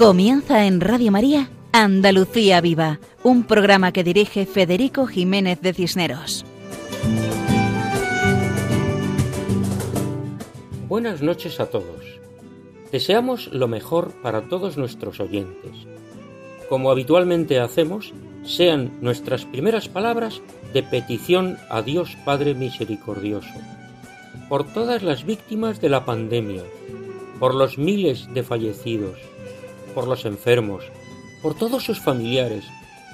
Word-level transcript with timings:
Comienza 0.00 0.64
en 0.64 0.80
Radio 0.80 1.12
María 1.12 1.50
Andalucía 1.72 2.62
Viva, 2.62 3.00
un 3.22 3.44
programa 3.44 3.92
que 3.92 4.02
dirige 4.02 4.46
Federico 4.46 5.06
Jiménez 5.06 5.60
de 5.60 5.74
Cisneros. 5.74 6.46
Buenas 10.88 11.20
noches 11.20 11.60
a 11.60 11.66
todos. 11.66 12.18
Deseamos 12.90 13.48
lo 13.48 13.68
mejor 13.68 14.14
para 14.22 14.48
todos 14.48 14.78
nuestros 14.78 15.20
oyentes. 15.20 15.72
Como 16.70 16.90
habitualmente 16.90 17.60
hacemos, 17.60 18.14
sean 18.42 18.92
nuestras 19.02 19.44
primeras 19.44 19.90
palabras 19.90 20.40
de 20.72 20.82
petición 20.82 21.58
a 21.68 21.82
Dios 21.82 22.16
Padre 22.24 22.54
Misericordioso, 22.54 23.52
por 24.48 24.64
todas 24.64 25.02
las 25.02 25.26
víctimas 25.26 25.78
de 25.82 25.90
la 25.90 26.06
pandemia, 26.06 26.62
por 27.38 27.54
los 27.54 27.76
miles 27.76 28.32
de 28.32 28.42
fallecidos, 28.42 29.18
por 29.90 30.06
los 30.06 30.24
enfermos, 30.24 30.84
por 31.42 31.56
todos 31.56 31.84
sus 31.84 32.00
familiares, 32.00 32.64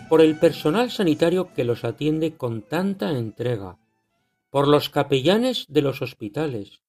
por 0.09 0.21
el 0.21 0.39
personal 0.39 0.91
sanitario 0.91 1.53
que 1.55 1.65
los 1.65 1.85
atiende 1.85 2.37
con 2.37 2.63
tanta 2.63 3.11
entrega, 3.11 3.79
por 4.51 4.69
los 4.69 4.89
capellanes 4.89 5.67
de 5.69 5.83
los 5.83 6.03
hospitales, 6.03 6.81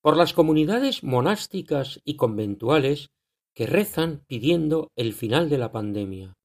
por 0.00 0.16
las 0.16 0.32
comunidades 0.32 1.02
monásticas 1.02 2.00
y 2.04 2.16
conventuales 2.16 3.10
que 3.54 3.66
rezan 3.66 4.24
pidiendo 4.26 4.92
el 4.96 5.12
final 5.12 5.48
de 5.48 5.58
la 5.58 5.72
pandemia, 5.72 6.36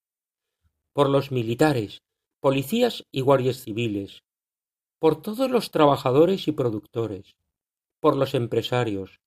por 0.94 1.10
los 1.10 1.32
militares, 1.32 2.02
policías 2.40 3.06
y 3.12 3.22
guardias 3.22 3.58
civiles, 3.58 4.24
por 5.00 5.22
todos 5.22 5.50
los 5.50 5.72
trabajadores 5.72 6.48
y 6.48 6.52
productores, 6.52 7.36
por 8.00 8.16
los 8.16 8.34
empresarios, 8.34 9.20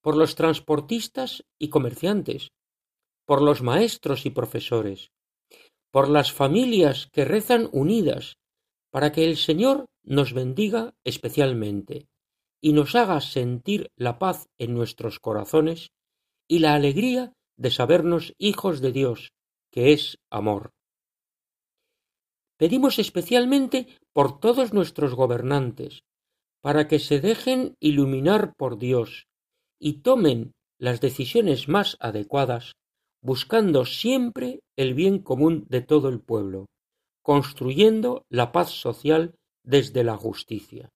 por 0.00 0.16
los 0.16 0.34
transportistas 0.34 1.44
y 1.58 1.68
comerciantes, 1.68 2.52
por 3.26 3.42
los 3.42 3.62
maestros 3.62 4.26
y 4.26 4.30
profesores, 4.30 5.10
por 5.90 6.08
las 6.08 6.32
familias 6.32 7.08
que 7.12 7.24
rezan 7.24 7.68
unidas, 7.72 8.38
para 8.90 9.12
que 9.12 9.24
el 9.24 9.36
Señor 9.36 9.86
nos 10.02 10.32
bendiga 10.32 10.94
especialmente 11.04 12.08
y 12.60 12.72
nos 12.72 12.94
haga 12.94 13.20
sentir 13.20 13.90
la 13.96 14.18
paz 14.18 14.48
en 14.58 14.74
nuestros 14.74 15.18
corazones 15.18 15.90
y 16.48 16.60
la 16.60 16.74
alegría 16.74 17.32
de 17.56 17.70
sabernos 17.70 18.34
hijos 18.38 18.80
de 18.80 18.92
Dios, 18.92 19.32
que 19.70 19.92
es 19.92 20.18
amor. 20.30 20.72
Pedimos 22.58 22.98
especialmente 22.98 23.88
por 24.12 24.38
todos 24.38 24.72
nuestros 24.72 25.14
gobernantes, 25.14 26.04
para 26.60 26.86
que 26.86 26.98
se 26.98 27.20
dejen 27.20 27.74
iluminar 27.80 28.54
por 28.56 28.78
Dios 28.78 29.26
y 29.80 30.02
tomen 30.02 30.52
las 30.78 31.00
decisiones 31.00 31.68
más 31.68 31.96
adecuadas 32.00 32.74
buscando 33.22 33.84
siempre 33.84 34.60
el 34.76 34.94
bien 34.94 35.20
común 35.20 35.64
de 35.68 35.80
todo 35.80 36.08
el 36.08 36.20
pueblo, 36.20 36.66
construyendo 37.22 38.26
la 38.28 38.50
paz 38.50 38.70
social 38.70 39.36
desde 39.62 40.02
la 40.02 40.16
justicia. 40.16 40.90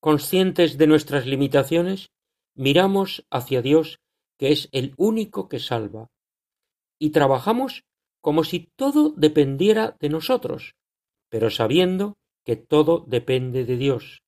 Conscientes 0.00 0.78
de 0.78 0.86
nuestras 0.86 1.26
limitaciones, 1.26 2.10
miramos 2.54 3.26
hacia 3.30 3.60
Dios, 3.60 3.98
que 4.38 4.50
es 4.50 4.68
el 4.72 4.94
único 4.96 5.48
que 5.48 5.60
salva, 5.60 6.08
y 6.98 7.10
trabajamos 7.10 7.84
como 8.22 8.42
si 8.42 8.70
todo 8.76 9.10
dependiera 9.10 9.96
de 10.00 10.08
nosotros, 10.08 10.74
pero 11.28 11.50
sabiendo 11.50 12.16
que 12.44 12.56
todo 12.56 13.04
depende 13.06 13.66
de 13.66 13.76
Dios. 13.76 14.22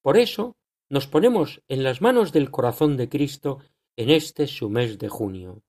Por 0.00 0.16
eso 0.16 0.56
nos 0.88 1.06
ponemos 1.06 1.60
en 1.68 1.84
las 1.84 2.00
manos 2.00 2.32
del 2.32 2.50
corazón 2.50 2.96
de 2.96 3.10
Cristo 3.10 3.58
en 3.96 4.08
este 4.10 4.46
su 4.46 4.70
mes 4.70 4.98
de 4.98 5.08
junio. 5.08 5.62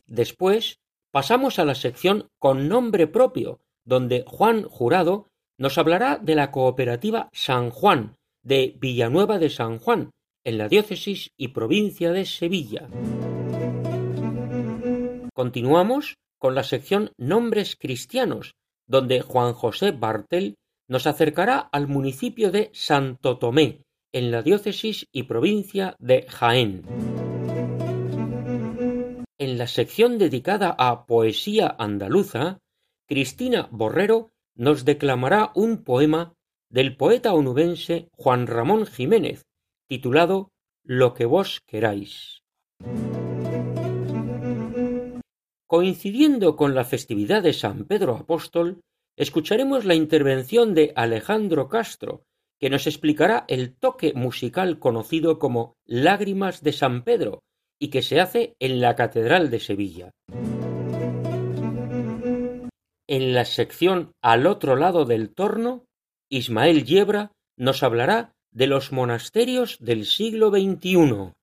Después 0.08 0.80
pasamos 1.12 1.60
a 1.60 1.66
la 1.66 1.76
sección 1.76 2.30
con 2.40 2.70
nombre 2.70 3.08
propio, 3.08 3.60
donde 3.84 4.24
Juan 4.26 4.64
Jurado 4.64 5.28
nos 5.58 5.78
hablará 5.78 6.18
de 6.18 6.36
la 6.36 6.50
cooperativa 6.50 7.28
San 7.34 7.72
Juan 7.72 8.16
de 8.42 8.78
Villanueva 8.80 9.38
de 9.38 9.50
San 9.50 9.80
Juan, 9.80 10.12
en 10.44 10.58
la 10.58 10.68
diócesis 10.68 11.32
y 11.38 11.50
provincia 11.50 12.12
de 12.12 12.26
Sevilla. 12.26 12.88
Continuamos 15.34 16.16
con 16.38 16.56
la 16.56 16.64
sección 16.64 17.12
Nombres 17.18 17.76
Cristianos, 17.76 18.56
donde 18.88 19.22
Juan 19.22 19.54
José 19.54 19.92
Bartel 19.92 20.56
nos 20.88 21.06
acercará 21.06 21.60
al 21.60 21.88
municipio 21.88 22.52
de 22.52 22.72
Santo 22.74 23.38
Tomé, 23.38 23.84
en 24.12 24.32
la 24.32 24.42
diócesis 24.42 25.08
y 25.12 25.24
provincia 25.24 25.96
de 26.00 26.26
Jaén. 26.28 26.84
En 29.38 29.58
la 29.58 29.68
sección 29.68 30.18
dedicada 30.18 30.76
a 30.78 31.06
poesía 31.06 31.76
andaluza, 31.78 32.60
Cristina 33.08 33.70
Borrero 33.72 34.32
nos 34.56 34.84
declamará 34.84 35.52
un 35.56 35.84
poema 35.84 36.34
del 36.70 36.98
poeta 36.98 37.34
onubense 37.34 38.10
Juan 38.12 38.48
Ramón 38.48 38.86
Jiménez, 38.86 39.46
titulado 39.90 40.52
Lo 40.86 41.16
que 41.16 41.26
vos 41.26 41.62
queráis. 41.66 42.44
Coincidiendo 45.68 46.56
con 46.56 46.76
la 46.76 46.84
festividad 46.84 47.42
de 47.42 47.54
San 47.54 47.86
Pedro 47.86 48.16
Apóstol, 48.16 48.82
escucharemos 49.18 49.86
la 49.86 49.96
intervención 49.96 50.76
de 50.76 50.94
Alejandro 50.96 51.70
Castro, 51.70 52.24
que 52.60 52.70
nos 52.70 52.86
explicará 52.86 53.46
el 53.48 53.76
toque 53.76 54.14
musical 54.14 54.78
conocido 54.78 55.40
como 55.40 55.74
Lágrimas 55.88 56.62
de 56.62 56.74
San 56.74 57.04
Pedro 57.04 57.40
y 57.82 57.90
que 57.90 58.04
se 58.04 58.20
hace 58.20 58.54
en 58.60 58.82
la 58.82 58.96
Catedral 58.96 59.50
de 59.50 59.60
Sevilla. 59.60 60.12
En 63.08 63.34
la 63.34 63.46
sección 63.46 64.12
Al 64.22 64.46
otro 64.46 64.76
lado 64.76 65.06
del 65.06 65.34
torno, 65.34 65.86
Ismael 66.30 66.86
Yebra 66.86 67.32
nos 67.58 67.82
hablará 67.82 68.34
de 68.52 68.68
los 68.68 68.92
monasterios 68.92 69.78
del 69.80 70.06
siglo 70.06 70.50
XXI. 70.50 71.34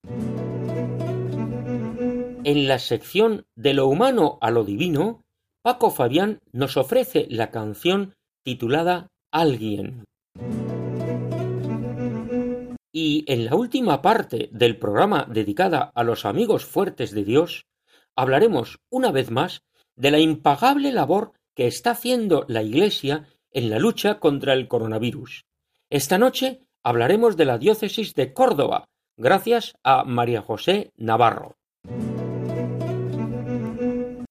En 2.45 2.69
la 2.69 2.79
sección 2.79 3.45
De 3.57 3.75
lo 3.75 3.89
humano 3.89 4.39
a 4.41 4.51
lo 4.51 4.65
divino, 4.65 5.25
Paco 5.63 5.91
Fabián 5.91 6.39
nos 6.53 6.77
ofrece 6.77 7.27
la 7.29 7.51
canción 7.51 8.15
titulada 8.45 9.09
Alguien. 9.33 10.05
Y 12.93 13.25
en 13.27 13.45
la 13.45 13.57
última 13.57 14.01
parte 14.01 14.49
del 14.53 14.79
programa 14.79 15.27
dedicada 15.29 15.91
a 15.95 16.05
los 16.05 16.25
amigos 16.25 16.65
fuertes 16.65 17.11
de 17.11 17.25
Dios, 17.25 17.67
hablaremos 18.15 18.79
una 18.91 19.11
vez 19.11 19.31
más 19.31 19.63
de 19.97 20.11
la 20.13 20.19
impagable 20.19 20.93
labor 20.93 21.33
que 21.55 21.67
está 21.67 21.91
haciendo 21.91 22.45
la 22.49 22.63
Iglesia 22.63 23.27
en 23.51 23.71
la 23.71 23.79
lucha 23.79 24.21
contra 24.21 24.53
el 24.53 24.69
coronavirus. 24.69 25.47
Esta 25.91 26.19
noche 26.19 26.66
hablaremos 26.87 27.37
de 27.37 27.47
la 27.47 27.59
diócesis 27.59 28.15
de 28.15 28.33
Córdoba, 28.33 28.89
gracias 29.17 29.75
a 29.83 30.05
María 30.05 30.41
José 30.41 30.93
Navarro. 30.97 31.57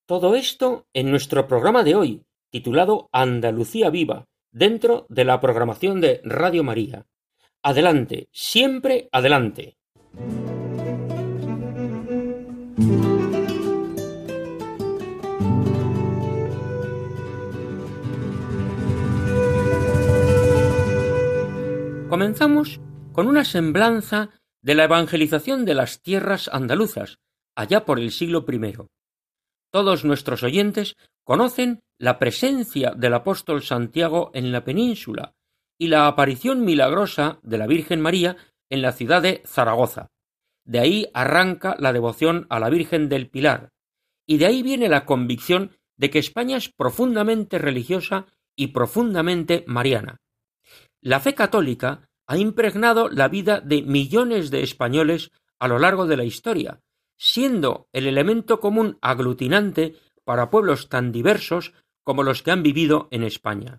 Todo 0.06 0.36
esto 0.36 0.86
en 0.94 1.12
nuestro 1.12 1.50
programa 1.50 1.84
de 1.84 1.96
hoy, 1.96 2.24
titulado 2.52 3.10
Andalucía 3.12 3.90
Viva, 3.90 4.24
dentro 4.54 5.06
de 5.10 5.26
la 5.26 5.42
programación 5.42 6.00
de 6.00 6.22
Radio 6.24 6.64
María. 6.64 7.06
Adelante, 7.62 8.30
siempre 8.32 9.10
adelante. 9.12 9.76
Comenzamos 22.16 22.80
con 23.12 23.28
una 23.28 23.44
semblanza 23.44 24.30
de 24.62 24.74
la 24.74 24.86
evangelización 24.86 25.66
de 25.66 25.74
las 25.74 26.02
tierras 26.02 26.48
andaluzas, 26.48 27.20
allá 27.58 27.84
por 27.84 28.00
el 28.00 28.10
siglo 28.12 28.46
I. 28.50 28.78
Todos 29.70 30.06
nuestros 30.06 30.42
oyentes 30.42 30.96
conocen 31.26 31.82
la 32.00 32.18
presencia 32.18 32.92
del 32.92 33.16
apóstol 33.16 33.64
Santiago 33.64 34.32
en 34.34 34.54
la 34.54 34.64
península 34.64 35.34
y 35.78 35.88
la 35.88 36.08
aparición 36.08 36.64
milagrosa 36.64 37.40
de 37.44 37.58
la 37.58 37.68
Virgen 37.68 38.00
María 38.00 38.38
en 38.70 38.82
la 38.82 38.94
ciudad 38.94 39.22
de 39.22 39.44
Zaragoza. 39.46 40.08
De 40.64 40.80
ahí 40.80 41.10
arranca 41.14 41.76
la 41.80 41.92
devoción 41.92 42.48
a 42.50 42.62
la 42.62 42.70
Virgen 42.70 43.10
del 43.10 43.30
Pilar, 43.30 43.74
y 44.26 44.38
de 44.38 44.46
ahí 44.46 44.64
viene 44.64 44.88
la 44.88 45.06
convicción 45.06 45.72
de 45.98 46.10
que 46.12 46.20
España 46.20 46.56
es 46.56 46.70
profundamente 46.70 47.58
religiosa 47.58 48.26
y 48.56 48.68
profundamente 48.68 49.66
mariana. 49.68 50.22
La 51.06 51.20
fe 51.20 51.36
católica 51.36 52.10
ha 52.26 52.36
impregnado 52.36 53.10
la 53.10 53.28
vida 53.28 53.62
de 53.62 53.84
millones 53.84 54.50
de 54.50 54.64
españoles 54.64 55.32
a 55.60 55.68
lo 55.68 55.78
largo 55.78 56.08
de 56.08 56.18
la 56.18 56.24
historia, 56.24 56.82
siendo 57.16 57.88
el 57.94 58.08
elemento 58.08 58.60
común 58.60 58.98
aglutinante 59.02 59.94
para 60.24 60.50
pueblos 60.50 60.90
tan 60.90 61.12
diversos 61.12 61.74
como 62.02 62.24
los 62.24 62.42
que 62.42 62.50
han 62.50 62.64
vivido 62.64 63.08
en 63.12 63.22
España. 63.22 63.78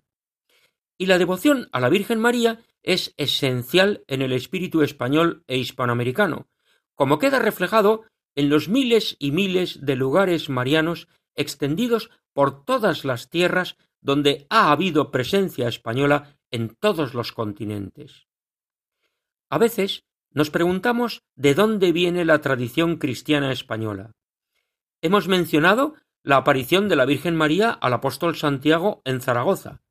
Y 0.97 1.07
la 1.07 1.17
devoción 1.17 1.67
a 1.73 1.81
la 1.81 1.89
Virgen 1.89 2.21
María 2.21 2.61
es 2.81 3.13
esencial 3.17 4.05
en 4.07 4.21
el 4.21 4.31
espíritu 4.31 4.81
español 4.81 5.43
e 5.47 5.57
hispanoamericano, 5.57 6.47
como 6.95 7.19
queda 7.19 7.39
reflejado 7.39 8.05
en 8.35 8.47
los 8.47 8.69
miles 8.69 9.17
y 9.19 9.31
miles 9.31 9.85
de 9.85 9.97
lugares 9.97 10.47
marianos 10.47 11.09
extendidos 11.35 12.09
por 12.31 12.63
todas 12.63 13.03
las 13.03 13.29
tierras 13.29 13.75
donde 13.99 14.47
ha 14.49 14.71
habido 14.71 15.11
presencia 15.11 15.67
española 15.67 16.36
en 16.51 16.75
todos 16.79 17.13
los 17.13 17.31
continentes. 17.31 18.27
A 19.49 19.57
veces 19.57 20.03
nos 20.31 20.49
preguntamos 20.49 21.23
de 21.35 21.53
dónde 21.53 21.91
viene 21.91 22.25
la 22.25 22.41
tradición 22.41 22.97
cristiana 22.97 23.51
española. 23.51 24.11
Hemos 25.01 25.27
mencionado 25.27 25.95
la 26.23 26.37
aparición 26.37 26.89
de 26.89 26.95
la 26.95 27.05
Virgen 27.05 27.35
María 27.35 27.71
al 27.71 27.93
apóstol 27.93 28.35
Santiago 28.35 29.01
en 29.05 29.21
Zaragoza. 29.21 29.81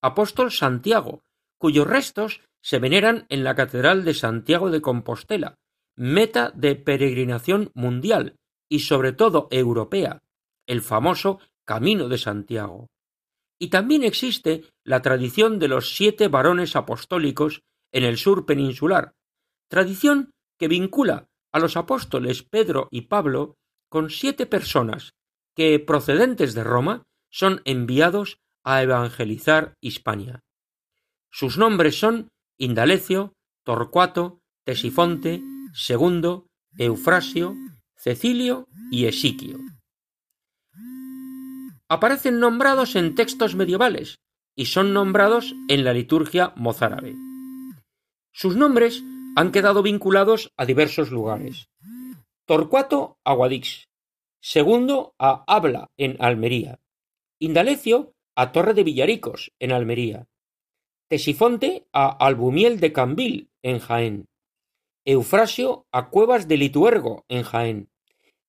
Apóstol 0.00 0.52
Santiago, 0.52 1.22
cuyos 1.58 1.86
restos 1.86 2.40
se 2.60 2.78
veneran 2.78 3.26
en 3.28 3.44
la 3.44 3.54
Catedral 3.54 4.04
de 4.04 4.14
Santiago 4.14 4.70
de 4.70 4.80
Compostela, 4.80 5.58
meta 5.96 6.52
de 6.54 6.76
peregrinación 6.76 7.70
mundial 7.74 8.36
y 8.68 8.80
sobre 8.80 9.12
todo 9.12 9.48
europea, 9.50 10.22
el 10.66 10.80
famoso 10.80 11.40
Camino 11.64 12.08
de 12.08 12.18
Santiago. 12.18 12.91
Y 13.62 13.68
también 13.68 14.02
existe 14.02 14.64
la 14.82 15.02
tradición 15.02 15.60
de 15.60 15.68
los 15.68 15.94
siete 15.94 16.26
varones 16.26 16.74
apostólicos 16.74 17.62
en 17.92 18.02
el 18.02 18.18
sur 18.18 18.44
peninsular, 18.44 19.14
tradición 19.68 20.32
que 20.58 20.66
vincula 20.66 21.28
a 21.52 21.60
los 21.60 21.76
apóstoles 21.76 22.42
Pedro 22.42 22.88
y 22.90 23.02
Pablo 23.02 23.54
con 23.88 24.10
siete 24.10 24.46
personas 24.46 25.12
que, 25.54 25.78
procedentes 25.78 26.54
de 26.54 26.64
Roma, 26.64 27.04
son 27.30 27.62
enviados 27.64 28.38
a 28.64 28.82
evangelizar 28.82 29.74
Hispania. 29.80 30.40
Sus 31.30 31.56
nombres 31.56 31.96
son 31.96 32.30
Indalecio, 32.58 33.32
Torcuato, 33.64 34.40
Tesifonte, 34.64 35.40
Segundo, 35.72 36.48
Eufrasio, 36.76 37.54
Cecilio 37.94 38.66
y 38.90 39.04
Esiquio. 39.04 39.60
Aparecen 41.92 42.40
nombrados 42.40 42.96
en 42.96 43.14
textos 43.14 43.54
medievales 43.54 44.22
y 44.56 44.64
son 44.64 44.94
nombrados 44.94 45.54
en 45.68 45.84
la 45.84 45.92
liturgia 45.92 46.54
mozárabe. 46.56 47.14
Sus 48.32 48.56
nombres 48.56 49.04
han 49.36 49.52
quedado 49.52 49.82
vinculados 49.82 50.54
a 50.56 50.64
diversos 50.64 51.10
lugares. 51.10 51.68
Torcuato 52.46 53.18
a 53.24 53.34
Guadix, 53.34 53.90
segundo 54.40 55.14
a 55.18 55.44
Habla 55.46 55.90
en 55.98 56.16
Almería, 56.18 56.80
Indalecio 57.38 58.14
a 58.36 58.52
Torre 58.52 58.72
de 58.72 58.84
Villaricos 58.84 59.52
en 59.58 59.72
Almería, 59.72 60.26
Tesifonte 61.08 61.84
a 61.92 62.08
Albumiel 62.08 62.80
de 62.80 62.94
Cambil 62.94 63.50
en 63.60 63.80
Jaén, 63.80 64.28
Eufrasio 65.04 65.84
a 65.92 66.08
Cuevas 66.08 66.48
de 66.48 66.56
Lituergo 66.56 67.26
en 67.28 67.42
Jaén, 67.42 67.90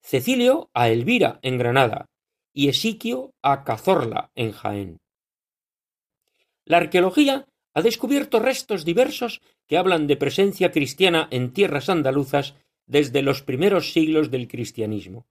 Cecilio 0.01 0.69
a 0.73 0.87
Elvira 0.87 1.39
en 1.41 1.57
Granada 1.57 2.07
y 2.53 2.69
Esiquio 2.69 3.33
a 3.41 3.63
Cazorla 3.63 4.31
en 4.35 4.51
Jaén. 4.51 5.01
La 6.65 6.77
arqueología 6.77 7.47
ha 7.73 7.81
descubierto 7.81 8.39
restos 8.39 8.85
diversos 8.85 9.41
que 9.67 9.77
hablan 9.77 10.07
de 10.07 10.15
presencia 10.15 10.71
cristiana 10.71 11.27
en 11.31 11.51
tierras 11.51 11.89
andaluzas 11.89 12.55
desde 12.85 13.21
los 13.21 13.41
primeros 13.41 13.91
siglos 13.91 14.29
del 14.29 14.47
cristianismo. 14.47 15.27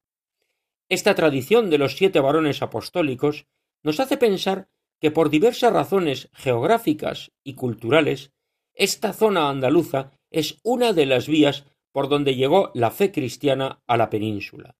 Esta 0.88 1.14
tradición 1.14 1.70
de 1.70 1.78
los 1.78 1.96
siete 1.96 2.20
varones 2.20 2.60
apostólicos 2.60 3.46
nos 3.82 4.00
hace 4.00 4.16
pensar 4.16 4.68
que 5.00 5.10
por 5.10 5.30
diversas 5.30 5.72
razones 5.72 6.28
geográficas 6.32 7.32
y 7.42 7.54
culturales, 7.54 8.32
esta 8.74 9.12
zona 9.12 9.48
andaluza 9.48 10.12
es 10.30 10.58
una 10.62 10.92
de 10.92 11.06
las 11.06 11.28
vías 11.28 11.64
por 11.92 12.08
donde 12.08 12.34
llegó 12.34 12.70
la 12.74 12.90
fe 12.90 13.12
cristiana 13.12 13.82
a 13.86 13.96
la 13.96 14.10
península. 14.10 14.76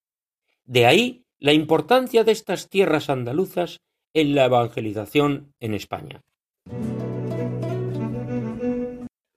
De 0.65 0.87
ahí 0.87 1.25
la 1.43 1.53
importancia 1.53 2.23
de 2.23 2.31
estas 2.31 2.69
tierras 2.69 3.11
andaluzas 3.11 3.81
en 4.15 4.37
la 4.37 4.45
evangelización 4.45 5.53
en 5.59 5.75
España. 5.75 6.21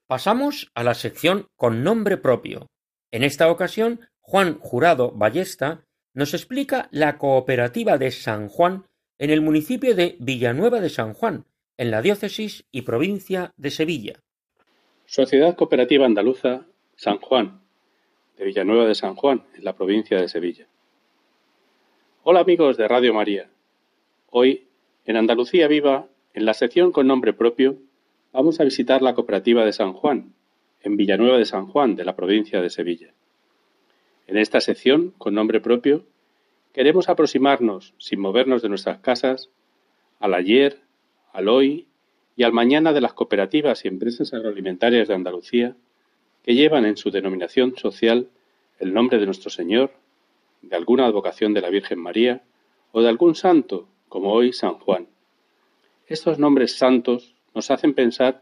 Pasamos 0.07 0.69
a 0.75 0.83
la 0.83 0.93
sección 0.93 1.47
con 1.55 1.83
nombre 1.83 2.17
propio. 2.17 2.67
En 3.11 3.23
esta 3.23 3.49
ocasión, 3.49 4.01
Juan 4.21 4.59
Jurado 4.59 5.13
Ballesta 5.13 5.83
nos 6.13 6.35
explica 6.35 6.89
la 6.91 7.17
cooperativa 7.17 7.97
de 7.97 8.11
San 8.11 8.49
Juan 8.49 8.85
en 9.17 9.31
el 9.31 9.41
municipio 9.41 9.95
de 9.95 10.15
Villanueva 10.19 10.81
de 10.81 10.89
San 10.91 11.15
Juan, 11.15 11.45
en 11.75 11.89
la 11.89 12.03
diócesis 12.03 12.65
y 12.71 12.83
provincia 12.83 13.51
de 13.57 13.71
Sevilla. 13.71 14.19
Sociedad 15.07 15.55
Cooperativa 15.55 16.05
Andaluza 16.05 16.67
San 16.97 17.17
Juan, 17.17 17.61
de 18.37 18.45
Villanueva 18.45 18.85
de 18.85 18.93
San 18.93 19.15
Juan, 19.15 19.43
en 19.55 19.63
la 19.63 19.73
provincia 19.73 20.21
de 20.21 20.29
Sevilla. 20.29 20.67
Hola 22.27 22.39
amigos 22.39 22.75
de 22.75 22.87
Radio 22.87 23.13
María. 23.13 23.51
Hoy, 24.31 24.63
en 25.05 25.15
Andalucía 25.15 25.67
Viva, 25.67 26.07
en 26.33 26.45
la 26.45 26.55
sección 26.55 26.91
con 26.91 27.05
nombre 27.05 27.33
propio, 27.33 27.77
vamos 28.33 28.59
a 28.59 28.63
visitar 28.63 29.03
la 29.03 29.13
cooperativa 29.13 29.63
de 29.63 29.71
San 29.71 29.93
Juan, 29.93 30.33
en 30.81 30.97
Villanueva 30.97 31.37
de 31.37 31.45
San 31.45 31.67
Juan, 31.67 31.95
de 31.95 32.03
la 32.03 32.15
provincia 32.15 32.63
de 32.63 32.71
Sevilla. 32.71 33.13
En 34.25 34.37
esta 34.37 34.59
sección, 34.59 35.13
con 35.19 35.35
nombre 35.35 35.61
propio, 35.61 36.03
queremos 36.73 37.09
aproximarnos, 37.09 37.93
sin 37.99 38.21
movernos 38.21 38.63
de 38.63 38.69
nuestras 38.69 38.97
casas, 39.01 39.51
al 40.19 40.33
ayer, 40.33 40.79
al 41.31 41.47
hoy 41.47 41.85
y 42.35 42.41
al 42.41 42.53
mañana 42.53 42.91
de 42.91 43.01
las 43.01 43.13
cooperativas 43.13 43.85
y 43.85 43.87
empresas 43.87 44.33
agroalimentarias 44.33 45.07
de 45.07 45.13
Andalucía 45.13 45.75
que 46.43 46.55
llevan 46.55 46.85
en 46.85 46.97
su 46.97 47.11
denominación 47.11 47.77
social 47.77 48.29
el 48.79 48.95
nombre 48.95 49.19
de 49.19 49.27
nuestro 49.27 49.51
Señor, 49.51 49.91
de 50.69 50.75
alguna 50.75 51.05
advocación 51.05 51.53
de 51.53 51.61
la 51.61 51.69
Virgen 51.69 51.99
María 51.99 52.43
o 52.91 53.01
de 53.01 53.09
algún 53.09 53.35
santo, 53.35 53.87
como 54.09 54.31
hoy 54.31 54.53
San 54.53 54.75
Juan. 54.75 55.07
Estos 56.07 56.39
nombres 56.39 56.77
santos 56.77 57.35
nos 57.53 57.71
hacen 57.71 57.93
pensar 57.93 58.41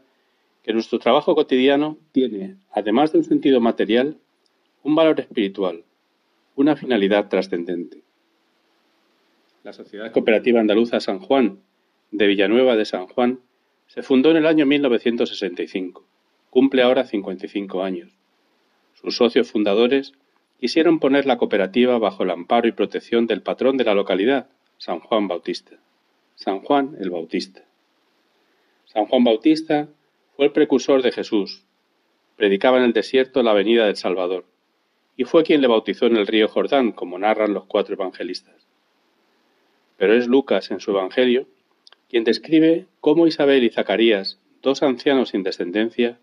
que 0.62 0.72
nuestro 0.72 0.98
trabajo 0.98 1.34
cotidiano 1.34 1.98
tiene, 2.12 2.56
además 2.72 3.12
de 3.12 3.18
un 3.18 3.24
sentido 3.24 3.60
material, 3.60 4.16
un 4.82 4.94
valor 4.94 5.20
espiritual, 5.20 5.84
una 6.56 6.76
finalidad 6.76 7.28
trascendente. 7.28 8.02
La 9.62 9.72
Sociedad 9.72 10.12
Cooperativa 10.12 10.60
Andaluza 10.60 11.00
San 11.00 11.20
Juan, 11.20 11.60
de 12.10 12.26
Villanueva 12.26 12.76
de 12.76 12.84
San 12.84 13.06
Juan, 13.06 13.40
se 13.86 14.02
fundó 14.02 14.30
en 14.30 14.38
el 14.38 14.46
año 14.46 14.66
1965. 14.66 16.04
Cumple 16.50 16.82
ahora 16.82 17.04
55 17.04 17.82
años. 17.82 18.10
Sus 18.94 19.16
socios 19.16 19.50
fundadores 19.50 20.12
quisieron 20.64 20.98
poner 20.98 21.26
la 21.26 21.36
cooperativa 21.36 21.98
bajo 21.98 22.22
el 22.22 22.30
amparo 22.30 22.66
y 22.66 22.72
protección 22.72 23.26
del 23.26 23.42
patrón 23.42 23.76
de 23.76 23.84
la 23.84 23.92
localidad, 23.92 24.48
San 24.78 24.98
Juan 24.98 25.28
Bautista. 25.28 25.76
San 26.36 26.60
Juan 26.60 26.96
el 26.98 27.10
Bautista. 27.10 27.66
San 28.86 29.04
Juan 29.04 29.24
Bautista 29.24 29.88
fue 30.34 30.46
el 30.46 30.52
precursor 30.52 31.02
de 31.02 31.12
Jesús, 31.12 31.66
predicaba 32.36 32.78
en 32.78 32.84
el 32.84 32.94
desierto 32.94 33.42
la 33.42 33.52
venida 33.52 33.84
del 33.84 33.96
Salvador, 33.96 34.46
y 35.18 35.24
fue 35.24 35.44
quien 35.44 35.60
le 35.60 35.66
bautizó 35.66 36.06
en 36.06 36.16
el 36.16 36.26
río 36.26 36.48
Jordán, 36.48 36.92
como 36.92 37.18
narran 37.18 37.52
los 37.52 37.66
cuatro 37.66 37.92
evangelistas. 37.96 38.66
Pero 39.98 40.14
es 40.14 40.28
Lucas 40.28 40.70
en 40.70 40.80
su 40.80 40.92
Evangelio 40.92 41.46
quien 42.08 42.24
describe 42.24 42.86
cómo 43.00 43.26
Isabel 43.26 43.64
y 43.64 43.68
Zacarías, 43.68 44.40
dos 44.62 44.82
ancianos 44.82 45.28
sin 45.28 45.42
descendencia, 45.42 46.18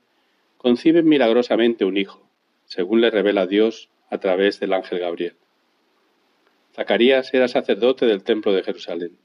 conciben 0.57 1.07
milagrosamente 1.07 1.85
un 1.85 1.97
hijo, 1.97 2.27
según 2.65 3.01
le 3.01 3.11
revela 3.11 3.45
Dios 3.45 3.91
a 4.11 4.19
través 4.19 4.59
del 4.59 4.73
ángel 4.73 4.99
Gabriel. 4.99 5.35
Zacarías 6.75 7.33
era 7.33 7.47
sacerdote 7.47 8.05
del 8.05 8.23
templo 8.23 8.53
de 8.53 8.61
Jerusalén. 8.63 9.17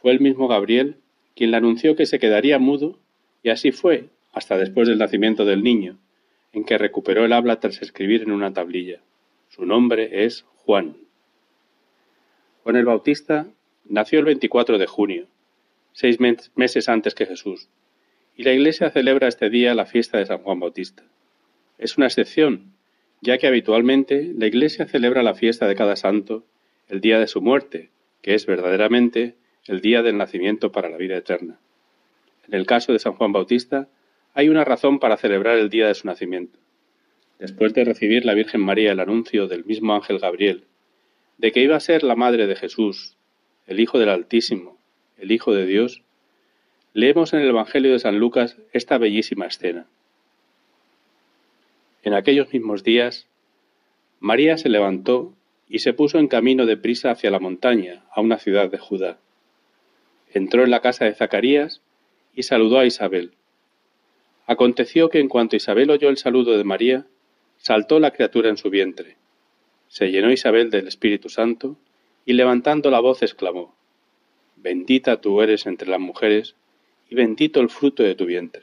Fue 0.00 0.12
el 0.12 0.20
mismo 0.20 0.46
Gabriel 0.46 0.96
quien 1.34 1.50
le 1.50 1.56
anunció 1.56 1.96
que 1.96 2.06
se 2.06 2.18
quedaría 2.18 2.58
mudo, 2.58 2.98
y 3.42 3.50
así 3.50 3.72
fue 3.72 4.08
hasta 4.32 4.56
después 4.56 4.88
del 4.88 4.98
nacimiento 4.98 5.44
del 5.44 5.62
niño, 5.62 5.98
en 6.52 6.64
que 6.64 6.78
recuperó 6.78 7.24
el 7.24 7.32
habla 7.32 7.60
tras 7.60 7.82
escribir 7.82 8.22
en 8.22 8.32
una 8.32 8.52
tablilla. 8.52 9.00
Su 9.48 9.64
nombre 9.64 10.24
es 10.24 10.44
Juan. 10.64 10.96
Juan 12.62 12.76
el 12.76 12.84
Bautista 12.84 13.46
nació 13.84 14.18
el 14.18 14.26
24 14.26 14.78
de 14.78 14.86
junio, 14.86 15.26
seis 15.92 16.18
meses 16.20 16.88
antes 16.88 17.14
que 17.14 17.26
Jesús, 17.26 17.68
y 18.36 18.42
la 18.42 18.52
Iglesia 18.52 18.90
celebra 18.90 19.28
este 19.28 19.48
día 19.50 19.74
la 19.74 19.86
fiesta 19.86 20.18
de 20.18 20.26
San 20.26 20.38
Juan 20.38 20.60
Bautista. 20.60 21.02
Es 21.78 21.96
una 21.96 22.06
excepción, 22.06 22.74
ya 23.20 23.38
que 23.38 23.46
habitualmente 23.46 24.32
la 24.36 24.46
Iglesia 24.46 24.86
celebra 24.86 25.22
la 25.22 25.34
fiesta 25.34 25.66
de 25.66 25.74
cada 25.74 25.96
santo 25.96 26.44
el 26.88 27.00
día 27.00 27.18
de 27.18 27.26
su 27.26 27.40
muerte, 27.40 27.90
que 28.22 28.34
es 28.34 28.46
verdaderamente 28.46 29.34
el 29.66 29.80
día 29.80 30.02
del 30.02 30.16
nacimiento 30.16 30.72
para 30.72 30.88
la 30.88 30.96
vida 30.96 31.16
eterna. 31.16 31.58
En 32.46 32.54
el 32.54 32.66
caso 32.66 32.92
de 32.92 32.98
San 32.98 33.12
Juan 33.14 33.32
Bautista, 33.32 33.88
hay 34.34 34.48
una 34.48 34.64
razón 34.64 34.98
para 34.98 35.16
celebrar 35.16 35.58
el 35.58 35.68
día 35.68 35.88
de 35.88 35.94
su 35.94 36.06
nacimiento. 36.06 36.58
Después 37.38 37.74
de 37.74 37.84
recibir 37.84 38.24
la 38.24 38.34
Virgen 38.34 38.60
María 38.60 38.92
el 38.92 39.00
anuncio 39.00 39.46
del 39.46 39.64
mismo 39.64 39.94
ángel 39.94 40.18
Gabriel, 40.18 40.64
de 41.36 41.52
que 41.52 41.60
iba 41.60 41.76
a 41.76 41.80
ser 41.80 42.02
la 42.02 42.16
madre 42.16 42.46
de 42.46 42.56
Jesús, 42.56 43.16
el 43.66 43.80
Hijo 43.80 43.98
del 43.98 44.08
Altísimo, 44.08 44.78
el 45.18 45.30
Hijo 45.30 45.54
de 45.54 45.66
Dios, 45.66 46.02
leemos 46.94 47.32
en 47.32 47.40
el 47.40 47.48
Evangelio 47.48 47.92
de 47.92 47.98
San 47.98 48.18
Lucas 48.18 48.56
esta 48.72 48.98
bellísima 48.98 49.46
escena. 49.46 49.86
En 52.08 52.14
aquellos 52.14 52.50
mismos 52.54 52.84
días, 52.84 53.26
María 54.18 54.56
se 54.56 54.70
levantó 54.70 55.34
y 55.68 55.80
se 55.80 55.92
puso 55.92 56.18
en 56.18 56.26
camino 56.26 56.64
de 56.64 56.78
prisa 56.78 57.10
hacia 57.10 57.30
la 57.30 57.38
montaña, 57.38 58.06
a 58.10 58.22
una 58.22 58.38
ciudad 58.38 58.70
de 58.70 58.78
Judá. 58.78 59.18
Entró 60.32 60.64
en 60.64 60.70
la 60.70 60.80
casa 60.80 61.04
de 61.04 61.14
Zacarías 61.14 61.82
y 62.34 62.44
saludó 62.44 62.78
a 62.78 62.86
Isabel. 62.86 63.32
Aconteció 64.46 65.10
que 65.10 65.18
en 65.18 65.28
cuanto 65.28 65.56
Isabel 65.56 65.90
oyó 65.90 66.08
el 66.08 66.16
saludo 66.16 66.56
de 66.56 66.64
María, 66.64 67.04
saltó 67.58 68.00
la 68.00 68.12
criatura 68.12 68.48
en 68.48 68.56
su 68.56 68.70
vientre. 68.70 69.16
Se 69.88 70.10
llenó 70.10 70.32
Isabel 70.32 70.70
del 70.70 70.88
Espíritu 70.88 71.28
Santo 71.28 71.76
y 72.24 72.32
levantando 72.32 72.90
la 72.90 73.00
voz 73.00 73.22
exclamó, 73.22 73.76
Bendita 74.56 75.20
tú 75.20 75.42
eres 75.42 75.66
entre 75.66 75.90
las 75.90 76.00
mujeres 76.00 76.54
y 77.10 77.16
bendito 77.16 77.60
el 77.60 77.68
fruto 77.68 78.02
de 78.02 78.14
tu 78.14 78.24
vientre. 78.24 78.62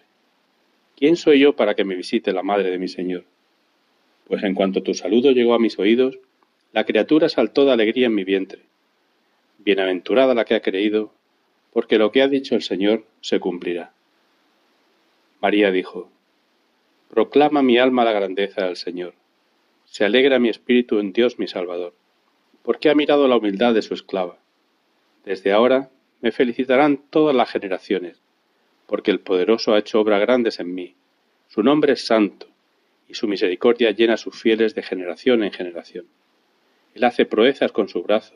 ¿Quién 0.98 1.16
soy 1.16 1.42
yo 1.42 1.56
para 1.56 1.76
que 1.76 1.86
me 1.86 1.94
visite 1.94 2.34
la 2.34 2.42
madre 2.42 2.72
de 2.72 2.80
mi 2.80 2.88
Señor? 2.88 3.26
Pues 4.28 4.44
en 4.44 4.56
cuanto 4.56 4.82
tu 4.84 4.94
saludo 4.94 5.32
llegó 5.32 5.54
a 5.54 5.60
mis 5.60 5.78
oídos, 5.80 6.18
la 6.74 6.84
criatura 6.84 7.30
saltó 7.30 7.66
de 7.66 7.72
alegría 7.72 8.08
en 8.08 8.16
mi 8.16 8.24
vientre. 8.24 8.62
Bienaventurada 9.60 10.34
la 10.34 10.46
que 10.46 10.56
ha 10.56 10.62
creído, 10.62 11.14
porque 11.72 11.98
lo 11.98 12.12
que 12.12 12.22
ha 12.22 12.28
dicho 12.28 12.56
el 12.56 12.64
Señor 12.64 13.06
se 13.22 13.40
cumplirá. 13.40 13.94
María 15.42 15.72
dijo, 15.72 16.10
Proclama 17.10 17.62
mi 17.62 17.78
alma 17.78 18.04
la 18.04 18.12
grandeza 18.12 18.66
del 18.66 18.76
Señor. 18.76 19.14
Se 19.86 20.04
alegra 20.04 20.40
mi 20.40 20.50
espíritu 20.50 21.00
en 21.00 21.14
Dios 21.14 21.38
mi 21.38 21.48
Salvador, 21.48 21.94
porque 22.64 22.90
ha 22.90 22.96
mirado 22.96 23.28
la 23.28 23.38
humildad 23.38 23.74
de 23.74 23.84
su 23.84 23.94
esclava. 23.94 24.38
Desde 25.24 25.52
ahora 25.52 25.90
me 26.22 26.32
felicitarán 26.32 26.98
todas 27.10 27.36
las 27.36 27.50
generaciones, 27.50 28.20
porque 28.88 29.12
el 29.12 29.20
poderoso 29.20 29.74
ha 29.74 29.80
hecho 29.80 30.00
obras 30.00 30.20
grandes 30.20 30.60
en 30.60 30.74
mí. 30.74 30.96
Su 31.48 31.62
nombre 31.62 31.94
es 31.94 32.06
santo, 32.06 32.48
y 33.08 33.14
su 33.14 33.28
misericordia 33.28 33.92
llena 33.92 34.14
a 34.14 34.18
sus 34.18 34.40
fieles 34.40 34.76
de 34.76 34.84
generación 34.84 35.44
en 35.44 35.52
generación. 35.52 36.06
Él 36.94 37.04
hace 37.04 37.26
proezas 37.26 37.72
con 37.72 37.90
su 37.90 38.04
brazo, 38.04 38.36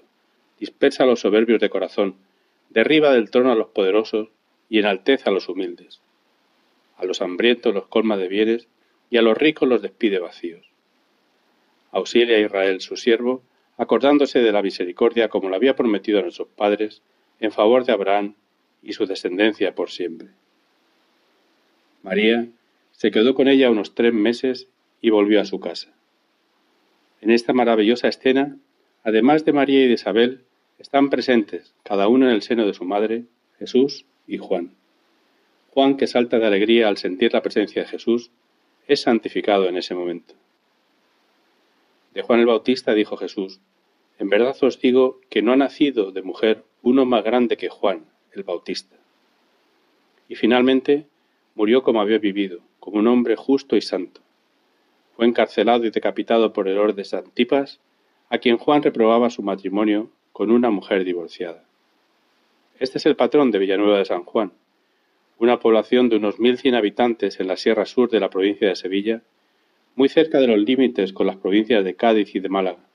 dispersa 0.59 1.03
a 1.03 1.07
los 1.07 1.21
soberbios 1.21 1.59
de 1.59 1.69
corazón, 1.69 2.15
derriba 2.69 3.13
del 3.13 3.31
trono 3.31 3.51
a 3.51 3.55
los 3.55 3.69
poderosos 3.69 4.29
y 4.69 4.79
enalteza 4.79 5.29
a 5.29 5.33
los 5.33 5.49
humildes. 5.49 6.01
A 6.97 7.05
los 7.05 7.21
hambrientos 7.21 7.73
los 7.73 7.87
colma 7.87 8.17
de 8.17 8.27
bienes 8.27 8.67
y 9.09 9.17
a 9.17 9.21
los 9.21 9.37
ricos 9.37 9.67
los 9.67 9.81
despide 9.81 10.19
vacíos. 10.19 10.65
Auxilia 11.91 12.37
a 12.37 12.41
Israel, 12.41 12.81
su 12.81 12.97
siervo, 12.97 13.41
acordándose 13.77 14.39
de 14.39 14.51
la 14.51 14.61
misericordia 14.61 15.29
como 15.29 15.49
lo 15.49 15.55
había 15.55 15.75
prometido 15.75 16.19
a 16.19 16.21
nuestros 16.21 16.49
padres, 16.49 17.01
en 17.39 17.51
favor 17.51 17.85
de 17.85 17.93
Abraham 17.93 18.35
y 18.83 18.93
su 18.93 19.05
descendencia 19.05 19.73
por 19.73 19.89
siempre. 19.89 20.27
María 22.03 22.47
se 22.99 23.11
quedó 23.11 23.33
con 23.33 23.47
ella 23.47 23.71
unos 23.71 23.95
tres 23.95 24.13
meses 24.13 24.67
y 24.99 25.09
volvió 25.09 25.39
a 25.39 25.45
su 25.45 25.61
casa. 25.61 25.87
En 27.21 27.31
esta 27.31 27.53
maravillosa 27.53 28.09
escena, 28.09 28.57
además 29.05 29.45
de 29.45 29.53
María 29.53 29.85
y 29.85 29.87
de 29.87 29.93
Isabel, 29.93 30.41
están 30.79 31.09
presentes, 31.09 31.73
cada 31.83 32.09
uno 32.09 32.27
en 32.27 32.33
el 32.33 32.41
seno 32.41 32.67
de 32.67 32.73
su 32.73 32.83
madre, 32.83 33.23
Jesús 33.57 34.05
y 34.27 34.37
Juan. 34.37 34.71
Juan, 35.69 35.95
que 35.95 36.07
salta 36.07 36.39
de 36.39 36.47
alegría 36.47 36.89
al 36.89 36.97
sentir 36.97 37.31
la 37.31 37.41
presencia 37.41 37.83
de 37.83 37.87
Jesús, 37.87 38.31
es 38.85 38.99
santificado 38.99 39.69
en 39.69 39.77
ese 39.77 39.95
momento. 39.95 40.33
De 42.13 42.21
Juan 42.21 42.41
el 42.41 42.47
Bautista 42.47 42.93
dijo 42.93 43.15
Jesús, 43.15 43.61
En 44.17 44.27
verdad 44.27 44.57
os 44.59 44.81
digo 44.81 45.21
que 45.29 45.41
no 45.41 45.53
ha 45.53 45.55
nacido 45.55 46.11
de 46.11 46.21
mujer 46.21 46.65
uno 46.81 47.05
más 47.05 47.23
grande 47.23 47.55
que 47.55 47.69
Juan 47.69 48.03
el 48.33 48.43
Bautista. 48.43 48.97
Y 50.27 50.35
finalmente 50.35 51.05
murió 51.55 51.81
como 51.81 52.01
había 52.01 52.17
vivido, 52.17 52.59
como 52.89 53.01
un 53.01 53.07
hombre 53.07 53.35
justo 53.35 53.75
y 53.75 53.81
santo. 53.81 54.21
Fue 55.15 55.27
encarcelado 55.27 55.85
y 55.85 55.91
decapitado 55.91 56.53
por 56.53 56.67
Herodes 56.67 57.13
Antipas, 57.13 57.79
a 58.29 58.39
quien 58.39 58.57
Juan 58.57 58.81
reprobaba 58.81 59.29
su 59.29 59.43
matrimonio 59.43 60.09
con 60.33 60.49
una 60.49 60.71
mujer 60.71 61.03
divorciada. 61.03 61.63
Este 62.79 62.97
es 62.97 63.05
el 63.05 63.15
patrón 63.15 63.51
de 63.51 63.59
Villanueva 63.59 63.99
de 63.99 64.05
San 64.05 64.23
Juan, 64.23 64.53
una 65.37 65.59
población 65.59 66.09
de 66.09 66.15
unos 66.15 66.39
mil 66.39 66.57
cien 66.57 66.73
habitantes 66.73 67.39
en 67.39 67.47
la 67.47 67.57
sierra 67.57 67.85
sur 67.85 68.09
de 68.09 68.19
la 68.19 68.31
provincia 68.31 68.67
de 68.67 68.75
Sevilla, 68.75 69.21
muy 69.95 70.09
cerca 70.09 70.39
de 70.39 70.47
los 70.47 70.57
límites 70.57 71.13
con 71.13 71.27
las 71.27 71.37
provincias 71.37 71.83
de 71.83 71.93
Cádiz 71.93 72.33
y 72.33 72.39
de 72.39 72.49
Málaga, 72.49 72.87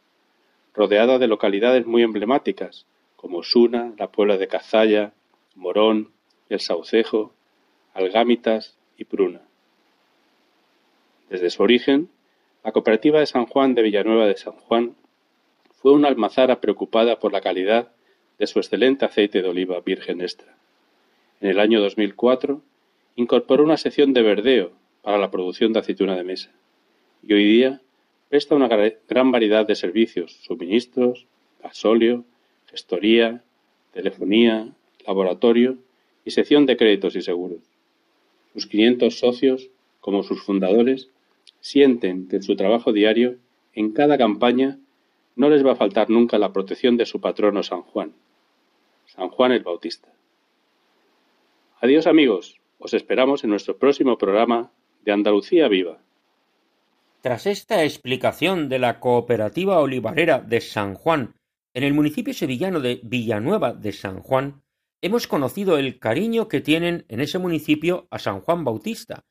rodeada 0.75 1.21
de 1.21 1.29
localidades 1.29 1.87
muy 1.87 2.03
emblemáticas 2.03 2.85
como 3.15 3.45
Suna, 3.45 3.93
la 3.97 4.11
Puebla 4.11 4.39
de 4.39 4.49
Cazalla, 4.49 5.13
Morón, 5.55 6.11
El 6.49 6.59
Saucejo, 6.59 7.33
Algámitas 7.95 8.77
y 8.99 9.05
Pruna. 9.05 9.43
Desde 11.31 11.51
su 11.51 11.63
origen, 11.63 12.09
la 12.65 12.73
cooperativa 12.73 13.21
de 13.21 13.27
San 13.27 13.47
Juan 13.47 13.75
de 13.75 13.83
Villanueva 13.83 14.27
de 14.27 14.37
San 14.37 14.55
Juan 14.55 14.95
fue 15.75 15.93
una 15.93 16.09
almazara 16.09 16.61
preocupada 16.61 17.19
por 17.19 17.33
la 17.33 17.41
calidad 17.41 17.93
de 18.39 18.47
su 18.47 18.59
excelente 18.59 19.05
aceite 19.05 19.43
de 19.43 19.49
oliva 19.49 19.81
virgen 19.81 20.21
extra. 20.21 20.57
En 21.41 21.51
el 21.51 21.61
año 21.61 21.81
2004 21.81 22.61
incorporó 23.17 23.65
una 23.65 23.77
sección 23.77 24.13
de 24.13 24.23
verdeo 24.23 24.73
para 25.03 25.19
la 25.19 25.31
producción 25.31 25.73
de 25.73 25.81
aceituna 25.81 26.17
de 26.17 26.25
mesa 26.25 26.51
y 27.23 27.33
hoy 27.33 27.45
día 27.45 27.81
presta 28.29 28.55
una 28.55 28.69
gran 28.69 29.31
variedad 29.31 29.67
de 29.67 29.75
servicios, 29.75 30.33
suministros, 30.43 31.27
gasóleo, 31.63 32.25
gestoría, 32.71 33.43
telefonía, 33.93 34.73
laboratorio 35.07 35.79
y 36.25 36.31
sección 36.31 36.67
de 36.67 36.77
créditos 36.77 37.15
y 37.17 37.23
seguros. 37.23 37.61
Sus 38.53 38.67
500 38.67 39.19
socios, 39.19 39.69
como 40.01 40.23
sus 40.23 40.43
fundadores, 40.43 41.09
sienten 41.65 42.29
que 42.29 42.37
en 42.37 42.43
su 42.43 42.57
trabajo 42.57 42.93
diario, 42.93 43.39
en 43.73 43.93
cada 43.93 44.19
campaña, 44.19 44.79
no 45.35 45.49
les 45.49 45.65
va 45.65 45.73
a 45.73 45.77
faltar 45.77 46.11
nunca 46.11 46.37
la 46.37 46.53
protección 46.53 46.99
de 46.99 47.07
su 47.07 47.23
patrono 47.23 47.63
San 47.63 47.81
Juan, 47.81 48.13
San 49.07 49.31
Juan 49.31 49.51
el 49.51 49.63
Bautista. 49.63 50.09
Adiós 51.81 52.07
amigos, 52.07 52.61
os 52.79 52.93
esperamos 52.93 53.45
en 53.45 53.51
nuestro 53.51 53.79
próximo 53.79 54.19
programa 54.19 54.73
de 55.07 55.13
Andalucía 55.13 55.67
Viva. 55.69 56.01
Tras 57.23 57.47
esta 57.47 57.83
explicación 57.83 58.69
de 58.69 58.79
la 58.79 59.01
cooperativa 59.01 59.81
olivarera 59.81 60.41
de 60.41 60.61
San 60.61 60.95
Juan 60.95 61.33
en 61.73 61.83
el 61.83 61.95
municipio 61.95 62.35
sevillano 62.35 62.81
de 62.81 63.01
Villanueva 63.03 63.73
de 63.73 63.93
San 63.93 64.21
Juan, 64.21 64.61
hemos 65.01 65.27
conocido 65.27 65.79
el 65.79 65.99
cariño 65.99 66.47
que 66.47 66.61
tienen 66.61 67.07
en 67.09 67.21
ese 67.21 67.39
municipio 67.39 68.07
a 68.11 68.19
San 68.19 68.41
Juan 68.41 68.65
Bautista 68.65 69.25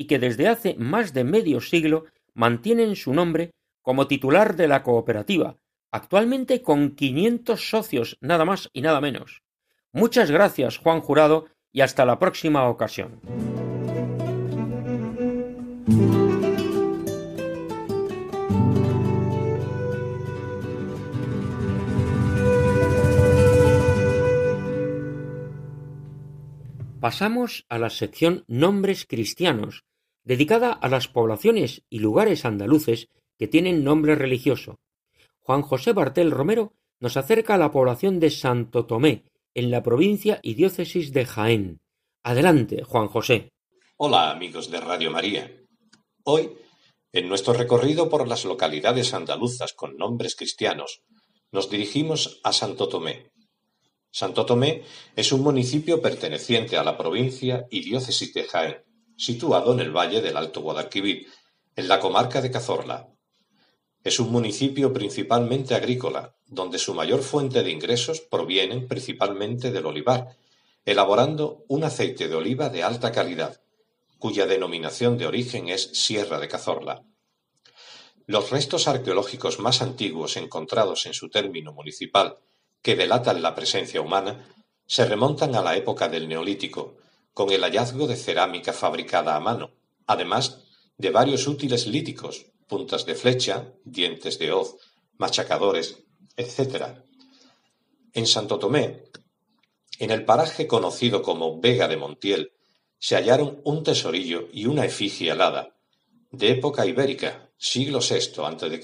y 0.00 0.06
que 0.06 0.18
desde 0.18 0.48
hace 0.48 0.76
más 0.78 1.12
de 1.12 1.24
medio 1.24 1.60
siglo 1.60 2.06
mantienen 2.32 2.96
su 2.96 3.12
nombre 3.12 3.50
como 3.82 4.06
titular 4.06 4.56
de 4.56 4.66
la 4.66 4.82
cooperativa, 4.82 5.56
actualmente 5.90 6.62
con 6.62 6.96
500 6.96 7.68
socios 7.68 8.16
nada 8.22 8.46
más 8.46 8.70
y 8.72 8.80
nada 8.80 9.02
menos. 9.02 9.42
Muchas 9.92 10.30
gracias, 10.30 10.78
Juan 10.78 11.02
Jurado, 11.02 11.48
y 11.70 11.82
hasta 11.82 12.06
la 12.06 12.18
próxima 12.18 12.66
ocasión. 12.66 13.20
Pasamos 27.00 27.66
a 27.68 27.78
la 27.78 27.90
sección 27.90 28.44
Nombres 28.46 29.04
Cristianos, 29.06 29.84
dedicada 30.30 30.70
a 30.70 30.88
las 30.88 31.08
poblaciones 31.08 31.82
y 31.90 31.98
lugares 31.98 32.44
andaluces 32.44 33.08
que 33.36 33.48
tienen 33.48 33.82
nombre 33.82 34.14
religioso. 34.14 34.78
Juan 35.40 35.62
José 35.62 35.92
Bartel 35.92 36.30
Romero 36.30 36.72
nos 37.00 37.16
acerca 37.16 37.56
a 37.56 37.58
la 37.58 37.72
población 37.72 38.20
de 38.20 38.30
Santo 38.30 38.86
Tomé, 38.86 39.24
en 39.54 39.72
la 39.72 39.82
provincia 39.82 40.38
y 40.40 40.54
diócesis 40.54 41.12
de 41.12 41.26
Jaén. 41.26 41.80
Adelante, 42.22 42.84
Juan 42.84 43.08
José. 43.08 43.50
Hola, 43.96 44.30
amigos 44.30 44.70
de 44.70 44.78
Radio 44.78 45.10
María. 45.10 45.50
Hoy, 46.22 46.52
en 47.12 47.28
nuestro 47.28 47.52
recorrido 47.52 48.08
por 48.08 48.28
las 48.28 48.44
localidades 48.44 49.12
andaluzas 49.14 49.72
con 49.72 49.96
nombres 49.96 50.36
cristianos, 50.36 51.02
nos 51.50 51.68
dirigimos 51.68 52.40
a 52.44 52.52
Santo 52.52 52.88
Tomé. 52.88 53.32
Santo 54.12 54.46
Tomé 54.46 54.84
es 55.16 55.32
un 55.32 55.40
municipio 55.40 56.00
perteneciente 56.00 56.76
a 56.76 56.84
la 56.84 56.96
provincia 56.96 57.66
y 57.68 57.80
diócesis 57.80 58.32
de 58.32 58.44
Jaén, 58.44 58.89
situado 59.20 59.74
en 59.74 59.80
el 59.80 59.94
valle 59.94 60.22
del 60.22 60.38
Alto 60.38 60.62
Guadalquivir, 60.62 61.26
en 61.76 61.88
la 61.88 62.00
comarca 62.00 62.40
de 62.40 62.50
Cazorla. 62.50 63.10
Es 64.02 64.18
un 64.18 64.32
municipio 64.32 64.94
principalmente 64.94 65.74
agrícola, 65.74 66.34
donde 66.46 66.78
su 66.78 66.94
mayor 66.94 67.22
fuente 67.22 67.62
de 67.62 67.70
ingresos 67.70 68.22
provienen 68.22 68.88
principalmente 68.88 69.70
del 69.70 69.84
olivar, 69.84 70.38
elaborando 70.86 71.64
un 71.68 71.84
aceite 71.84 72.28
de 72.28 72.34
oliva 72.34 72.70
de 72.70 72.82
alta 72.82 73.12
calidad, 73.12 73.60
cuya 74.18 74.46
denominación 74.46 75.18
de 75.18 75.26
origen 75.26 75.68
es 75.68 75.90
Sierra 75.92 76.40
de 76.40 76.48
Cazorla. 76.48 77.02
Los 78.24 78.50
restos 78.50 78.88
arqueológicos 78.88 79.58
más 79.58 79.82
antiguos 79.82 80.38
encontrados 80.38 81.04
en 81.04 81.12
su 81.12 81.28
término 81.28 81.74
municipal, 81.74 82.36
que 82.80 82.96
delatan 82.96 83.42
la 83.42 83.54
presencia 83.54 84.00
humana, 84.00 84.46
se 84.86 85.04
remontan 85.04 85.54
a 85.56 85.62
la 85.62 85.76
época 85.76 86.08
del 86.08 86.26
Neolítico, 86.26 86.96
con 87.34 87.50
el 87.50 87.62
hallazgo 87.62 88.06
de 88.06 88.16
cerámica 88.16 88.72
fabricada 88.72 89.36
a 89.36 89.40
mano, 89.40 89.72
además 90.06 90.64
de 90.98 91.10
varios 91.10 91.46
útiles 91.46 91.86
líticos, 91.86 92.46
puntas 92.66 93.06
de 93.06 93.14
flecha, 93.14 93.72
dientes 93.84 94.38
de 94.38 94.52
hoz, 94.52 94.76
machacadores, 95.16 96.04
etc. 96.36 96.98
En 98.12 98.26
Santo 98.26 98.58
Tomé, 98.58 99.04
en 99.98 100.10
el 100.10 100.24
paraje 100.24 100.66
conocido 100.66 101.22
como 101.22 101.60
Vega 101.60 101.88
de 101.88 101.96
Montiel, 101.96 102.52
se 102.98 103.16
hallaron 103.16 103.60
un 103.64 103.82
tesorillo 103.82 104.48
y 104.52 104.66
una 104.66 104.84
efigie 104.84 105.30
alada, 105.30 105.76
de 106.30 106.50
época 106.50 106.86
ibérica, 106.86 107.50
siglo 107.56 108.00
VI 108.00 108.42
a.C., 108.44 108.80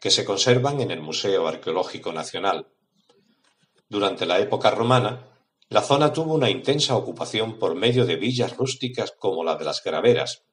que 0.00 0.10
se 0.10 0.24
conservan 0.24 0.80
en 0.80 0.90
el 0.90 1.00
Museo 1.00 1.46
Arqueológico 1.46 2.12
Nacional. 2.12 2.68
Durante 3.88 4.26
la 4.26 4.38
época 4.38 4.70
romana, 4.70 5.35
la 5.68 5.82
zona 5.82 6.12
tuvo 6.12 6.34
una 6.34 6.48
intensa 6.48 6.96
ocupación 6.96 7.58
por 7.58 7.74
medio 7.74 8.06
de 8.06 8.16
villas 8.16 8.56
rústicas 8.56 9.12
como 9.12 9.42
la 9.42 9.56
de 9.56 9.64
las 9.64 9.82
Graveras, 9.82 10.44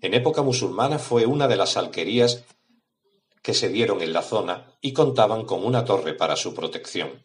en 0.00 0.14
época 0.14 0.42
musulmana 0.42 0.98
fue 0.98 1.26
una 1.26 1.48
de 1.48 1.56
las 1.56 1.76
alquerías 1.76 2.44
que 3.42 3.54
se 3.54 3.68
dieron 3.68 4.02
en 4.02 4.12
la 4.12 4.22
zona 4.22 4.76
y 4.80 4.92
contaban 4.92 5.44
con 5.44 5.64
una 5.64 5.84
torre 5.84 6.14
para 6.14 6.36
su 6.36 6.54
protección. 6.54 7.24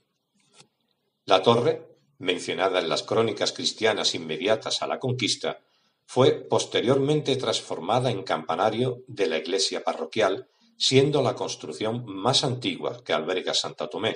La 1.26 1.44
torre, 1.44 1.98
mencionada 2.18 2.80
en 2.80 2.90
las 2.90 3.04
crónicas 3.04 3.52
cristianas 3.52 4.16
inmediatas 4.16 4.82
a 4.82 4.88
la 4.88 5.00
conquista, 5.00 5.60
fue 6.06 6.32
posteriormente 6.32 7.36
transformada 7.36 8.10
en 8.12 8.24
campanario 8.24 9.04
de 9.08 9.28
la 9.28 9.38
iglesia 9.38 9.84
parroquial, 9.84 10.48
siendo 10.78 11.22
la 11.22 11.36
construcción 11.36 12.04
más 12.06 12.44
antigua 12.44 13.04
que 13.04 13.14
alberga 13.14 13.54
Santa 13.54 13.88
Tomé, 13.88 14.16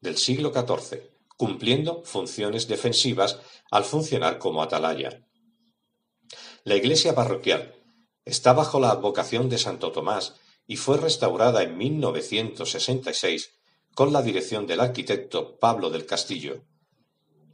del 0.00 0.16
siglo 0.16 0.52
XIV, 0.52 1.17
cumpliendo 1.38 2.02
funciones 2.04 2.66
defensivas 2.66 3.38
al 3.70 3.84
funcionar 3.84 4.38
como 4.38 4.60
atalaya. 4.60 5.24
La 6.64 6.74
iglesia 6.74 7.14
parroquial 7.14 7.76
está 8.24 8.52
bajo 8.52 8.80
la 8.80 8.90
advocación 8.90 9.48
de 9.48 9.56
Santo 9.56 9.92
Tomás 9.92 10.34
y 10.66 10.76
fue 10.76 10.98
restaurada 10.98 11.62
en 11.62 11.78
1966 11.78 13.52
con 13.94 14.12
la 14.12 14.20
dirección 14.20 14.66
del 14.66 14.80
arquitecto 14.80 15.58
Pablo 15.58 15.90
del 15.90 16.06
Castillo. 16.06 16.64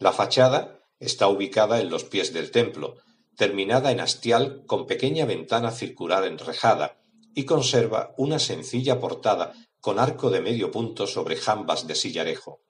La 0.00 0.12
fachada 0.12 0.80
está 0.98 1.28
ubicada 1.28 1.80
en 1.80 1.90
los 1.90 2.04
pies 2.04 2.32
del 2.32 2.50
templo, 2.50 2.96
terminada 3.36 3.92
en 3.92 4.00
hastial 4.00 4.64
con 4.66 4.86
pequeña 4.86 5.26
ventana 5.26 5.70
circular 5.70 6.24
enrejada 6.24 6.96
y 7.34 7.44
conserva 7.44 8.14
una 8.16 8.38
sencilla 8.38 8.98
portada 8.98 9.52
con 9.80 9.98
arco 9.98 10.30
de 10.30 10.40
medio 10.40 10.70
punto 10.70 11.06
sobre 11.06 11.36
jambas 11.36 11.86
de 11.86 11.94
sillarejo. 11.94 12.62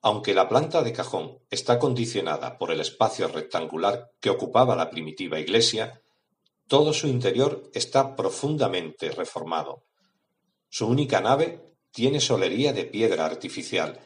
Aunque 0.00 0.34
la 0.34 0.48
planta 0.48 0.82
de 0.82 0.92
cajón 0.92 1.38
está 1.50 1.78
condicionada 1.78 2.56
por 2.56 2.70
el 2.70 2.80
espacio 2.80 3.28
rectangular 3.28 4.10
que 4.20 4.30
ocupaba 4.30 4.76
la 4.76 4.90
primitiva 4.90 5.40
iglesia, 5.40 6.00
todo 6.68 6.92
su 6.92 7.08
interior 7.08 7.70
está 7.74 8.14
profundamente 8.14 9.10
reformado. 9.10 9.84
Su 10.68 10.86
única 10.86 11.20
nave 11.20 11.68
tiene 11.90 12.20
solería 12.20 12.72
de 12.72 12.84
piedra 12.84 13.24
artificial, 13.24 13.98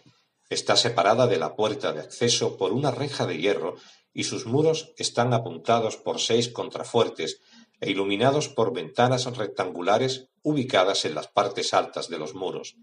está 0.48 0.76
separada 0.76 1.26
de 1.26 1.38
la 1.38 1.56
puerta 1.56 1.92
de 1.92 2.00
acceso 2.00 2.56
por 2.56 2.72
una 2.72 2.90
reja 2.90 3.26
de 3.26 3.38
hierro 3.38 3.76
y 4.14 4.24
sus 4.24 4.46
muros 4.46 4.92
están 4.96 5.34
apuntados 5.34 5.96
por 5.96 6.20
seis 6.20 6.48
contrafuertes 6.48 7.40
e 7.80 7.90
iluminados 7.90 8.48
por 8.48 8.72
ventanas 8.72 9.24
rectangulares 9.36 10.28
ubicadas 10.42 11.04
en 11.04 11.14
las 11.14 11.28
partes 11.28 11.74
altas 11.74 12.08
de 12.08 12.18
los 12.18 12.34
muros. 12.34 12.76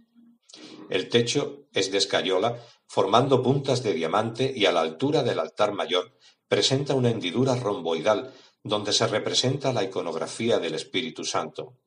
El 0.89 1.09
techo 1.09 1.67
es 1.73 1.91
de 1.91 1.97
escayola, 1.99 2.59
formando 2.87 3.43
puntas 3.43 3.83
de 3.83 3.93
diamante 3.93 4.51
y 4.55 4.65
a 4.65 4.71
la 4.71 4.81
altura 4.81 5.23
del 5.23 5.39
altar 5.39 5.73
mayor 5.73 6.13
presenta 6.47 6.95
una 6.95 7.11
hendidura 7.11 7.55
romboidal 7.55 8.33
donde 8.63 8.91
se 8.91 9.07
representa 9.07 9.71
la 9.71 9.83
iconografía 9.83 10.59
del 10.59 10.75
Espíritu 10.75 11.23
Santo. 11.23 11.77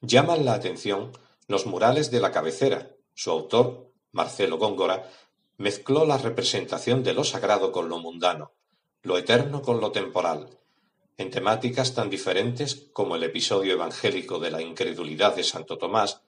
Llaman 0.00 0.44
la 0.44 0.52
atención 0.52 1.12
los 1.48 1.66
murales 1.66 2.10
de 2.10 2.20
la 2.20 2.30
cabecera. 2.30 2.94
Su 3.14 3.30
autor, 3.30 3.92
Marcelo 4.12 4.58
Góngora, 4.58 5.10
mezcló 5.56 6.04
la 6.04 6.18
representación 6.18 7.02
de 7.02 7.14
lo 7.14 7.24
sagrado 7.24 7.72
con 7.72 7.88
lo 7.88 7.98
mundano, 7.98 8.52
lo 9.02 9.16
eterno 9.16 9.62
con 9.62 9.80
lo 9.80 9.90
temporal, 9.90 10.50
en 11.16 11.30
temáticas 11.30 11.94
tan 11.94 12.10
diferentes 12.10 12.88
como 12.92 13.16
el 13.16 13.22
episodio 13.22 13.72
evangélico 13.72 14.38
de 14.38 14.50
la 14.50 14.60
incredulidad 14.60 15.34
de 15.34 15.44
Santo 15.44 15.78
Tomás, 15.78 16.22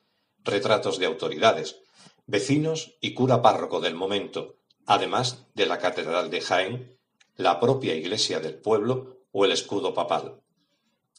retratos 0.48 0.98
de 0.98 1.06
autoridades, 1.06 1.80
vecinos 2.26 2.96
y 3.00 3.14
cura 3.14 3.42
párroco 3.42 3.80
del 3.80 3.94
momento, 3.94 4.56
además 4.86 5.46
de 5.54 5.66
la 5.66 5.78
Catedral 5.78 6.30
de 6.30 6.40
Jaén, 6.40 6.98
la 7.36 7.60
propia 7.60 7.94
iglesia 7.94 8.40
del 8.40 8.56
pueblo 8.56 9.18
o 9.32 9.44
el 9.44 9.52
escudo 9.52 9.94
papal. 9.94 10.40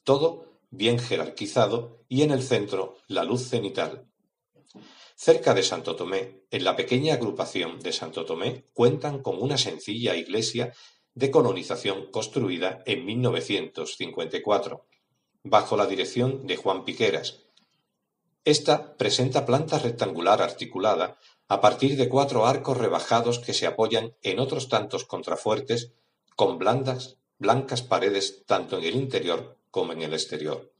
Todo 0.03 0.49
bien 0.69 0.99
jerarquizado 0.99 2.03
y 2.07 2.23
en 2.23 2.31
el 2.31 2.43
centro 2.43 2.97
la 3.07 3.23
luz 3.23 3.47
cenital. 3.47 4.07
Cerca 5.15 5.53
de 5.53 5.63
Santo 5.63 5.95
Tomé, 5.95 6.45
en 6.49 6.63
la 6.63 6.75
pequeña 6.75 7.15
agrupación 7.15 7.79
de 7.79 7.91
Santo 7.91 8.25
Tomé, 8.25 8.65
cuentan 8.73 9.21
con 9.21 9.41
una 9.41 9.57
sencilla 9.57 10.15
iglesia 10.15 10.73
de 11.13 11.31
colonización 11.31 12.09
construida 12.11 12.81
en 12.85 13.05
1954, 13.05 14.85
bajo 15.43 15.75
la 15.75 15.87
dirección 15.87 16.47
de 16.47 16.55
Juan 16.55 16.85
Piqueras, 16.85 17.48
esta 18.45 18.95
presenta 18.97 19.45
planta 19.45 19.79
rectangular 19.79 20.41
articulada 20.41 21.17
a 21.47 21.61
partir 21.61 21.97
de 21.97 22.09
cuatro 22.09 22.45
arcos 22.45 22.77
rebajados 22.77 23.39
que 23.39 23.53
se 23.53 23.67
apoyan 23.67 24.15
en 24.21 24.39
otros 24.39 24.69
tantos 24.69 25.03
contrafuertes 25.05 25.93
con 26.35 26.57
blandas, 26.57 27.17
blancas 27.37 27.81
paredes 27.81 28.45
tanto 28.45 28.77
en 28.77 28.83
el 28.85 28.95
interior 28.95 29.57
como 29.71 29.93
en 29.93 30.01
el 30.01 30.13
exterior. 30.13 30.71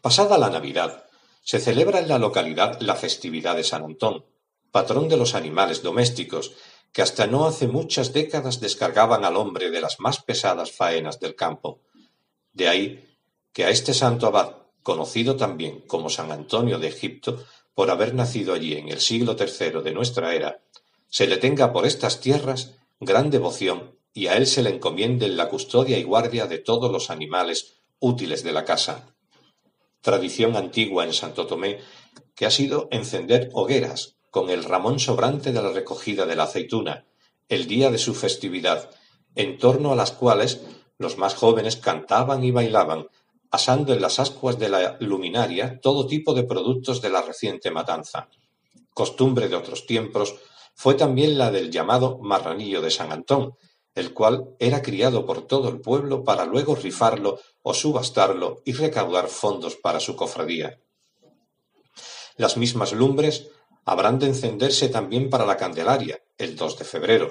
Pasada 0.00 0.38
la 0.38 0.50
Navidad, 0.50 1.04
se 1.42 1.58
celebra 1.58 1.98
en 1.98 2.08
la 2.08 2.18
localidad 2.18 2.80
la 2.80 2.94
festividad 2.94 3.56
de 3.56 3.64
San 3.64 3.84
Antón, 3.84 4.24
patrón 4.70 5.08
de 5.08 5.16
los 5.16 5.34
animales 5.34 5.82
domésticos, 5.82 6.52
que 6.92 7.02
hasta 7.02 7.26
no 7.26 7.46
hace 7.46 7.68
muchas 7.68 8.12
décadas 8.12 8.60
descargaban 8.60 9.24
al 9.24 9.36
hombre 9.36 9.70
de 9.70 9.80
las 9.80 9.98
más 9.98 10.22
pesadas 10.22 10.72
faenas 10.72 11.20
del 11.20 11.34
campo. 11.34 11.80
De 12.52 12.68
ahí 12.68 13.16
que 13.52 13.64
a 13.64 13.70
este 13.70 13.94
santo 13.94 14.26
abad 14.26 14.61
conocido 14.82 15.36
también 15.36 15.80
como 15.86 16.10
San 16.10 16.32
Antonio 16.32 16.78
de 16.78 16.88
Egipto 16.88 17.44
por 17.74 17.90
haber 17.90 18.14
nacido 18.14 18.54
allí 18.54 18.74
en 18.74 18.88
el 18.88 19.00
siglo 19.00 19.36
III 19.38 19.82
de 19.82 19.92
nuestra 19.92 20.34
era, 20.34 20.62
se 21.08 21.26
le 21.26 21.36
tenga 21.36 21.72
por 21.72 21.86
estas 21.86 22.20
tierras 22.20 22.74
gran 23.00 23.30
devoción 23.30 23.96
y 24.14 24.26
a 24.26 24.36
él 24.36 24.46
se 24.46 24.62
le 24.62 24.70
encomiende 24.70 25.28
la 25.28 25.48
custodia 25.48 25.98
y 25.98 26.02
guardia 26.02 26.46
de 26.46 26.58
todos 26.58 26.90
los 26.90 27.10
animales 27.10 27.74
útiles 27.98 28.44
de 28.44 28.52
la 28.52 28.64
casa. 28.64 29.14
Tradición 30.00 30.56
antigua 30.56 31.04
en 31.04 31.12
Santo 31.12 31.46
Tomé 31.46 31.78
que 32.34 32.46
ha 32.46 32.50
sido 32.50 32.88
encender 32.90 33.50
hogueras 33.52 34.16
con 34.30 34.50
el 34.50 34.64
ramón 34.64 34.98
sobrante 34.98 35.52
de 35.52 35.62
la 35.62 35.70
recogida 35.70 36.26
de 36.26 36.36
la 36.36 36.44
aceituna, 36.44 37.04
el 37.48 37.66
día 37.66 37.90
de 37.90 37.98
su 37.98 38.14
festividad, 38.14 38.90
en 39.34 39.58
torno 39.58 39.92
a 39.92 39.96
las 39.96 40.12
cuales 40.12 40.62
los 40.98 41.18
más 41.18 41.34
jóvenes 41.34 41.76
cantaban 41.76 42.42
y 42.44 42.50
bailaban 42.50 43.08
asando 43.52 43.92
en 43.92 44.00
las 44.00 44.18
ascuas 44.18 44.58
de 44.58 44.70
la 44.70 44.96
luminaria 44.98 45.78
todo 45.80 46.06
tipo 46.06 46.32
de 46.34 46.42
productos 46.42 47.00
de 47.02 47.10
la 47.10 47.22
reciente 47.22 47.70
matanza, 47.70 48.28
costumbre 48.94 49.48
de 49.48 49.56
otros 49.56 49.86
tiempos 49.86 50.34
fue 50.74 50.94
también 50.94 51.36
la 51.36 51.50
del 51.50 51.70
llamado 51.70 52.18
Marranillo 52.18 52.80
de 52.80 52.90
San 52.90 53.12
Antón, 53.12 53.54
el 53.94 54.14
cual 54.14 54.56
era 54.58 54.80
criado 54.80 55.26
por 55.26 55.46
todo 55.46 55.68
el 55.68 55.80
pueblo 55.82 56.24
para 56.24 56.46
luego 56.46 56.74
rifarlo 56.74 57.40
o 57.60 57.74
subastarlo 57.74 58.62
y 58.64 58.72
recaudar 58.72 59.28
fondos 59.28 59.76
para 59.76 60.00
su 60.00 60.16
cofradía. 60.16 60.80
Las 62.36 62.56
mismas 62.56 62.92
lumbres 62.94 63.50
habrán 63.84 64.18
de 64.18 64.26
encenderse 64.26 64.88
también 64.88 65.28
para 65.28 65.44
la 65.44 65.58
Candelaria, 65.58 66.22
el 66.38 66.56
2 66.56 66.78
de 66.78 66.84
febrero, 66.86 67.30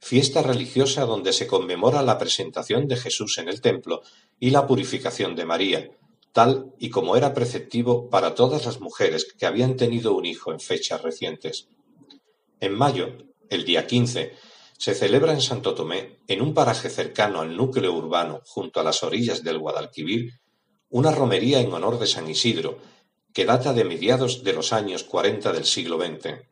fiesta 0.00 0.42
religiosa 0.42 1.04
donde 1.04 1.32
se 1.32 1.46
conmemora 1.46 2.02
la 2.02 2.18
presentación 2.18 2.88
de 2.88 2.96
Jesús 2.96 3.38
en 3.38 3.48
el 3.48 3.60
templo 3.60 4.02
y 4.38 4.50
la 4.50 4.66
purificación 4.66 5.36
de 5.36 5.44
María, 5.44 5.90
tal 6.32 6.72
y 6.78 6.90
como 6.90 7.16
era 7.16 7.34
preceptivo 7.34 8.08
para 8.08 8.34
todas 8.34 8.64
las 8.64 8.80
mujeres 8.80 9.32
que 9.38 9.46
habían 9.46 9.76
tenido 9.76 10.16
un 10.16 10.24
hijo 10.24 10.52
en 10.52 10.60
fechas 10.60 11.02
recientes. 11.02 11.68
En 12.60 12.74
mayo, 12.74 13.18
el 13.48 13.64
día 13.64 13.86
15, 13.86 14.32
se 14.78 14.94
celebra 14.94 15.32
en 15.32 15.42
Santo 15.42 15.74
Tomé, 15.74 16.18
en 16.26 16.40
un 16.40 16.54
paraje 16.54 16.88
cercano 16.88 17.40
al 17.40 17.56
núcleo 17.56 17.92
urbano, 17.92 18.40
junto 18.46 18.80
a 18.80 18.82
las 18.82 19.02
orillas 19.02 19.44
del 19.44 19.58
Guadalquivir, 19.58 20.40
una 20.88 21.12
romería 21.12 21.60
en 21.60 21.72
honor 21.72 21.98
de 21.98 22.06
San 22.06 22.28
Isidro, 22.28 22.78
que 23.32 23.44
data 23.44 23.72
de 23.72 23.84
mediados 23.84 24.42
de 24.42 24.54
los 24.54 24.72
años 24.72 25.04
cuarenta 25.04 25.52
del 25.52 25.64
siglo 25.64 25.98
XX. 25.98 26.46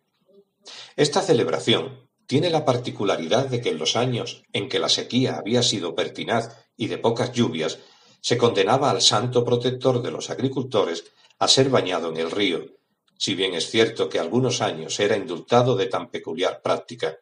Esta 0.96 1.22
celebración 1.22 2.07
tiene 2.28 2.50
la 2.50 2.66
particularidad 2.66 3.46
de 3.46 3.62
que 3.62 3.70
en 3.70 3.78
los 3.78 3.96
años 3.96 4.44
en 4.52 4.68
que 4.68 4.78
la 4.78 4.90
sequía 4.90 5.38
había 5.38 5.62
sido 5.62 5.94
pertinaz 5.94 6.66
y 6.76 6.88
de 6.88 6.98
pocas 6.98 7.32
lluvias, 7.32 7.78
se 8.20 8.36
condenaba 8.36 8.90
al 8.90 9.00
santo 9.00 9.44
protector 9.44 10.02
de 10.02 10.10
los 10.10 10.28
agricultores 10.28 11.06
a 11.38 11.48
ser 11.48 11.70
bañado 11.70 12.10
en 12.10 12.18
el 12.18 12.30
río, 12.30 12.66
si 13.16 13.34
bien 13.34 13.54
es 13.54 13.70
cierto 13.70 14.10
que 14.10 14.18
algunos 14.18 14.60
años 14.60 15.00
era 15.00 15.16
indultado 15.16 15.74
de 15.74 15.86
tan 15.86 16.10
peculiar 16.10 16.60
práctica. 16.60 17.16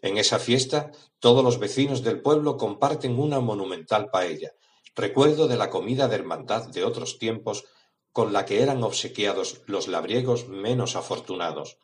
En 0.00 0.16
esa 0.16 0.38
fiesta 0.38 0.92
todos 1.18 1.44
los 1.44 1.58
vecinos 1.58 2.02
del 2.02 2.22
pueblo 2.22 2.56
comparten 2.56 3.18
una 3.18 3.40
monumental 3.40 4.08
paella, 4.10 4.52
recuerdo 4.94 5.46
de 5.46 5.58
la 5.58 5.68
comida 5.68 6.08
de 6.08 6.16
hermandad 6.16 6.68
de 6.68 6.84
otros 6.84 7.18
tiempos 7.18 7.66
con 8.12 8.32
la 8.32 8.46
que 8.46 8.62
eran 8.62 8.82
obsequiados 8.82 9.60
los 9.66 9.88
labriegos 9.88 10.48
menos 10.48 10.96
afortunados. 10.96 11.76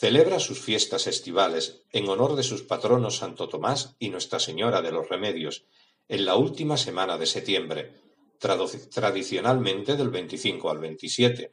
Celebra 0.00 0.38
sus 0.38 0.60
fiestas 0.60 1.08
estivales 1.08 1.82
en 1.90 2.08
honor 2.08 2.36
de 2.36 2.44
sus 2.44 2.62
patronos 2.62 3.16
Santo 3.16 3.48
Tomás 3.48 3.96
y 3.98 4.10
Nuestra 4.10 4.38
Señora 4.38 4.80
de 4.80 4.92
los 4.92 5.08
Remedios, 5.08 5.64
en 6.06 6.24
la 6.24 6.36
última 6.36 6.76
semana 6.76 7.18
de 7.18 7.26
septiembre, 7.26 7.94
tradicionalmente 8.38 9.96
del 9.96 10.10
25 10.10 10.70
al 10.70 10.78
27, 10.78 11.52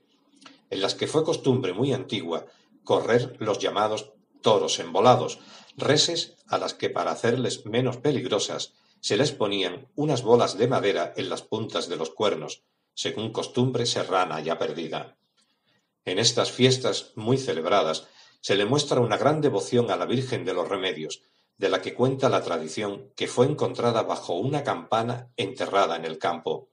en 0.69 0.79
las 0.79 0.93
que 0.93 1.07
fue 1.07 1.23
costumbre 1.23 1.73
muy 1.73 1.91
antigua 1.91 2.45
correr 2.83 3.35
los 3.39 3.57
llamados 3.57 4.11
toros 4.43 4.77
embolados, 4.77 5.39
reses 5.75 6.35
a 6.47 6.59
las 6.59 6.75
que 6.75 6.91
para 6.91 7.09
hacerles 7.09 7.65
menos 7.65 7.97
peligrosas 7.97 8.73
se 8.99 9.17
les 9.17 9.31
ponían 9.31 9.87
unas 9.95 10.21
bolas 10.21 10.55
de 10.55 10.67
madera 10.67 11.15
en 11.17 11.31
las 11.31 11.41
puntas 11.41 11.89
de 11.89 11.95
los 11.95 12.11
cuernos, 12.11 12.61
según 12.93 13.31
costumbre 13.31 13.87
serrana 13.87 14.39
ya 14.39 14.59
perdida. 14.59 15.17
En 16.07 16.19
estas 16.19 16.51
fiestas 16.51 17.11
muy 17.15 17.39
celebradas 17.39 18.07
se 18.45 18.55
le 18.55 18.65
muestra 18.67 18.99
una 18.99 19.17
gran 19.17 19.41
devoción 19.41 19.89
a 19.89 19.95
la 19.95 20.05
Virgen 20.05 20.45
de 20.45 20.53
los 20.53 20.69
Remedios, 20.69 21.23
de 21.57 21.67
la 21.67 21.81
que 21.81 21.95
cuenta 21.95 22.29
la 22.29 22.43
tradición 22.43 23.11
que 23.15 23.25
fue 23.25 23.47
encontrada 23.47 24.03
bajo 24.03 24.35
una 24.35 24.63
campana 24.63 25.31
enterrada 25.35 25.95
en 25.95 26.05
el 26.05 26.19
campo. 26.19 26.69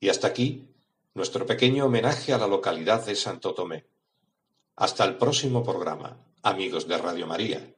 Y 0.00 0.08
hasta 0.08 0.28
aquí 0.28 0.70
nuestro 1.12 1.44
pequeño 1.44 1.84
homenaje 1.84 2.32
a 2.32 2.38
la 2.38 2.46
localidad 2.46 3.04
de 3.04 3.14
Santo 3.16 3.52
Tomé. 3.52 3.84
Hasta 4.74 5.04
el 5.04 5.18
próximo 5.18 5.62
programa, 5.62 6.16
amigos 6.42 6.88
de 6.88 6.96
Radio 6.96 7.26
María. 7.26 7.74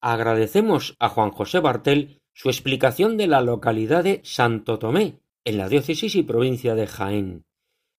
Agradecemos 0.00 0.96
a 0.98 1.10
Juan 1.10 1.32
José 1.32 1.60
Bartel 1.60 2.22
su 2.32 2.48
explicación 2.48 3.18
de 3.18 3.26
la 3.26 3.42
localidad 3.42 4.02
de 4.02 4.22
Santo 4.24 4.78
Tomé, 4.78 5.20
en 5.44 5.58
la 5.58 5.68
diócesis 5.68 6.14
y 6.14 6.22
provincia 6.22 6.74
de 6.74 6.86
Jaén, 6.86 7.44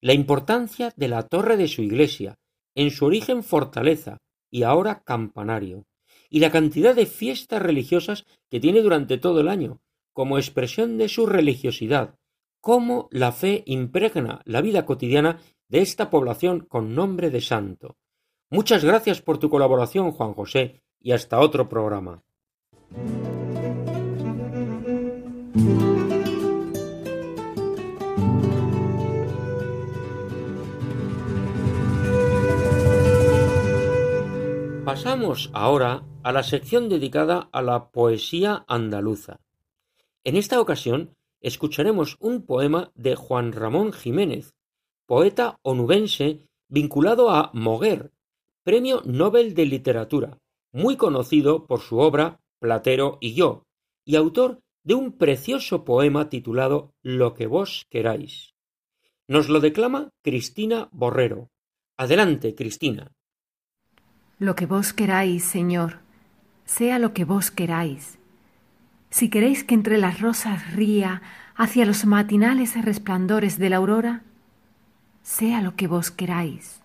la 0.02 0.14
importancia 0.14 0.92
de 0.96 1.10
la 1.10 1.28
torre 1.28 1.58
de 1.58 1.68
su 1.68 1.84
iglesia, 1.84 2.40
en 2.74 2.90
su 2.90 3.06
origen 3.06 3.44
fortaleza 3.44 4.18
y 4.52 4.64
ahora 4.64 5.02
campanario, 5.04 5.88
y 6.30 6.40
la 6.40 6.52
cantidad 6.52 6.94
de 6.94 7.08
fiestas 7.08 7.62
religiosas 7.62 8.26
que 8.50 8.60
tiene 8.60 8.82
durante 8.82 9.18
todo 9.18 9.42
el 9.42 9.48
año, 9.48 9.82
como 10.14 10.38
expresión 10.38 10.98
de 10.98 11.10
su 11.10 11.26
religiosidad, 11.26 12.20
cómo 12.60 13.08
la 13.12 13.32
fe 13.32 13.64
impregna 13.66 14.42
la 14.46 14.62
vida 14.62 14.86
cotidiana 14.86 15.40
de 15.68 15.82
esta 15.82 16.10
población 16.10 16.60
con 16.60 16.94
nombre 16.94 17.30
de 17.30 17.42
santo. 17.42 17.98
Muchas 18.50 18.84
gracias 18.84 19.22
por 19.22 19.40
tu 19.40 19.50
colaboración, 19.50 20.12
Juan 20.12 20.34
José, 20.34 20.82
y 21.00 21.14
hasta 21.14 21.40
otro 21.40 21.68
programa. 21.68 22.24
Pasamos 34.86 35.52
ahora 35.54 36.04
a 36.24 36.32
la 36.32 36.42
sección 36.42 36.90
dedicada 36.90 37.50
a 37.52 37.62
la 37.62 37.92
poesía 37.92 38.66
andaluza. 38.68 39.40
En 40.24 40.36
esta 40.36 40.60
ocasión 40.60 41.16
escucharemos 41.40 42.18
un 42.20 42.48
poema 42.48 42.92
de 42.96 43.16
Juan 43.16 43.52
Ramón 43.52 43.94
Jiménez, 43.94 44.56
poeta 45.06 45.60
onubense 45.62 46.48
vinculado 46.68 47.30
a 47.30 47.52
Moguer, 47.54 48.12
Premio 48.64 49.04
Nobel 49.06 49.54
de 49.54 49.68
Literatura, 49.68 50.40
muy 50.72 50.98
conocido 50.98 51.68
por 51.68 51.82
su 51.82 52.00
obra 52.00 52.42
Platero 52.60 53.20
y 53.22 53.36
yo, 53.36 53.68
y 54.04 54.16
autor 54.16 54.64
de 54.84 54.96
un 54.96 55.16
precioso 55.16 55.86
poema 55.86 56.28
titulado 56.30 56.96
Lo 57.04 57.36
que 57.36 57.46
vos 57.46 57.86
queráis. 57.92 58.56
Nos 59.28 59.48
lo 59.48 59.60
declama 59.60 60.10
Cristina 60.24 60.90
Borrero. 60.92 61.52
Adelante, 61.98 62.56
Cristina. 62.56 63.12
Lo 64.42 64.56
que 64.56 64.66
vos 64.66 64.92
queráis, 64.92 65.44
Señor, 65.44 66.00
sea 66.66 66.98
lo 66.98 67.14
que 67.14 67.26
vos 67.26 67.52
queráis. 67.52 68.18
Si 69.12 69.30
queréis 69.30 69.64
que 69.64 69.76
entre 69.76 70.00
las 70.00 70.20
rosas 70.20 70.74
ría 70.74 71.22
hacia 71.56 71.86
los 71.86 72.08
matinales 72.08 72.74
resplandores 72.84 73.60
de 73.60 73.70
la 73.70 73.78
aurora, 73.78 74.24
sea 75.22 75.62
lo 75.62 75.76
que 75.76 75.86
vos 75.86 76.10
queráis. 76.10 76.82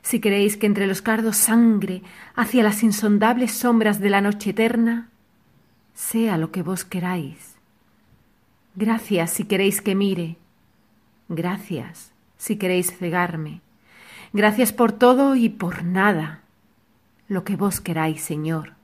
Si 0.00 0.18
queréis 0.18 0.56
que 0.56 0.64
entre 0.64 0.86
los 0.86 1.02
cardos 1.02 1.36
sangre 1.36 2.02
hacia 2.34 2.62
las 2.62 2.82
insondables 2.82 3.52
sombras 3.52 4.00
de 4.00 4.08
la 4.08 4.22
noche 4.22 4.50
eterna, 4.50 5.10
sea 5.92 6.38
lo 6.38 6.52
que 6.52 6.62
vos 6.62 6.86
queráis. 6.86 7.56
Gracias 8.76 9.30
si 9.32 9.44
queréis 9.44 9.82
que 9.82 9.94
mire, 9.94 10.38
gracias 11.28 12.12
si 12.38 12.56
queréis 12.56 12.96
cegarme, 12.96 13.60
gracias 14.32 14.72
por 14.72 14.92
todo 14.92 15.36
y 15.36 15.50
por 15.50 15.84
nada 15.84 16.44
lo 17.28 17.44
que 17.44 17.56
vos 17.56 17.82
queráis, 17.82 18.22
Señor, 18.22 18.76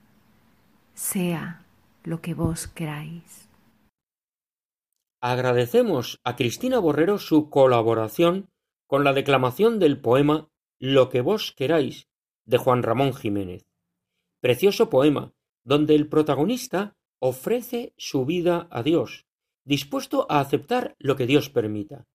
sea 0.93 1.65
lo 2.03 2.21
que 2.21 2.35
vos 2.35 2.67
queráis. 2.67 3.49
Agradecemos 5.19 6.19
a 6.23 6.35
Cristina 6.35 6.77
Borrero 6.77 7.17
su 7.17 7.49
colaboración 7.49 8.51
con 8.87 9.03
la 9.03 9.13
declamación 9.13 9.79
del 9.79 9.99
poema 9.99 10.47
Lo 10.79 11.09
que 11.09 11.21
vos 11.21 11.53
queráis 11.57 12.07
de 12.45 12.57
Juan 12.57 12.83
Ramón 12.83 13.15
Jiménez. 13.15 13.65
Precioso 14.41 14.91
poema 14.91 15.33
donde 15.63 15.95
el 15.95 16.07
protagonista 16.07 16.95
ofrece 17.19 17.95
su 17.97 18.25
vida 18.25 18.67
a 18.69 18.83
Dios, 18.83 19.25
dispuesto 19.63 20.27
a 20.29 20.39
aceptar 20.39 20.95
lo 20.99 21.15
que 21.15 21.25
Dios 21.25 21.49
permita. 21.49 22.05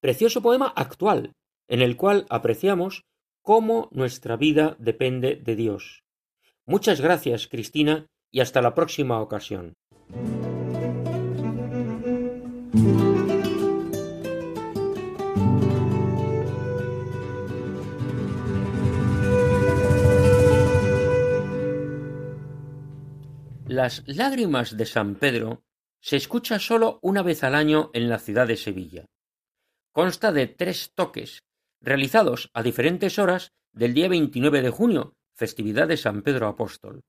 Precioso 0.00 0.42
poema 0.42 0.72
actual, 0.74 1.36
en 1.68 1.82
el 1.82 1.96
cual 1.96 2.26
apreciamos 2.28 3.04
cómo 3.42 3.88
nuestra 3.92 4.36
vida 4.36 4.76
depende 4.78 5.36
de 5.36 5.56
Dios. 5.56 6.04
Muchas 6.66 7.00
gracias, 7.00 7.48
Cristina, 7.48 8.06
y 8.30 8.40
hasta 8.40 8.62
la 8.62 8.74
próxima 8.74 9.20
ocasión. 9.20 9.74
Las 23.66 24.02
lágrimas 24.06 24.76
de 24.76 24.84
San 24.84 25.14
Pedro 25.14 25.62
se 26.00 26.16
escucha 26.16 26.58
solo 26.58 26.98
una 27.02 27.22
vez 27.22 27.44
al 27.44 27.54
año 27.54 27.90
en 27.94 28.08
la 28.08 28.18
ciudad 28.18 28.46
de 28.46 28.56
Sevilla. 28.56 29.06
Consta 29.92 30.32
de 30.32 30.48
tres 30.48 30.92
toques 30.94 31.44
realizados 31.80 32.50
a 32.52 32.62
diferentes 32.62 33.18
horas 33.18 33.52
del 33.72 33.94
día 33.94 34.08
29 34.08 34.62
de 34.62 34.70
junio, 34.70 35.14
festividad 35.34 35.88
de 35.88 35.96
San 35.96 36.22
Pedro 36.22 36.48
Apóstol. 36.48 37.02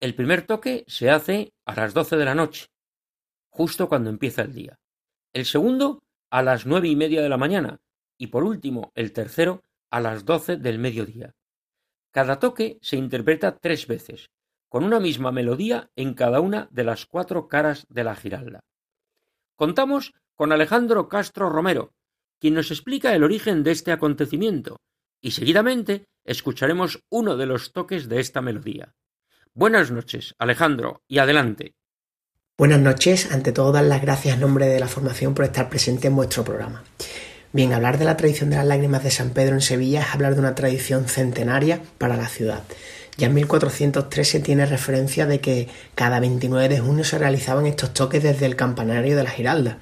El 0.00 0.14
primer 0.14 0.46
toque 0.46 0.84
se 0.86 1.10
hace 1.10 1.52
a 1.64 1.74
las 1.74 1.94
doce 1.94 2.16
de 2.16 2.24
la 2.24 2.34
noche, 2.34 2.68
justo 3.48 3.88
cuando 3.88 4.10
empieza 4.10 4.42
el 4.42 4.52
día. 4.52 4.78
El 5.32 5.46
segundo 5.46 6.04
a 6.30 6.42
las 6.42 6.66
nueve 6.66 6.88
y 6.88 6.96
media 6.96 7.22
de 7.22 7.28
la 7.28 7.36
mañana 7.36 7.80
y 8.18 8.28
por 8.28 8.44
último 8.44 8.92
el 8.94 9.12
tercero 9.12 9.62
a 9.90 10.00
las 10.00 10.24
doce 10.24 10.56
del 10.56 10.78
mediodía. 10.78 11.34
Cada 12.10 12.38
toque 12.38 12.78
se 12.82 12.96
interpreta 12.96 13.58
tres 13.58 13.86
veces, 13.86 14.30
con 14.68 14.84
una 14.84 15.00
misma 15.00 15.32
melodía 15.32 15.90
en 15.96 16.14
cada 16.14 16.40
una 16.40 16.68
de 16.70 16.84
las 16.84 17.06
cuatro 17.06 17.48
caras 17.48 17.86
de 17.88 18.04
la 18.04 18.14
giralda. 18.14 18.64
Contamos 19.54 20.14
con 20.34 20.52
Alejandro 20.52 21.08
Castro 21.08 21.48
Romero, 21.48 21.94
quien 22.40 22.54
nos 22.54 22.70
explica 22.70 23.14
el 23.14 23.24
origen 23.24 23.62
de 23.62 23.72
este 23.72 23.92
acontecimiento, 23.92 24.80
y 25.20 25.32
seguidamente 25.32 26.04
escucharemos 26.24 27.00
uno 27.10 27.36
de 27.36 27.46
los 27.46 27.72
toques 27.72 28.08
de 28.08 28.20
esta 28.20 28.40
melodía. 28.40 28.94
Buenas 29.54 29.90
noches, 29.90 30.34
Alejandro, 30.38 31.02
y 31.08 31.18
adelante. 31.18 31.74
Buenas 32.58 32.80
noches, 32.80 33.32
ante 33.32 33.52
todo 33.52 33.72
dar 33.72 33.84
las 33.84 34.02
gracias 34.02 34.34
en 34.34 34.40
nombre 34.40 34.66
de 34.66 34.80
la 34.80 34.88
formación 34.88 35.34
por 35.34 35.44
estar 35.44 35.68
presente 35.68 36.08
en 36.08 36.16
vuestro 36.16 36.44
programa. 36.44 36.84
Bien, 37.52 37.72
hablar 37.72 37.98
de 37.98 38.04
la 38.04 38.16
tradición 38.16 38.50
de 38.50 38.56
las 38.56 38.66
lágrimas 38.66 39.02
de 39.02 39.10
San 39.10 39.30
Pedro 39.30 39.54
en 39.54 39.60
Sevilla 39.60 40.02
es 40.02 40.14
hablar 40.14 40.34
de 40.34 40.40
una 40.40 40.54
tradición 40.54 41.06
centenaria 41.06 41.80
para 41.98 42.16
la 42.16 42.28
ciudad. 42.28 42.64
Ya 43.16 43.28
en 43.28 43.34
1403 43.34 44.28
se 44.28 44.40
tiene 44.40 44.66
referencia 44.66 45.26
de 45.26 45.40
que 45.40 45.68
cada 45.94 46.20
29 46.20 46.68
de 46.68 46.80
junio 46.80 47.04
se 47.04 47.18
realizaban 47.18 47.66
estos 47.66 47.94
toques 47.94 48.22
desde 48.22 48.44
el 48.46 48.56
campanario 48.56 49.16
de 49.16 49.24
la 49.24 49.30
Giralda. 49.30 49.78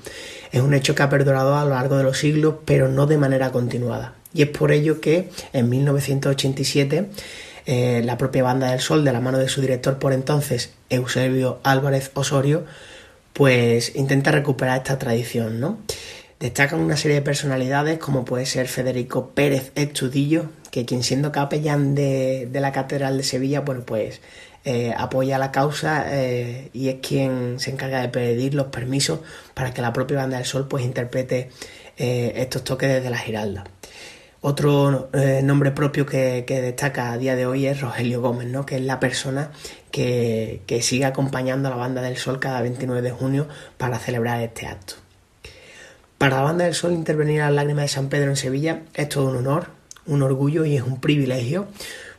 Es 0.53 0.61
un 0.61 0.73
hecho 0.73 0.95
que 0.95 1.03
ha 1.03 1.09
perdurado 1.09 1.57
a 1.57 1.65
lo 1.65 1.71
largo 1.71 1.97
de 1.97 2.05
los 2.05 2.19
siglos, 2.19 2.57
pero 2.65 2.89
no 2.89 3.07
de 3.07 3.19
manera 3.19 3.51
continuada. 3.51 4.15
Y 4.33 4.43
es 4.43 4.49
por 4.49 4.71
ello 4.71 5.01
que 5.01 5.31
en 5.53 5.69
1987 5.69 7.09
eh, 7.67 8.03
la 8.05 8.19
propia 8.19 8.43
Banda 8.43 8.71
del 8.71 8.81
Sol, 8.81 9.05
de 9.05 9.13
la 9.13 9.21
mano 9.21 9.39
de 9.39 9.49
su 9.49 9.61
director 9.61 9.99
por 9.99 10.13
entonces, 10.13 10.71
Eusebio 10.91 11.61
Álvarez 11.65 12.11
Osorio, 12.15 12.65
pues 13.33 13.97
intenta 13.97 14.31
recuperar 14.31 14.79
esta 14.79 14.99
tradición, 14.99 15.59
¿no? 15.59 15.79
Destacan 16.41 16.81
una 16.81 16.97
serie 16.97 17.17
de 17.17 17.23
personalidades 17.23 17.99
como 17.99 18.25
puede 18.25 18.45
ser 18.45 18.67
Federico 18.67 19.31
Pérez 19.31 19.71
Estudillo, 19.77 20.47
que 20.71 20.85
quien 20.85 21.05
siendo 21.05 21.31
capellán 21.31 21.95
de, 21.95 22.49
la 22.53 22.73
Catedral 22.73 23.17
de 23.17 23.23
Sevilla, 23.23 23.61
bueno, 23.61 23.83
pues 23.87 24.21
eh, 24.65 24.93
apoya 24.97 25.39
la 25.39 25.53
causa 25.53 26.07
eh, 26.09 26.71
y 26.73 26.89
es 26.89 26.97
quien 26.97 27.61
se 27.61 27.71
encarga 27.71 28.01
de 28.01 28.09
pedir 28.09 28.55
los 28.55 28.67
permisos 28.67 29.21
para 29.55 29.73
que 29.73 29.83
la 29.83 29.93
propia 29.93 30.17
Banda 30.17 30.39
del 30.39 30.47
Sol 30.47 30.67
pues 30.67 30.85
interprete 30.85 31.51
eh, 31.97 32.33
estos 32.37 32.65
toques 32.65 32.89
desde 32.89 33.11
la 33.11 33.19
Giralda. 33.19 33.65
Otro 34.41 35.09
nombre 35.43 35.71
propio 35.71 36.05
que, 36.05 36.45
destaca 36.47 37.13
a 37.13 37.17
día 37.17 37.35
de 37.35 37.47
hoy 37.47 37.67
es 37.67 37.81
Rogelio 37.81 38.21
Gómez, 38.21 38.49
¿no? 38.49 38.67
que 38.67 38.77
es 38.77 38.83
la 38.83 39.01
persona 39.01 39.53
que, 39.91 40.61
que 40.67 40.83
sigue 40.83 41.07
acompañando 41.07 41.69
a 41.69 41.71
la 41.71 41.79
Banda 41.79 42.03
del 42.03 42.19
Sol 42.19 42.41
cada 42.41 42.61
29 42.61 43.01
de 43.01 43.11
junio 43.11 43.49
para 43.79 43.99
celebrar 43.99 44.43
este 44.43 44.67
acto. 44.67 45.04
Para 46.25 46.37
la 46.37 46.43
Banda 46.43 46.65
del 46.65 46.73
Sol 46.73 46.95
intervenir 46.95 47.43
a 47.43 47.51
las 47.51 47.57
lágrimas 47.57 47.83
de 47.83 47.89
San 47.89 48.09
Pedro 48.09 48.31
en 48.31 48.37
Sevilla 48.37 48.81
es 48.95 49.11
todo 49.11 49.29
un 49.29 49.37
honor, 49.37 49.67
un 50.07 50.23
orgullo 50.23 50.65
y 50.65 50.75
es 50.75 50.83
un 50.83 50.99
privilegio, 50.99 51.67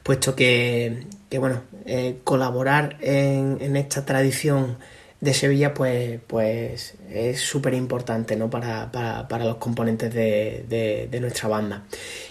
puesto 0.04 0.36
que, 0.36 1.08
bueno, 1.40 1.64
eh, 1.88 2.20
colaborar 2.24 2.98
en, 3.02 3.76
esta 3.76 4.06
tradición 4.06 4.78
de 5.22 5.34
Sevilla 5.34 5.74
pues, 5.74 6.20
pues 6.28 6.94
es 7.10 7.40
súper 7.40 7.74
importante 7.74 8.36
¿no? 8.36 8.48
para, 8.48 8.92
los 9.40 9.56
componentes 9.56 10.14
de, 10.14 11.18
nuestra 11.20 11.50
banda. 11.50 11.82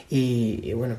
Y, 0.09 0.73
bueno, 0.75 0.99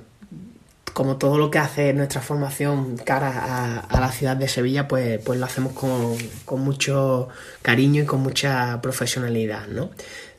como 0.92 1.16
todo 1.16 1.38
lo 1.38 1.50
que 1.50 1.60
hace 1.60 1.94
nuestra 1.94 2.20
formación 2.20 2.98
cara 2.98 3.86
a, 3.88 4.00
la 4.02 4.12
ciudad 4.12 4.36
de 4.36 4.50
Sevilla, 4.50 4.90
pues, 4.90 5.20
pues 5.24 5.40
lo 5.40 5.46
hacemos 5.46 5.72
con, 5.72 6.18
con, 6.44 6.60
mucho 6.60 7.30
cariño 7.62 8.04
y 8.04 8.06
con 8.06 8.20
mucha 8.20 8.82
profesionalidad, 8.82 9.68
¿no? 9.68 9.92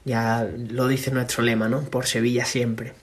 Ya 0.07 0.49
lo 0.71 0.87
dice 0.87 1.11
nuestro 1.11 1.43
lema, 1.43 1.69
¿no? 1.69 1.83
Por 1.83 2.07
Sevilla 2.07 2.45
siempre. 2.45 2.95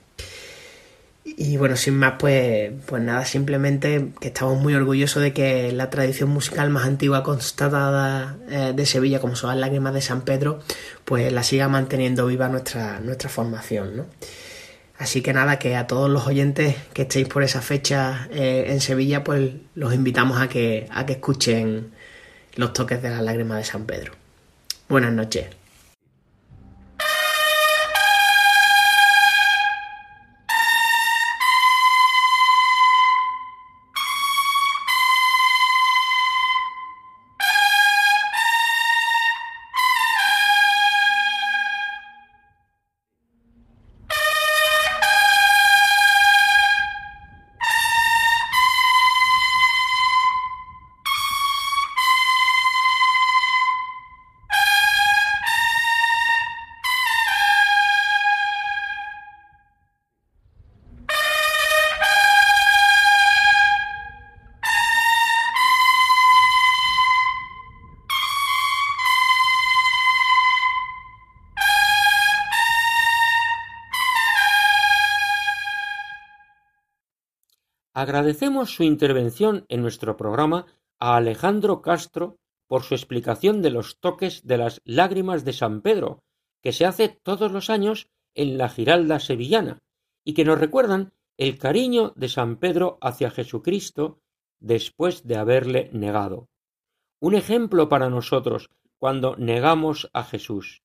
Y 1.24 1.58
bueno, 1.58 1.76
sin 1.76 1.98
más, 1.98 2.14
pues, 2.18 2.72
pues 2.86 3.02
nada, 3.02 3.26
simplemente 3.26 4.08
que 4.20 4.28
estamos 4.28 4.58
muy 4.58 4.74
orgullosos 4.74 5.22
de 5.22 5.34
que 5.34 5.70
la 5.72 5.90
tradición 5.90 6.30
musical 6.30 6.70
más 6.70 6.86
antigua 6.86 7.22
constatada 7.22 8.36
eh, 8.48 8.72
de 8.74 8.86
Sevilla, 8.86 9.20
como 9.20 9.36
son 9.36 9.50
las 9.50 9.58
lágrimas 9.58 9.92
de 9.92 10.00
San 10.00 10.22
Pedro, 10.22 10.60
pues 11.04 11.30
la 11.30 11.42
siga 11.42 11.68
manteniendo 11.68 12.26
viva 12.26 12.48
nuestra, 12.48 13.00
nuestra 13.00 13.28
formación, 13.28 13.98
¿no? 13.98 14.06
Así 14.98 15.20
que 15.20 15.34
nada, 15.34 15.58
que 15.58 15.76
a 15.76 15.86
todos 15.86 16.08
los 16.08 16.26
oyentes 16.26 16.76
que 16.94 17.02
estéis 17.02 17.28
por 17.28 17.42
esa 17.42 17.60
fecha 17.60 18.28
eh, 18.30 18.66
en 18.68 18.80
Sevilla, 18.80 19.24
pues 19.24 19.52
los 19.74 19.92
invitamos 19.92 20.40
a 20.40 20.48
que, 20.48 20.86
a 20.90 21.04
que 21.04 21.14
escuchen 21.14 21.92
los 22.54 22.72
toques 22.72 23.02
de 23.02 23.10
las 23.10 23.20
lágrimas 23.20 23.58
de 23.58 23.64
San 23.64 23.84
Pedro. 23.84 24.12
Buenas 24.88 25.12
noches. 25.12 25.63
Agradecemos 78.04 78.74
su 78.74 78.82
intervención 78.82 79.64
en 79.70 79.80
nuestro 79.80 80.14
programa 80.18 80.66
a 81.00 81.16
Alejandro 81.16 81.80
Castro 81.80 82.36
por 82.66 82.82
su 82.82 82.92
explicación 82.92 83.62
de 83.62 83.70
los 83.70 83.98
toques 83.98 84.46
de 84.46 84.58
las 84.58 84.82
lágrimas 84.84 85.46
de 85.46 85.54
San 85.54 85.80
Pedro, 85.80 86.22
que 86.62 86.72
se 86.72 86.84
hace 86.84 87.08
todos 87.08 87.50
los 87.50 87.70
años 87.70 88.10
en 88.34 88.58
la 88.58 88.68
Giralda 88.68 89.20
sevillana, 89.20 89.78
y 90.22 90.34
que 90.34 90.44
nos 90.44 90.58
recuerdan 90.58 91.14
el 91.38 91.56
cariño 91.56 92.12
de 92.14 92.28
San 92.28 92.58
Pedro 92.58 92.98
hacia 93.00 93.30
Jesucristo 93.30 94.20
después 94.60 95.26
de 95.26 95.36
haberle 95.36 95.88
negado. 95.94 96.50
Un 97.20 97.34
ejemplo 97.34 97.88
para 97.88 98.10
nosotros 98.10 98.68
cuando 98.98 99.34
negamos 99.36 100.10
a 100.12 100.24
Jesús. 100.24 100.82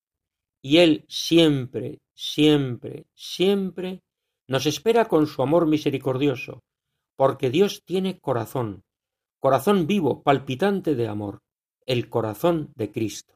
Y 0.62 0.78
Él 0.78 1.04
siempre, 1.06 2.00
siempre, 2.14 3.04
siempre 3.12 4.00
nos 4.48 4.64
espera 4.64 5.04
con 5.04 5.26
su 5.26 5.42
amor 5.42 5.66
misericordioso, 5.66 6.62
porque 7.20 7.50
Dios 7.50 7.82
tiene 7.84 8.18
corazón, 8.18 8.82
corazón 9.40 9.86
vivo, 9.86 10.22
palpitante 10.22 10.94
de 10.94 11.06
amor, 11.06 11.42
el 11.84 12.08
corazón 12.08 12.72
de 12.76 12.90
Cristo. 12.90 13.34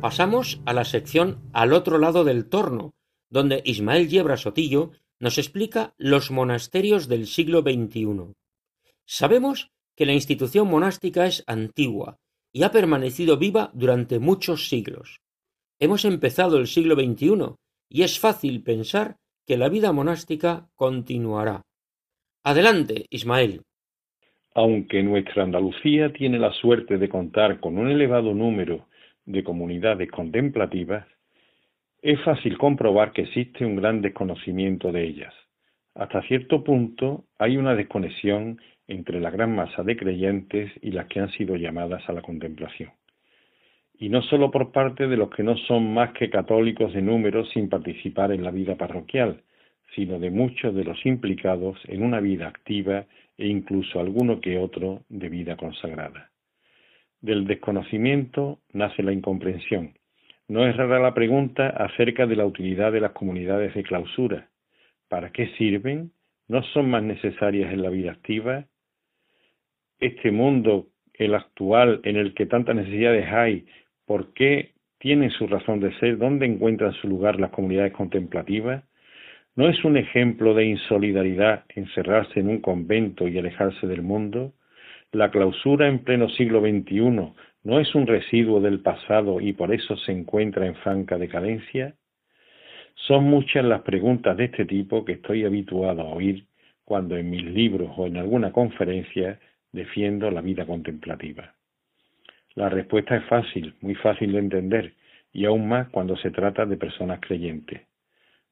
Pasamos 0.00 0.62
a 0.64 0.72
la 0.72 0.86
sección 0.86 1.42
al 1.52 1.74
otro 1.74 1.98
lado 1.98 2.24
del 2.24 2.48
torno, 2.48 2.94
donde 3.28 3.60
Ismael 3.66 4.08
Yebra 4.08 4.38
Sotillo 4.38 4.92
nos 5.18 5.36
explica 5.36 5.92
los 5.98 6.30
monasterios 6.30 7.06
del 7.06 7.26
siglo 7.26 7.60
XXI. 7.60 8.32
Sabemos 9.04 9.72
que 9.96 10.06
la 10.06 10.12
institución 10.12 10.68
monástica 10.68 11.26
es 11.26 11.44
antigua 11.46 12.16
y 12.52 12.62
ha 12.62 12.70
permanecido 12.70 13.36
viva 13.36 13.70
durante 13.74 14.18
muchos 14.18 14.68
siglos. 14.68 15.20
Hemos 15.78 16.04
empezado 16.04 16.58
el 16.58 16.66
siglo 16.66 16.94
XXI 16.94 17.54
y 17.88 18.02
es 18.02 18.18
fácil 18.18 18.62
pensar 18.62 19.16
que 19.46 19.56
la 19.56 19.68
vida 19.68 19.92
monástica 19.92 20.68
continuará. 20.74 21.62
Adelante, 22.44 23.06
Ismael. 23.10 23.62
Aunque 24.54 25.02
nuestra 25.02 25.44
Andalucía 25.44 26.12
tiene 26.12 26.38
la 26.38 26.52
suerte 26.52 26.98
de 26.98 27.08
contar 27.08 27.60
con 27.60 27.78
un 27.78 27.90
elevado 27.90 28.34
número 28.34 28.86
de 29.24 29.44
comunidades 29.44 30.10
contemplativas, 30.10 31.06
es 32.02 32.20
fácil 32.22 32.56
comprobar 32.58 33.12
que 33.12 33.22
existe 33.22 33.64
un 33.64 33.76
gran 33.76 34.00
desconocimiento 34.00 34.90
de 34.90 35.04
ellas. 35.04 35.34
Hasta 35.94 36.22
cierto 36.22 36.64
punto 36.64 37.24
hay 37.38 37.56
una 37.56 37.74
desconexión 37.74 38.60
entre 38.90 39.20
la 39.20 39.30
gran 39.30 39.54
masa 39.54 39.84
de 39.84 39.96
creyentes 39.96 40.72
y 40.82 40.90
las 40.90 41.06
que 41.06 41.20
han 41.20 41.30
sido 41.30 41.54
llamadas 41.54 42.02
a 42.08 42.12
la 42.12 42.22
contemplación. 42.22 42.90
Y 43.98 44.08
no 44.08 44.20
sólo 44.22 44.50
por 44.50 44.72
parte 44.72 45.06
de 45.06 45.16
los 45.16 45.30
que 45.30 45.44
no 45.44 45.56
son 45.56 45.94
más 45.94 46.12
que 46.12 46.28
católicos 46.28 46.92
de 46.92 47.00
número 47.00 47.44
sin 47.46 47.68
participar 47.68 48.32
en 48.32 48.42
la 48.42 48.50
vida 48.50 48.74
parroquial, 48.76 49.42
sino 49.94 50.18
de 50.18 50.30
muchos 50.30 50.74
de 50.74 50.84
los 50.84 51.06
implicados 51.06 51.78
en 51.84 52.02
una 52.02 52.18
vida 52.18 52.48
activa 52.48 53.06
e 53.38 53.46
incluso 53.46 54.00
alguno 54.00 54.40
que 54.40 54.58
otro 54.58 55.04
de 55.08 55.28
vida 55.28 55.56
consagrada. 55.56 56.30
Del 57.20 57.46
desconocimiento 57.46 58.58
nace 58.72 59.04
la 59.04 59.12
incomprensión. 59.12 59.94
No 60.48 60.66
es 60.66 60.76
rara 60.76 60.98
la 60.98 61.14
pregunta 61.14 61.68
acerca 61.68 62.26
de 62.26 62.34
la 62.34 62.46
utilidad 62.46 62.90
de 62.90 63.00
las 63.00 63.12
comunidades 63.12 63.72
de 63.74 63.84
clausura. 63.84 64.48
¿Para 65.08 65.30
qué 65.30 65.48
sirven? 65.58 66.10
¿No 66.48 66.64
son 66.72 66.90
más 66.90 67.04
necesarias 67.04 67.72
en 67.72 67.82
la 67.82 67.90
vida 67.90 68.10
activa? 68.10 68.64
Este 70.00 70.30
mundo, 70.30 70.86
el 71.14 71.34
actual, 71.34 72.00
en 72.04 72.16
el 72.16 72.32
que 72.32 72.46
tantas 72.46 72.74
necesidades 72.74 73.30
hay, 73.30 73.66
¿por 74.06 74.32
qué 74.32 74.72
tienen 74.98 75.30
su 75.30 75.46
razón 75.46 75.80
de 75.80 75.92
ser? 75.98 76.16
¿Dónde 76.16 76.46
encuentran 76.46 76.94
su 76.94 77.08
lugar 77.08 77.38
las 77.38 77.50
comunidades 77.50 77.92
contemplativas? 77.92 78.82
¿No 79.56 79.68
es 79.68 79.84
un 79.84 79.98
ejemplo 79.98 80.54
de 80.54 80.64
insolidaridad 80.64 81.64
encerrarse 81.74 82.40
en 82.40 82.48
un 82.48 82.60
convento 82.60 83.28
y 83.28 83.38
alejarse 83.38 83.86
del 83.86 84.00
mundo? 84.00 84.54
La 85.12 85.30
clausura 85.30 85.86
en 85.86 85.98
pleno 85.98 86.30
siglo 86.30 86.60
XXI 86.60 87.34
no 87.64 87.78
es 87.78 87.94
un 87.94 88.06
residuo 88.06 88.60
del 88.60 88.80
pasado 88.80 89.38
y 89.40 89.52
por 89.52 89.74
eso 89.74 89.98
se 89.98 90.12
encuentra 90.12 90.66
en 90.66 90.76
franca 90.76 91.18
decadencia? 91.18 91.94
Son 92.94 93.24
muchas 93.24 93.64
las 93.66 93.82
preguntas 93.82 94.34
de 94.36 94.44
este 94.44 94.64
tipo 94.64 95.04
que 95.04 95.12
estoy 95.12 95.44
habituado 95.44 96.02
a 96.02 96.14
oír 96.14 96.46
cuando 96.84 97.18
en 97.18 97.28
mis 97.28 97.44
libros 97.44 97.90
o 97.96 98.06
en 98.06 98.16
alguna 98.16 98.50
conferencia 98.50 99.38
defiendo 99.72 100.30
la 100.30 100.40
vida 100.40 100.66
contemplativa. 100.66 101.54
La 102.54 102.68
respuesta 102.68 103.16
es 103.16 103.24
fácil, 103.24 103.74
muy 103.80 103.94
fácil 103.94 104.32
de 104.32 104.38
entender, 104.38 104.94
y 105.32 105.44
aún 105.44 105.68
más 105.68 105.88
cuando 105.90 106.16
se 106.16 106.30
trata 106.30 106.66
de 106.66 106.76
personas 106.76 107.20
creyentes. 107.20 107.82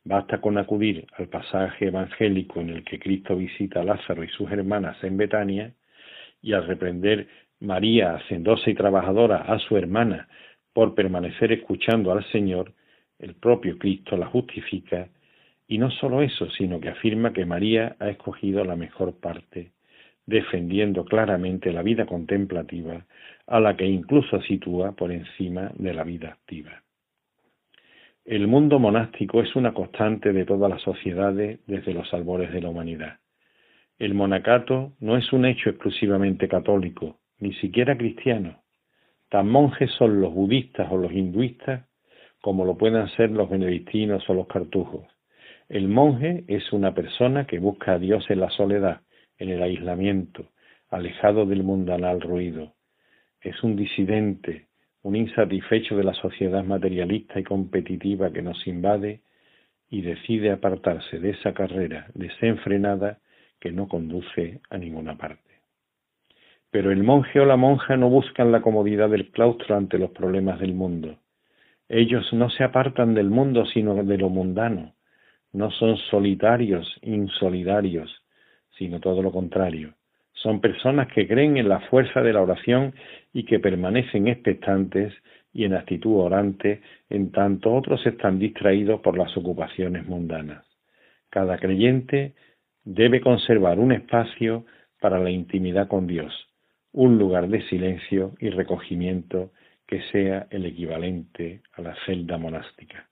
Basta 0.04 0.40
con 0.40 0.56
acudir 0.58 1.06
al 1.16 1.28
pasaje 1.28 1.86
evangélico 1.86 2.60
en 2.60 2.70
el 2.70 2.84
que 2.84 2.98
Cristo 2.98 3.36
visita 3.36 3.80
a 3.80 3.84
Lázaro 3.84 4.22
y 4.22 4.28
sus 4.28 4.50
hermanas 4.50 5.02
en 5.02 5.16
Betania, 5.16 5.72
y 6.40 6.52
al 6.52 6.66
reprender 6.66 7.28
María, 7.60 8.14
hacendosa 8.14 8.70
y 8.70 8.74
trabajadora, 8.74 9.38
a 9.38 9.58
su 9.58 9.76
hermana 9.76 10.28
por 10.72 10.94
permanecer 10.94 11.50
escuchando 11.50 12.12
al 12.12 12.24
Señor, 12.30 12.72
el 13.18 13.34
propio 13.34 13.78
Cristo 13.78 14.16
la 14.16 14.26
justifica 14.26 15.08
y 15.66 15.76
no 15.78 15.90
solo 15.90 16.22
eso, 16.22 16.48
sino 16.50 16.80
que 16.80 16.88
afirma 16.88 17.32
que 17.32 17.44
María 17.44 17.96
ha 17.98 18.08
escogido 18.10 18.64
la 18.64 18.76
mejor 18.76 19.18
parte, 19.18 19.72
defendiendo 20.28 21.06
claramente 21.06 21.72
la 21.72 21.82
vida 21.82 22.04
contemplativa, 22.04 23.06
a 23.46 23.60
la 23.60 23.78
que 23.78 23.86
incluso 23.86 24.42
sitúa 24.42 24.92
por 24.92 25.10
encima 25.10 25.72
de 25.78 25.94
la 25.94 26.04
vida 26.04 26.28
activa. 26.28 26.82
El 28.26 28.46
mundo 28.46 28.78
monástico 28.78 29.40
es 29.40 29.56
una 29.56 29.72
constante 29.72 30.34
de 30.34 30.44
todas 30.44 30.68
las 30.68 30.82
sociedades 30.82 31.60
desde 31.66 31.94
los 31.94 32.12
albores 32.12 32.52
de 32.52 32.60
la 32.60 32.68
humanidad. 32.68 33.20
El 33.98 34.12
monacato 34.12 34.92
no 35.00 35.16
es 35.16 35.32
un 35.32 35.46
hecho 35.46 35.70
exclusivamente 35.70 36.46
católico, 36.46 37.16
ni 37.38 37.54
siquiera 37.54 37.96
cristiano. 37.96 38.62
Tan 39.30 39.48
monjes 39.48 39.90
son 39.92 40.20
los 40.20 40.34
budistas 40.34 40.88
o 40.90 40.98
los 40.98 41.10
hinduistas 41.10 41.88
como 42.42 42.66
lo 42.66 42.76
puedan 42.76 43.08
ser 43.16 43.30
los 43.30 43.48
benedictinos 43.48 44.28
o 44.28 44.34
los 44.34 44.46
cartujos. 44.46 45.06
El 45.70 45.88
monje 45.88 46.44
es 46.48 46.70
una 46.72 46.92
persona 46.92 47.46
que 47.46 47.58
busca 47.58 47.94
a 47.94 47.98
Dios 47.98 48.26
en 48.28 48.40
la 48.40 48.50
soledad, 48.50 49.00
en 49.38 49.50
el 49.50 49.62
aislamiento, 49.62 50.50
alejado 50.90 51.46
del 51.46 51.62
mundanal 51.62 52.20
ruido. 52.20 52.74
Es 53.40 53.62
un 53.62 53.76
disidente, 53.76 54.66
un 55.02 55.16
insatisfecho 55.16 55.96
de 55.96 56.04
la 56.04 56.14
sociedad 56.14 56.64
materialista 56.64 57.38
y 57.38 57.44
competitiva 57.44 58.32
que 58.32 58.42
nos 58.42 58.66
invade 58.66 59.20
y 59.90 60.02
decide 60.02 60.50
apartarse 60.50 61.18
de 61.18 61.30
esa 61.30 61.54
carrera 61.54 62.08
desenfrenada 62.14 63.18
que 63.60 63.72
no 63.72 63.88
conduce 63.88 64.60
a 64.70 64.78
ninguna 64.78 65.16
parte. 65.16 65.42
Pero 66.70 66.92
el 66.92 67.02
monje 67.02 67.40
o 67.40 67.46
la 67.46 67.56
monja 67.56 67.96
no 67.96 68.10
buscan 68.10 68.52
la 68.52 68.60
comodidad 68.60 69.08
del 69.08 69.30
claustro 69.30 69.76
ante 69.76 69.98
los 69.98 70.10
problemas 70.10 70.60
del 70.60 70.74
mundo. 70.74 71.18
Ellos 71.88 72.30
no 72.34 72.50
se 72.50 72.64
apartan 72.64 73.14
del 73.14 73.30
mundo 73.30 73.64
sino 73.66 73.94
de 73.94 74.18
lo 74.18 74.28
mundano. 74.28 74.94
No 75.52 75.70
son 75.70 75.96
solitarios, 75.96 76.98
insolidarios, 77.00 78.22
sino 78.78 79.00
todo 79.00 79.22
lo 79.22 79.32
contrario. 79.32 79.94
Son 80.32 80.60
personas 80.60 81.08
que 81.12 81.26
creen 81.26 81.56
en 81.56 81.68
la 81.68 81.80
fuerza 81.90 82.22
de 82.22 82.32
la 82.32 82.42
oración 82.42 82.94
y 83.32 83.44
que 83.44 83.58
permanecen 83.58 84.28
expectantes 84.28 85.12
y 85.52 85.64
en 85.64 85.74
actitud 85.74 86.14
orante, 86.20 86.80
en 87.10 87.32
tanto 87.32 87.74
otros 87.74 88.06
están 88.06 88.38
distraídos 88.38 89.00
por 89.00 89.18
las 89.18 89.36
ocupaciones 89.36 90.06
mundanas. 90.06 90.64
Cada 91.30 91.58
creyente 91.58 92.34
debe 92.84 93.20
conservar 93.20 93.80
un 93.80 93.92
espacio 93.92 94.64
para 95.00 95.18
la 95.18 95.30
intimidad 95.30 95.88
con 95.88 96.06
Dios, 96.06 96.32
un 96.92 97.18
lugar 97.18 97.48
de 97.48 97.66
silencio 97.68 98.34
y 98.38 98.50
recogimiento 98.50 99.50
que 99.86 100.02
sea 100.12 100.46
el 100.50 100.66
equivalente 100.66 101.62
a 101.72 101.82
la 101.82 101.96
celda 102.06 102.38
monástica. 102.38 103.08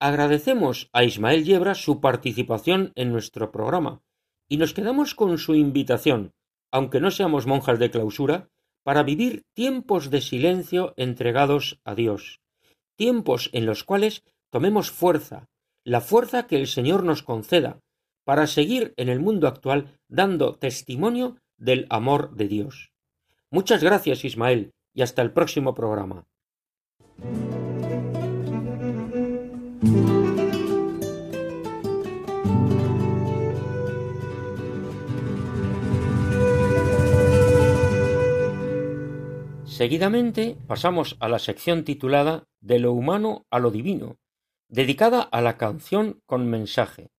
Agradecemos 0.00 0.88
a 0.92 1.04
Ismael 1.04 1.44
Yebra 1.44 1.74
su 1.74 2.00
participación 2.00 2.92
en 2.94 3.12
nuestro 3.12 3.50
programa 3.50 4.00
y 4.48 4.56
nos 4.56 4.74
quedamos 4.74 5.14
con 5.14 5.38
su 5.38 5.54
invitación, 5.54 6.32
aunque 6.70 7.00
no 7.00 7.10
seamos 7.10 7.46
monjas 7.46 7.78
de 7.78 7.90
clausura, 7.90 8.48
para 8.82 9.02
vivir 9.02 9.42
tiempos 9.54 10.10
de 10.10 10.20
silencio 10.20 10.92
entregados 10.96 11.80
a 11.84 11.94
Dios, 11.94 12.40
tiempos 12.96 13.50
en 13.52 13.66
los 13.66 13.82
cuales 13.84 14.22
tomemos 14.50 14.90
fuerza, 14.90 15.48
la 15.84 16.00
fuerza 16.00 16.46
que 16.46 16.56
el 16.56 16.66
Señor 16.66 17.02
nos 17.02 17.22
conceda, 17.22 17.80
para 18.24 18.46
seguir 18.46 18.94
en 18.96 19.08
el 19.08 19.20
mundo 19.20 19.48
actual 19.48 19.98
dando 20.08 20.56
testimonio 20.56 21.36
del 21.56 21.86
amor 21.90 22.34
de 22.34 22.48
Dios. 22.48 22.92
Muchas 23.50 23.82
gracias 23.82 24.24
Ismael 24.24 24.72
y 24.94 25.02
hasta 25.02 25.22
el 25.22 25.32
próximo 25.32 25.74
programa. 25.74 26.26
Seguidamente 39.84 40.56
pasamos 40.66 41.18
a 41.20 41.28
la 41.28 41.38
sección 41.38 41.84
titulada 41.84 42.48
De 42.62 42.78
lo 42.78 42.94
humano 42.94 43.44
a 43.50 43.58
lo 43.58 43.70
divino, 43.70 44.16
dedicada 44.66 45.20
a 45.20 45.42
la 45.42 45.58
canción 45.58 46.22
con 46.24 46.48
mensaje. 46.48 47.10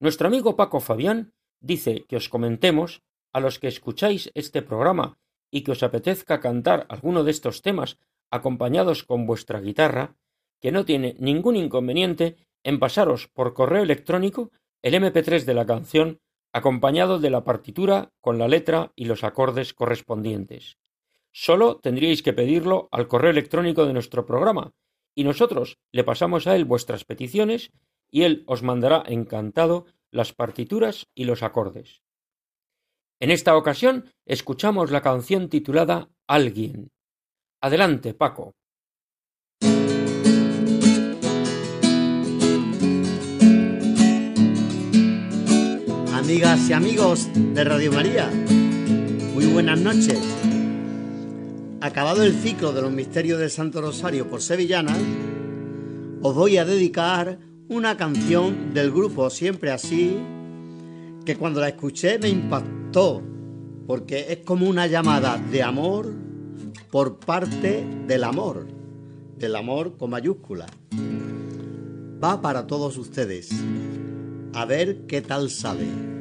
Nuestro 0.00 0.26
amigo 0.26 0.56
Paco 0.56 0.80
Fabián 0.80 1.32
dice 1.60 2.04
que 2.08 2.16
os 2.16 2.28
comentemos 2.28 3.02
a 3.32 3.38
los 3.38 3.60
que 3.60 3.68
escucháis 3.68 4.32
este 4.34 4.62
programa 4.62 5.20
y 5.48 5.62
que 5.62 5.70
os 5.70 5.84
apetezca 5.84 6.40
cantar 6.40 6.86
alguno 6.88 7.22
de 7.22 7.30
estos 7.30 7.62
temas 7.62 8.00
acompañados 8.32 9.04
con 9.04 9.24
vuestra 9.24 9.60
guitarra, 9.60 10.16
que 10.60 10.72
no 10.72 10.84
tiene 10.84 11.14
ningún 11.20 11.54
inconveniente 11.54 12.34
en 12.64 12.80
pasaros 12.80 13.28
por 13.28 13.54
correo 13.54 13.84
electrónico 13.84 14.50
el 14.82 14.94
MP3 14.94 15.44
de 15.44 15.54
la 15.54 15.66
canción 15.66 16.18
acompañado 16.52 17.20
de 17.20 17.30
la 17.30 17.44
partitura 17.44 18.10
con 18.20 18.40
la 18.40 18.48
letra 18.48 18.90
y 18.96 19.04
los 19.04 19.22
acordes 19.22 19.72
correspondientes. 19.72 20.81
Solo 21.32 21.80
tendríais 21.80 22.22
que 22.22 22.34
pedirlo 22.34 22.88
al 22.92 23.08
correo 23.08 23.30
electrónico 23.30 23.86
de 23.86 23.94
nuestro 23.94 24.26
programa 24.26 24.74
y 25.14 25.24
nosotros 25.24 25.78
le 25.90 26.04
pasamos 26.04 26.46
a 26.46 26.54
él 26.56 26.64
vuestras 26.64 27.04
peticiones 27.04 27.72
y 28.10 28.22
él 28.22 28.44
os 28.46 28.62
mandará 28.62 29.02
encantado 29.06 29.86
las 30.10 30.32
partituras 30.32 31.08
y 31.14 31.24
los 31.24 31.42
acordes. 31.42 32.02
En 33.18 33.30
esta 33.30 33.56
ocasión 33.56 34.12
escuchamos 34.26 34.90
la 34.90 35.00
canción 35.00 35.48
titulada 35.48 36.10
Alguien. 36.26 36.90
Adelante, 37.62 38.14
Paco. 38.14 38.54
Amigas 46.12 46.68
y 46.68 46.72
amigos 46.72 47.28
de 47.34 47.64
Radio 47.64 47.92
María, 47.92 48.30
muy 49.34 49.46
buenas 49.46 49.78
noches. 49.80 50.51
Acabado 51.82 52.22
el 52.22 52.32
ciclo 52.32 52.72
de 52.72 52.80
los 52.80 52.92
misterios 52.92 53.40
del 53.40 53.50
Santo 53.50 53.80
Rosario 53.80 54.30
por 54.30 54.40
Sevillana, 54.40 54.96
os 56.22 56.32
voy 56.32 56.56
a 56.56 56.64
dedicar 56.64 57.40
una 57.68 57.96
canción 57.96 58.72
del 58.72 58.92
grupo 58.92 59.28
Siempre 59.30 59.72
Así, 59.72 60.16
que 61.24 61.34
cuando 61.34 61.60
la 61.60 61.70
escuché 61.70 62.20
me 62.20 62.28
impactó, 62.28 63.20
porque 63.88 64.26
es 64.28 64.38
como 64.44 64.68
una 64.68 64.86
llamada 64.86 65.36
de 65.38 65.64
amor 65.64 66.12
por 66.92 67.18
parte 67.18 67.84
del 68.06 68.22
amor, 68.22 68.68
del 69.36 69.56
amor 69.56 69.96
con 69.96 70.10
mayúscula. 70.10 70.66
Va 72.22 72.40
para 72.40 72.68
todos 72.68 72.96
ustedes. 72.96 73.50
A 74.54 74.64
ver 74.66 75.06
qué 75.08 75.20
tal 75.20 75.50
sale. 75.50 76.11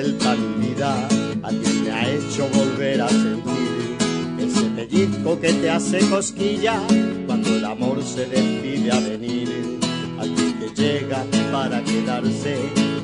Vuelta 0.00 0.30
a 0.30 0.36
mi 0.36 0.68
vida, 0.68 1.08
alguien 1.42 1.82
me 1.82 1.90
ha 1.90 2.08
hecho 2.08 2.48
volver 2.54 3.02
a 3.02 3.08
sentir 3.08 3.96
ese 4.38 4.62
pellizco 4.76 5.40
que 5.40 5.52
te 5.54 5.70
hace 5.70 5.98
cosquilla 6.08 6.80
cuando 7.26 7.48
el 7.56 7.64
amor 7.64 8.00
se 8.04 8.26
decide 8.26 8.92
a 8.92 9.00
venir. 9.00 9.80
Alguien 10.20 10.54
que 10.60 10.80
llega 10.80 11.24
para 11.50 11.82
quedarse 11.82 12.58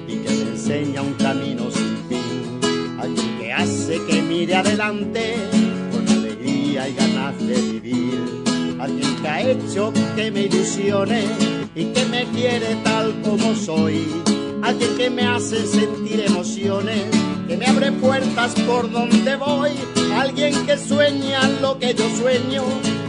y 0.06 0.16
que 0.18 0.28
te 0.28 0.42
enseña 0.42 1.02
un 1.02 1.14
camino 1.14 1.68
sin 1.68 1.96
fin. 2.08 2.60
Alguien 3.00 3.38
que 3.40 3.52
hace 3.52 4.00
que 4.08 4.22
mire 4.22 4.54
adelante 4.54 5.34
con 5.90 6.08
alegría 6.08 6.88
y 6.88 6.94
ganas 6.94 7.38
de 7.44 7.54
vivir. 7.72 8.20
Alguien 8.78 9.16
que 9.20 9.28
ha 9.28 9.50
hecho 9.50 9.92
que 10.14 10.30
me 10.30 10.42
ilusione 10.42 11.24
y 11.74 11.86
que 11.86 12.04
me 12.06 12.24
quiere 12.26 12.76
tal 12.84 13.20
como 13.22 13.52
soy. 13.56 14.06
Alguien 14.62 14.96
que 14.96 15.10
me 15.10 15.26
hace 15.26 15.66
sentir 15.66 15.93
emociones, 16.20 17.04
que 17.46 17.56
me 17.56 17.66
abre 17.66 17.92
puertas 17.92 18.54
por 18.66 18.90
donde 18.90 19.36
voy. 19.36 19.72
Alguien 20.14 20.66
que 20.66 20.78
sueña 20.78 21.40
lo 21.60 21.78
que 21.78 21.94
yo 21.94 22.04
sueño 22.16 22.62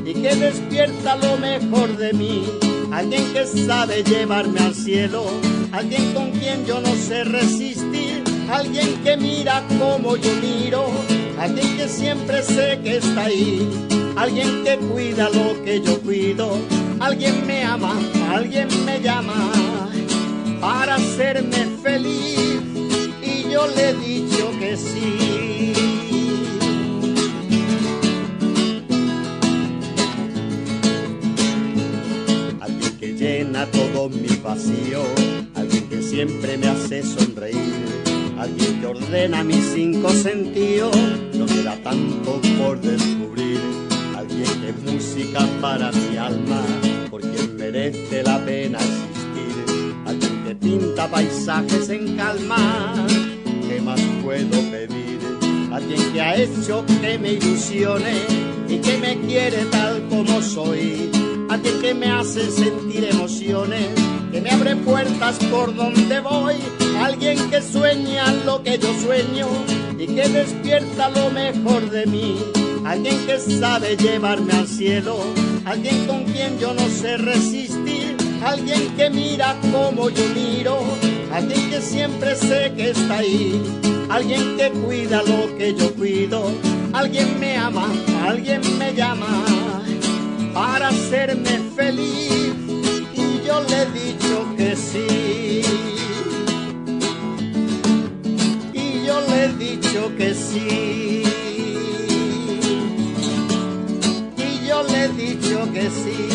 y 0.06 0.14
que 0.14 0.36
despierta 0.36 1.16
lo 1.18 1.38
mejor 1.38 1.96
de 1.98 2.14
mí. 2.14 2.46
Alguien 2.92 3.34
que 3.34 3.46
sabe 3.46 4.04
llevarme 4.04 4.60
al 4.60 4.76
cielo, 4.76 5.26
alguien 5.72 6.14
con 6.14 6.32
quien 6.32 6.66
yo 6.66 6.80
no 6.82 6.96
sé 6.96 7.24
resistir. 7.24 8.24
Alguien 8.50 9.04
que 9.04 9.18
mira 9.18 9.64
como 9.80 10.16
yo 10.18 10.32
miro, 10.36 10.86
alguien 11.40 11.78
que 11.78 11.88
siempre 11.88 12.44
sé 12.44 12.80
que 12.84 12.98
está 12.98 13.26
ahí. 13.26 13.68
Alguien 14.16 14.64
que 14.64 14.78
cuida 14.78 15.30
lo 15.30 15.62
que 15.64 15.82
yo 15.82 16.00
cuido, 16.02 16.58
alguien 17.02 17.46
me 17.46 17.64
ama, 17.64 17.94
alguien 18.32 18.70
me 18.86 19.02
llama 19.02 19.52
para 20.62 20.96
hacerme 20.96 21.68
feliz 21.84 22.75
yo 23.56 23.68
le 23.68 23.90
he 23.90 23.94
dicho 23.94 24.52
que 24.60 24.76
sí. 24.76 25.72
Alguien 32.60 32.98
que 33.00 33.14
llena 33.14 33.66
todo 33.68 34.10
mi 34.10 34.28
vacío, 34.44 35.04
alguien 35.54 35.88
que 35.88 36.02
siempre 36.02 36.58
me 36.58 36.68
hace 36.68 37.02
sonreír, 37.02 37.86
alguien 38.38 38.82
que 38.82 38.88
ordena 38.88 39.42
mis 39.42 39.66
cinco 39.74 40.10
sentidos, 40.10 40.94
no 41.34 41.46
queda 41.46 41.78
tanto 41.82 42.42
por 42.60 42.82
descubrir, 42.82 43.62
alguien 44.18 44.52
que 44.60 44.70
es 44.72 44.94
música 44.94 45.48
para 45.62 45.94
mi 45.94 46.18
alma, 46.18 46.62
por 47.10 47.22
quien 47.22 47.56
merece 47.56 48.22
la 48.22 48.38
pena 48.44 48.80
existir, 48.80 49.96
alguien 50.06 50.44
que 50.44 50.56
pinta 50.56 51.10
paisajes 51.10 51.88
en 51.88 52.18
calma, 52.18 52.94
¿qué 52.96 53.02
más 53.02 53.25
puedo 54.36 54.70
pedir? 54.70 55.20
Alguien 55.72 56.12
que 56.12 56.22
ha 56.22 56.36
hecho 56.36 56.86
que 57.02 57.18
me 57.18 57.34
ilusione 57.34 58.14
y 58.68 58.78
que 58.80 58.98
me 58.98 59.18
quiere 59.22 59.66
tal 59.72 60.04
como 60.10 60.42
soy, 60.42 61.10
alguien 61.50 61.82
que 61.82 61.94
me 61.94 62.08
hace 62.08 62.50
sentir 62.52 63.06
emociones, 63.06 63.90
que 64.32 64.42
me 64.42 64.50
abre 64.50 64.76
puertas 64.78 65.38
por 65.52 65.74
donde 65.76 66.20
voy, 66.20 66.56
alguien 67.00 67.50
que 67.50 67.62
sueña 67.62 68.32
lo 68.46 68.62
que 68.64 68.78
yo 68.78 68.94
sueño 69.00 69.48
y 69.98 70.08
que 70.08 70.28
despierta 70.28 71.10
lo 71.10 71.30
mejor 71.32 71.90
de 71.90 72.06
mí, 72.06 72.38
alguien 72.86 73.26
que 73.26 73.40
sabe 73.40 73.96
llevarme 73.96 74.54
al 74.54 74.68
cielo, 74.68 75.18
alguien 75.66 76.06
con 76.08 76.24
quien 76.26 76.60
yo 76.60 76.74
no 76.74 76.88
sé 76.90 77.18
resistir, 77.18 78.18
alguien 78.44 78.96
que 78.98 79.10
mira 79.10 79.56
como 79.72 80.10
yo 80.10 80.24
miro, 80.34 80.80
alguien 81.36 81.70
que 81.70 81.82
siempre 81.82 82.34
sé 82.34 82.72
que 82.78 82.92
está 82.92 83.18
ahí, 83.18 83.62
alguien 84.10 84.56
que 84.56 84.70
cuida 84.72 85.22
lo 85.24 85.58
que 85.58 85.76
yo 85.76 85.94
cuido, 85.94 86.50
alguien 86.94 87.38
me 87.40 87.58
ama, 87.58 87.92
alguien 88.26 88.62
me 88.80 88.94
llama 88.94 89.44
para 90.54 90.88
hacerme 90.88 91.60
feliz 91.76 92.56
y 93.14 93.46
yo 93.46 93.62
le 93.70 93.82
he 93.82 93.86
dicho 93.92 94.56
que 94.56 94.76
sí. 94.78 95.62
Y 98.74 99.06
yo 99.06 99.20
le 99.28 99.46
he 99.46 99.54
dicho 99.54 100.12
que 100.18 100.34
sí. 100.34 101.24
Y 104.38 104.68
yo 104.68 104.84
le 104.84 105.04
he 105.04 105.10
dicho 105.10 105.70
que 105.74 105.90
sí. 105.90 106.35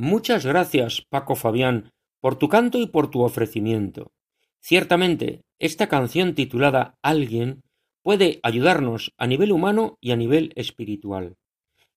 Muchas 0.00 0.46
gracias, 0.46 1.04
Paco 1.08 1.34
Fabián, 1.34 1.90
por 2.20 2.38
tu 2.38 2.48
canto 2.48 2.78
y 2.78 2.86
por 2.86 3.10
tu 3.10 3.22
ofrecimiento. 3.22 4.12
Ciertamente, 4.60 5.42
esta 5.58 5.88
canción 5.88 6.36
titulada 6.36 6.96
Alguien 7.02 7.64
puede 8.02 8.38
ayudarnos 8.44 9.12
a 9.18 9.26
nivel 9.26 9.50
humano 9.50 9.98
y 10.00 10.12
a 10.12 10.16
nivel 10.16 10.52
espiritual. 10.54 11.36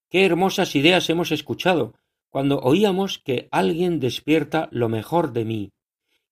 Qué 0.09 0.25
hermosas 0.25 0.75
ideas 0.75 1.11
hemos 1.11 1.31
escuchado 1.31 1.93
cuando 2.31 2.59
oíamos 2.61 3.19
que 3.19 3.47
alguien 3.51 3.99
despierta 3.99 4.67
lo 4.71 4.89
mejor 4.89 5.31
de 5.31 5.45
mí, 5.45 5.71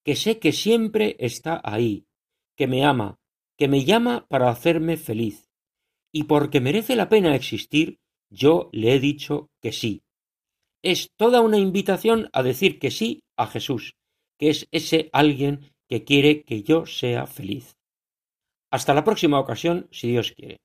que 0.04 0.16
sé 0.16 0.40
que 0.40 0.54
siempre 0.54 1.18
está 1.20 1.62
ahí, 1.64 2.08
que 2.56 2.66
me 2.66 2.84
ama, 2.84 3.20
que 3.60 3.68
me 3.68 3.86
llama 3.86 4.26
para 4.28 4.50
hacerme 4.50 4.98
feliz. 4.98 5.52
Y 6.12 6.24
porque 6.24 6.62
merece 6.62 6.96
la 6.96 7.10
pena 7.10 7.36
existir, 7.36 8.00
yo 8.32 8.72
le 8.72 8.96
he 8.96 9.00
dicho 9.00 9.52
que 9.62 9.72
sí. 9.72 10.02
Es 10.82 11.12
toda 11.18 11.42
una 11.42 11.58
invitación 11.58 12.30
a 12.32 12.42
decir 12.42 12.80
que 12.80 12.90
sí 12.90 13.22
a 13.36 13.48
Jesús, 13.48 13.96
que 14.38 14.50
es 14.50 14.68
ese 14.72 15.10
alguien 15.12 15.74
que 15.90 16.06
quiere 16.06 16.44
que 16.44 16.64
yo 16.64 16.86
sea 16.86 17.28
feliz. 17.28 17.76
Hasta 18.72 18.94
la 18.94 19.04
próxima 19.04 19.40
ocasión, 19.40 19.90
si 19.92 20.08
Dios 20.10 20.32
quiere. 20.32 20.62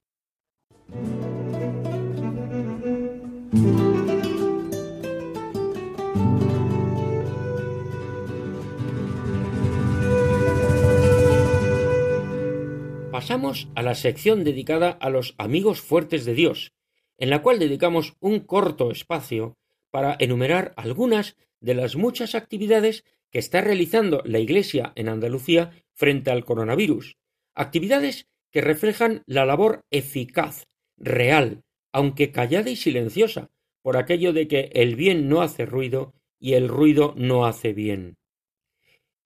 Pasamos 13.11 13.69
a 13.75 13.83
la 13.83 13.97
sección 13.97 14.45
dedicada 14.45 14.91
a 14.91 15.11
los 15.11 15.35
amigos 15.39 15.81
fuertes 15.81 16.25
de 16.25 16.35
Dios, 16.35 16.73
en 17.19 17.31
la 17.31 17.43
cual 17.43 17.59
dedicamos 17.59 18.15
un 18.21 18.39
corto 18.39 18.93
espacio 18.93 19.57
para 19.95 20.16
enumerar 20.18 20.74
algunas 20.76 21.36
de 21.61 21.72
las 21.72 21.95
muchas 21.95 22.34
actividades 22.34 23.05
que 23.30 23.38
está 23.38 23.61
realizando 23.61 24.22
la 24.24 24.40
Iglesia 24.40 24.92
en 24.97 25.09
Andalucía 25.09 25.70
frente 25.92 26.32
al 26.32 26.45
coronavirus, 26.45 27.16
actividades 27.55 28.26
que 28.51 28.61
reflejan 28.61 29.22
la 29.26 29.47
labor 29.47 29.84
eficaz, 29.92 30.66
real, 30.97 31.62
aunque 31.92 32.32
callada 32.32 32.70
y 32.70 32.74
silenciosa, 32.74 33.53
por 33.82 33.97
aquello 33.97 34.32
de 34.32 34.49
que 34.49 34.72
el 34.74 34.97
bien 34.97 35.28
no 35.28 35.42
hace 35.42 35.64
ruido 35.64 36.12
y 36.40 36.55
el 36.55 36.66
ruido 36.66 37.14
no 37.16 37.47
hace 37.47 37.72
bien. 37.72 38.16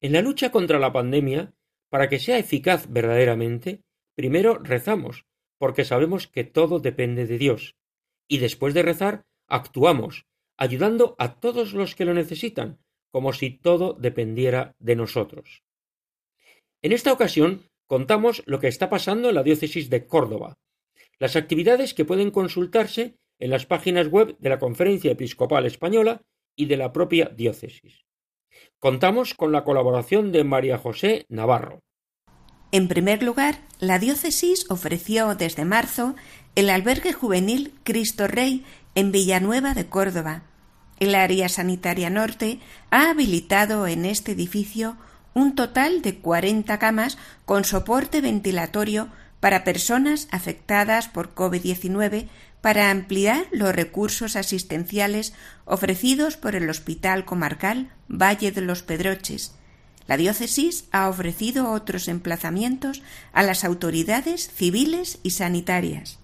En 0.03 0.13
la 0.13 0.21
lucha 0.21 0.51
contra 0.51 0.79
la 0.79 0.93
pandemia, 0.93 1.55
para 1.89 2.11
que 2.11 2.19
sea 2.19 2.37
eficaz 2.37 2.93
verdaderamente, 2.93 3.81
primero 4.15 4.59
rezamos, 4.59 5.25
porque 5.57 5.87
sabemos 5.87 6.27
que 6.27 6.45
todo 6.45 6.79
depende 6.79 7.27
de 7.27 7.39
Dios, 7.39 7.75
y 8.29 8.37
después 8.37 8.75
de 8.75 8.83
rezar, 8.83 9.25
actuamos, 9.47 10.27
ayudando 10.59 11.15
a 11.19 11.41
todos 11.41 11.73
los 11.73 11.95
que 11.95 12.05
lo 12.05 12.13
necesitan, 12.13 12.79
como 13.11 13.33
si 13.33 13.51
todo 13.51 13.95
dependiera 13.95 14.75
de 14.79 14.97
nosotros. 14.97 15.63
En 16.83 16.93
esta 16.93 17.13
ocasión 17.13 17.65
contamos 17.87 18.43
lo 18.47 18.61
que 18.61 18.69
está 18.69 18.91
pasando 18.91 19.31
en 19.31 19.35
la 19.35 19.43
diócesis 19.43 19.89
de 19.89 20.07
Córdoba, 20.07 20.59
las 21.19 21.37
actividades 21.37 21.95
que 21.95 22.05
pueden 22.05 22.31
consultarse 22.31 23.17
en 23.39 23.51
las 23.51 23.67
páginas 23.67 24.09
web 24.09 24.37
de 24.39 24.49
la 24.51 24.59
Conferencia 24.59 25.13
Episcopal 25.13 25.65
Española 25.65 26.23
y 26.55 26.67
de 26.67 26.77
la 26.77 26.93
propia 26.93 27.27
diócesis. 27.27 28.05
Contamos 28.79 29.35
con 29.35 29.53
la 29.53 29.65
colaboración 29.65 30.33
de 30.33 30.45
María 30.45 30.79
José 30.79 31.25
Navarro. 31.29 31.81
En 32.71 32.89
primer 32.89 33.23
lugar, 33.23 33.61
la 33.81 33.99
diócesis 33.99 34.71
ofreció 34.71 35.35
desde 35.35 35.65
marzo 35.65 36.15
el 36.55 36.69
albergue 36.69 37.13
juvenil 37.13 37.73
Cristo 37.83 38.27
Rey 38.27 38.65
en 38.95 39.11
Villanueva 39.13 39.75
de 39.75 39.87
Córdoba. 39.87 40.48
El 41.01 41.15
área 41.15 41.49
sanitaria 41.49 42.11
norte 42.11 42.61
ha 42.91 43.11
habilitado 43.11 43.87
en 43.87 44.05
este 44.05 44.33
edificio 44.33 44.97
un 45.35 45.55
total 45.55 46.03
de 46.03 46.19
40 46.19 46.79
camas 46.79 47.19
con 47.45 47.65
soporte 47.65 48.21
ventilatorio 48.21 49.09
para 49.41 49.63
personas 49.63 50.27
afectadas 50.33 51.09
por 51.09 51.35
COVID-19 51.35 52.29
para 52.61 52.91
ampliar 52.91 53.47
los 53.53 53.75
recursos 53.75 54.35
asistenciales 54.35 55.33
ofrecidos 55.65 56.37
por 56.37 56.57
el 56.57 56.69
Hospital 56.69 57.25
Comarcal 57.25 57.93
Valle 58.09 58.51
de 58.51 58.63
los 58.63 58.83
Pedroches. 58.83 59.55
La 60.09 60.17
diócesis 60.17 60.89
ha 60.91 61.09
ofrecido 61.09 61.71
otros 61.71 62.09
emplazamientos 62.09 63.03
a 63.33 63.43
las 63.43 63.63
autoridades 63.65 64.51
civiles 64.51 65.21
y 65.23 65.31
sanitarias. 65.31 66.19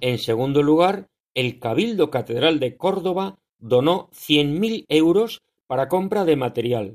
En 0.00 0.18
segundo 0.18 0.62
lugar, 0.62 1.08
el 1.36 1.60
Cabildo 1.60 2.10
Catedral 2.10 2.58
de 2.58 2.76
Córdoba 2.76 3.38
donó 3.58 4.08
100.000 4.10 4.86
euros 4.88 5.42
para 5.66 5.88
compra 5.88 6.24
de 6.24 6.34
material, 6.34 6.94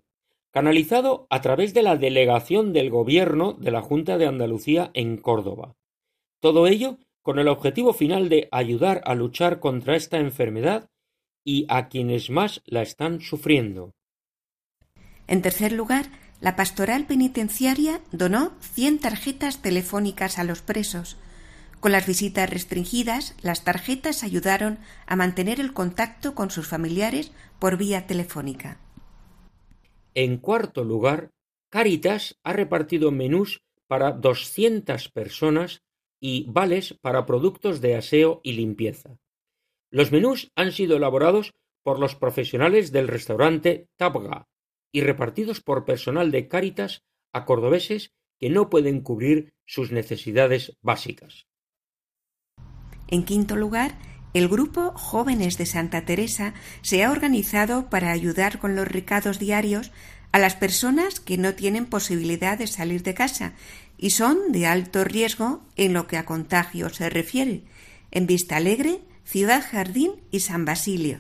canalizado 0.52 1.28
a 1.30 1.42
través 1.42 1.74
de 1.74 1.84
la 1.84 1.96
delegación 1.96 2.74
del 2.74 2.90
Gobierno 2.90 3.54
de 3.54 3.72
la 3.72 3.82
Junta 3.82 4.18
de 4.18 4.26
Andalucía 4.26 4.90
en 4.94 5.18
Córdoba. 5.18 5.76
Todo 6.40 6.68
ello 6.68 6.98
con 7.22 7.38
el 7.38 7.48
objetivo 7.48 7.94
final 7.94 8.30
de 8.30 8.50
ayudar 8.52 9.02
a 9.06 9.14
luchar 9.14 9.60
contra 9.60 9.96
esta 9.96 10.18
enfermedad 10.18 10.90
y 11.44 11.66
a 11.70 11.88
quienes 11.88 12.32
más 12.32 12.62
la 12.66 12.82
están 12.82 13.22
sufriendo. 13.22 13.94
En 15.28 15.44
tercer 15.44 15.72
lugar, 15.72 16.08
la 16.40 16.56
pastoral 16.56 17.06
penitenciaria 17.06 18.02
donó 18.12 18.54
100 18.60 19.00
tarjetas 19.00 19.62
telefónicas 19.62 20.40
a 20.40 20.44
los 20.44 20.64
presos. 20.64 21.18
Con 21.82 21.92
las 21.92 22.06
visitas 22.06 22.48
restringidas, 22.48 23.36
las 23.42 23.64
tarjetas 23.64 24.24
ayudaron 24.24 24.78
a 25.08 25.16
mantener 25.16 25.60
el 25.60 25.74
contacto 25.74 26.36
con 26.36 26.52
sus 26.52 26.68
familiares 26.68 27.32
por 27.58 27.76
vía 27.76 28.06
telefónica. 28.06 28.80
En 30.14 30.38
cuarto 30.38 30.84
lugar, 30.84 31.32
Caritas 31.72 32.40
ha 32.44 32.54
repartido 32.54 33.12
menús 33.12 33.64
para 33.88 34.12
200 34.12 35.10
personas 35.10 35.82
y 36.20 36.46
vales 36.48 36.94
para 37.02 37.26
productos 37.26 37.82
de 37.82 37.96
aseo 37.96 38.42
y 38.44 38.54
limpieza. 38.54 39.18
Los 39.90 40.12
menús 40.12 40.52
han 40.56 40.74
sido 40.74 40.98
elaborados 40.98 41.56
por 41.82 41.98
los 41.98 42.16
profesionales 42.16 42.92
del 42.92 43.08
restaurante 43.08 43.88
Tabga 43.96 44.48
y 44.92 45.02
repartidos 45.02 45.62
por 45.62 45.84
personal 45.86 46.30
de 46.30 46.48
Cáritas 46.48 47.02
a 47.34 47.44
cordobeses 47.46 48.14
que 48.38 48.52
no 48.52 48.70
pueden 48.70 49.02
cubrir 49.02 49.56
sus 49.66 49.92
necesidades 49.92 50.78
básicas. 50.82 51.48
En 53.12 53.24
quinto 53.24 53.58
lugar, 53.58 53.96
el 54.34 54.48
grupo 54.48 54.92
Jóvenes 54.96 55.58
de 55.58 55.66
Santa 55.66 56.06
Teresa 56.06 56.54
se 56.82 57.04
ha 57.04 57.12
organizado 57.12 57.90
para 57.90 58.12
ayudar 58.12 58.60
con 58.60 58.76
los 58.76 58.88
recados 58.88 59.38
diarios 59.38 59.92
a 60.32 60.40
las 60.40 60.56
personas 60.56 61.20
que 61.20 61.38
no 61.38 61.54
tienen 61.54 61.86
posibilidad 61.86 62.58
de 62.58 62.68
salir 62.68 63.04
de 63.04 63.14
casa 63.14 63.54
y 63.98 64.12
son 64.12 64.54
de 64.54 64.66
alto 64.66 65.04
riesgo 65.04 65.62
en 65.76 65.94
lo 65.94 66.08
que 66.08 66.16
a 66.18 66.26
contagio 66.26 66.90
se 66.90 67.10
refiere, 67.10 67.64
en 68.12 68.28
Vista 68.28 68.56
Alegre, 68.56 69.02
Ciudad 69.26 69.62
Jardín 69.70 70.14
y 70.32 70.40
San 70.40 70.64
Basilio. 70.64 71.20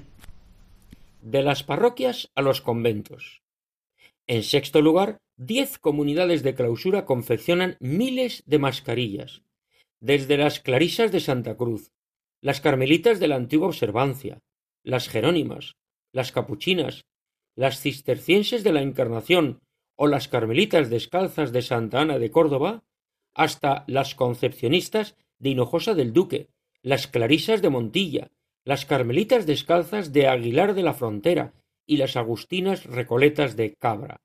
De 1.22 1.44
las 1.44 1.64
parroquias 1.64 2.30
a 2.36 2.42
los 2.42 2.62
conventos. 2.62 3.42
En 4.28 4.44
sexto 4.44 4.82
lugar, 4.82 5.18
diez 5.36 5.78
comunidades 5.78 6.42
de 6.42 6.56
clausura 6.56 7.06
confeccionan 7.06 7.76
miles 7.82 8.44
de 8.46 8.60
mascarillas, 8.60 9.42
desde 10.02 10.36
las 10.36 10.60
clarisas 10.60 11.12
de 11.12 11.20
Santa 11.20 11.56
Cruz, 11.56 11.92
las 12.42 12.60
carmelitas 12.60 13.20
de 13.20 13.28
la 13.28 13.36
antigua 13.36 13.68
observancia, 13.68 14.42
las 14.84 15.08
jerónimas, 15.08 15.76
las 16.12 16.32
capuchinas, 16.32 17.06
las 17.56 17.80
cistercienses 17.80 18.64
de 18.64 18.74
la 18.74 18.82
Encarnación 18.82 19.62
o 19.96 20.08
las 20.08 20.28
carmelitas 20.28 20.90
descalzas 20.90 21.52
de 21.52 21.62
Santa 21.62 22.02
Ana 22.02 22.18
de 22.18 22.32
Córdoba, 22.32 22.84
hasta 23.36 23.84
las 23.88 24.16
concepcionistas 24.16 25.16
de 25.38 25.50
Hinojosa 25.50 25.94
del 25.94 26.14
Duque, 26.14 26.50
las 26.82 27.08
clarisas 27.08 27.62
de 27.62 27.70
Montilla, 27.70 28.32
las 28.66 28.86
carmelitas 28.86 29.46
descalzas 29.46 30.12
de 30.12 30.28
Aguilar 30.28 30.74
de 30.74 30.84
la 30.84 30.94
Frontera 30.94 31.54
y 31.86 31.98
las 31.98 32.16
agustinas 32.16 32.86
recoletas 32.86 33.56
de 33.56 33.76
Cabra. 33.76 34.22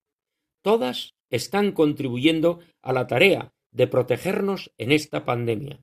Todas 0.62 1.14
están 1.30 1.72
contribuyendo 1.72 2.60
a 2.82 2.92
la 2.92 3.06
tarea 3.06 3.52
de 3.76 3.86
protegernos 3.86 4.72
en 4.78 4.90
esta 4.90 5.24
pandemia. 5.24 5.80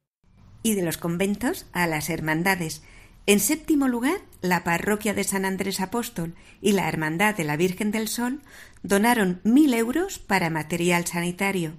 Y 0.63 0.75
de 0.75 0.83
los 0.83 0.97
conventos 0.97 1.67
a 1.73 1.87
las 1.87 2.09
hermandades. 2.09 2.83
En 3.25 3.39
séptimo 3.39 3.87
lugar, 3.87 4.19
la 4.41 4.63
parroquia 4.63 5.13
de 5.13 5.23
San 5.23 5.45
Andrés 5.45 5.79
Apóstol 5.79 6.35
y 6.61 6.73
la 6.73 6.89
Hermandad 6.89 7.35
de 7.35 7.45
la 7.45 7.55
Virgen 7.55 7.91
del 7.91 8.07
Sol 8.07 8.41
donaron 8.81 9.39
mil 9.43 9.73
euros 9.73 10.19
para 10.19 10.49
material 10.49 11.05
sanitario. 11.05 11.73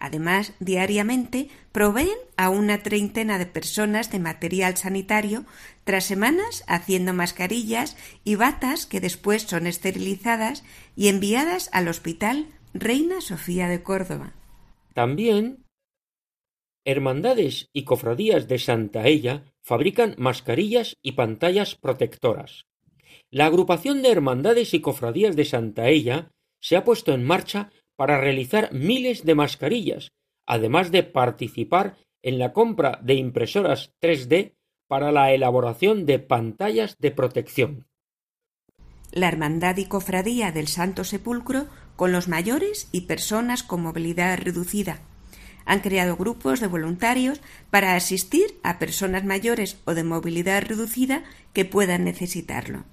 Además, 0.00 0.52
diariamente 0.60 1.48
proveen 1.72 2.16
a 2.36 2.50
una 2.50 2.82
treintena 2.84 3.36
de 3.38 3.46
personas 3.46 4.12
de 4.12 4.20
material 4.20 4.76
sanitario 4.76 5.44
tras 5.82 6.04
semanas 6.04 6.62
haciendo 6.68 7.12
mascarillas 7.12 7.96
y 8.22 8.36
batas 8.36 8.86
que 8.86 9.00
después 9.00 9.42
son 9.42 9.66
esterilizadas 9.66 10.62
y 10.94 11.08
enviadas 11.08 11.68
al 11.72 11.88
Hospital 11.88 12.46
Reina 12.74 13.20
Sofía 13.20 13.66
de 13.68 13.82
Córdoba. 13.82 14.34
También 14.98 15.64
hermandades 16.84 17.68
y 17.72 17.84
cofradías 17.84 18.48
de 18.48 18.58
Santa 18.58 19.06
Ella 19.06 19.44
fabrican 19.62 20.16
mascarillas 20.18 20.96
y 21.02 21.12
pantallas 21.12 21.76
protectoras. 21.76 22.66
La 23.30 23.46
agrupación 23.46 24.02
de 24.02 24.10
hermandades 24.10 24.74
y 24.74 24.80
cofradías 24.80 25.36
de 25.36 25.44
Santa 25.44 25.86
Ella 25.86 26.32
se 26.60 26.76
ha 26.76 26.82
puesto 26.82 27.12
en 27.12 27.24
marcha 27.24 27.70
para 27.94 28.20
realizar 28.20 28.72
miles 28.72 29.24
de 29.24 29.36
mascarillas, 29.36 30.10
además 30.48 30.90
de 30.90 31.04
participar 31.04 31.96
en 32.20 32.40
la 32.40 32.52
compra 32.52 32.98
de 33.00 33.14
impresoras 33.14 33.92
3D 34.02 34.56
para 34.88 35.12
la 35.12 35.32
elaboración 35.32 36.06
de 36.06 36.18
pantallas 36.18 36.96
de 36.98 37.12
protección. 37.12 37.86
La 39.12 39.28
Hermandad 39.28 39.76
y 39.76 39.84
Cofradía 39.84 40.50
del 40.50 40.66
Santo 40.66 41.04
Sepulcro 41.04 41.68
con 41.98 42.12
los 42.12 42.28
mayores 42.28 42.88
y 42.92 43.02
personas 43.02 43.64
con 43.64 43.82
movilidad 43.82 44.38
reducida. 44.38 45.00
Han 45.66 45.80
creado 45.80 46.16
grupos 46.16 46.60
de 46.60 46.68
voluntarios 46.68 47.40
para 47.70 47.96
asistir 47.96 48.54
a 48.62 48.78
personas 48.78 49.24
mayores 49.24 49.80
o 49.84 49.94
de 49.94 50.04
movilidad 50.04 50.62
reducida 50.62 51.24
que 51.52 51.64
puedan 51.64 52.04
necesitarlo. 52.04 52.84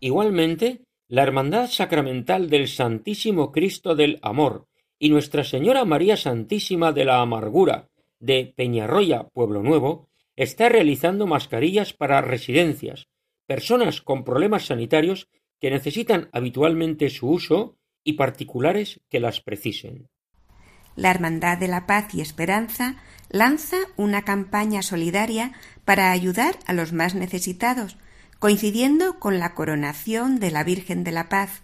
Igualmente, 0.00 0.80
la 1.06 1.22
Hermandad 1.22 1.70
Sacramental 1.70 2.50
del 2.50 2.66
Santísimo 2.66 3.52
Cristo 3.52 3.94
del 3.94 4.18
Amor 4.22 4.66
y 4.98 5.10
Nuestra 5.10 5.44
Señora 5.44 5.84
María 5.84 6.16
Santísima 6.16 6.90
de 6.90 7.04
la 7.04 7.20
Amargura 7.20 7.88
de 8.18 8.52
Peñarroya, 8.56 9.28
Pueblo 9.28 9.62
Nuevo, 9.62 10.08
está 10.34 10.68
realizando 10.68 11.28
mascarillas 11.28 11.92
para 11.92 12.22
residencias, 12.22 13.06
personas 13.46 14.02
con 14.02 14.24
problemas 14.24 14.66
sanitarios 14.66 15.28
que 15.60 15.70
necesitan 15.70 16.28
habitualmente 16.32 17.08
su 17.08 17.30
uso 17.30 17.77
y 18.08 18.14
particulares 18.14 19.00
que 19.10 19.20
las 19.20 19.40
precisen 19.40 20.08
la 20.98 21.10
Hermandad 21.10 21.58
de 21.58 21.68
la 21.68 21.86
Paz 21.86 22.12
y 22.12 22.20
Esperanza 22.20 22.96
lanza 23.30 23.76
una 23.96 24.22
campaña 24.22 24.82
solidaria 24.82 25.52
para 25.84 26.10
ayudar 26.10 26.58
a 26.66 26.72
los 26.72 26.92
más 26.92 27.14
necesitados, 27.14 27.96
coincidiendo 28.40 29.20
con 29.20 29.38
la 29.38 29.54
coronación 29.54 30.40
de 30.40 30.50
la 30.50 30.64
Virgen 30.64 31.04
de 31.04 31.12
la 31.12 31.28
Paz. 31.28 31.62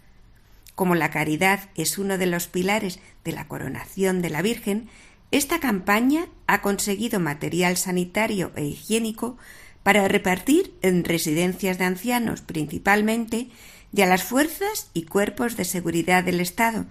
Como 0.73 0.95
la 0.95 1.09
caridad 1.09 1.69
es 1.75 1.97
uno 1.97 2.17
de 2.17 2.27
los 2.27 2.47
pilares 2.47 2.99
de 3.25 3.33
la 3.33 3.47
coronación 3.49 4.21
de 4.21 4.29
la 4.29 4.41
Virgen, 4.41 4.87
esta 5.31 5.59
campaña 5.59 6.27
ha 6.47 6.61
conseguido 6.61 7.19
material 7.19 7.75
sanitario 7.75 8.53
e 8.55 8.63
higiénico 8.63 9.37
para 9.83 10.07
repartir 10.07 10.73
en 10.81 11.03
residencias 11.03 11.77
de 11.77 11.83
ancianos 11.83 12.41
principalmente 12.41 13.49
y 13.95 14.01
a 14.01 14.07
las 14.07 14.23
fuerzas 14.23 14.89
y 14.93 15.03
cuerpos 15.03 15.55
de 15.55 15.63
seguridad 15.63 16.23
del 16.23 16.41
Estado, 16.41 16.85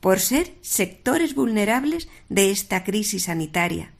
por 0.00 0.18
ser 0.18 0.54
sectores 0.60 1.34
vulnerables 1.34 2.08
de 2.28 2.50
esta 2.50 2.82
crisis 2.82 3.24
sanitaria. 3.24 3.92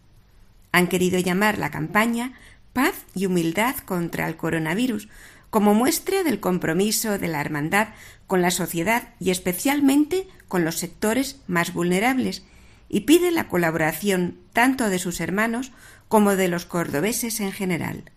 Han 0.73 0.89
querido 0.89 1.21
llamar 1.21 1.59
la 1.59 1.71
campaña 1.71 2.33
Paz 2.73 2.95
y 3.15 3.27
Humildad 3.27 3.77
contra 3.77 4.27
el 4.27 4.37
coronavirus 4.37 5.09
como 5.51 5.73
muestra 5.73 6.25
del 6.25 6.41
compromiso 6.41 7.19
de 7.19 7.29
la 7.29 7.41
Hermandad 7.41 7.89
con 8.27 8.43
la 8.43 8.51
sociedad 8.51 9.15
y 9.21 9.31
especialmente 9.31 10.27
con 10.49 10.65
los 10.65 10.77
sectores 10.77 11.41
más 11.47 11.73
vulnerables 11.73 12.45
y 12.89 13.01
pide 13.01 13.31
la 13.31 13.49
colaboración 13.49 14.37
tanto 14.53 14.89
de 14.89 14.99
sus 14.99 15.21
hermanos 15.21 15.73
como 16.09 16.37
de 16.37 16.49
los 16.49 16.67
cordobeses 16.67 17.41
en 17.41 17.53
general. 17.53 18.11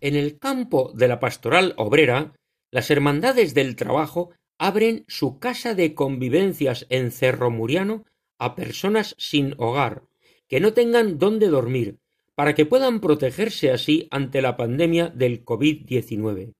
En 0.00 0.16
el 0.16 0.38
campo 0.38 0.92
de 0.94 1.08
la 1.08 1.20
pastoral 1.20 1.74
obrera, 1.76 2.32
las 2.70 2.90
hermandades 2.90 3.54
del 3.54 3.76
trabajo 3.76 4.30
abren 4.58 5.04
su 5.08 5.38
casa 5.38 5.74
de 5.74 5.94
convivencias 5.94 6.86
en 6.90 7.10
Cerro 7.10 7.50
Muriano 7.50 8.04
a 8.38 8.54
personas 8.54 9.14
sin 9.18 9.54
hogar, 9.58 10.04
que 10.48 10.60
no 10.60 10.72
tengan 10.72 11.18
dónde 11.18 11.48
dormir, 11.48 11.98
para 12.34 12.54
que 12.54 12.66
puedan 12.66 13.00
protegerse 13.00 13.70
así 13.70 14.08
ante 14.10 14.42
la 14.42 14.56
pandemia 14.56 15.08
del 15.08 15.44
COVID-19. 15.44 16.54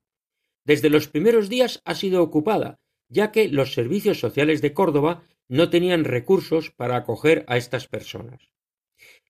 Desde 0.64 0.90
los 0.90 1.08
primeros 1.08 1.48
días 1.48 1.80
ha 1.84 1.94
sido 1.94 2.22
ocupada, 2.22 2.78
ya 3.08 3.32
que 3.32 3.48
los 3.48 3.72
servicios 3.72 4.20
sociales 4.20 4.62
de 4.62 4.72
Córdoba 4.72 5.24
no 5.48 5.68
tenían 5.68 6.04
recursos 6.04 6.70
para 6.70 6.96
acoger 6.96 7.44
a 7.48 7.56
estas 7.56 7.88
personas. 7.88 8.50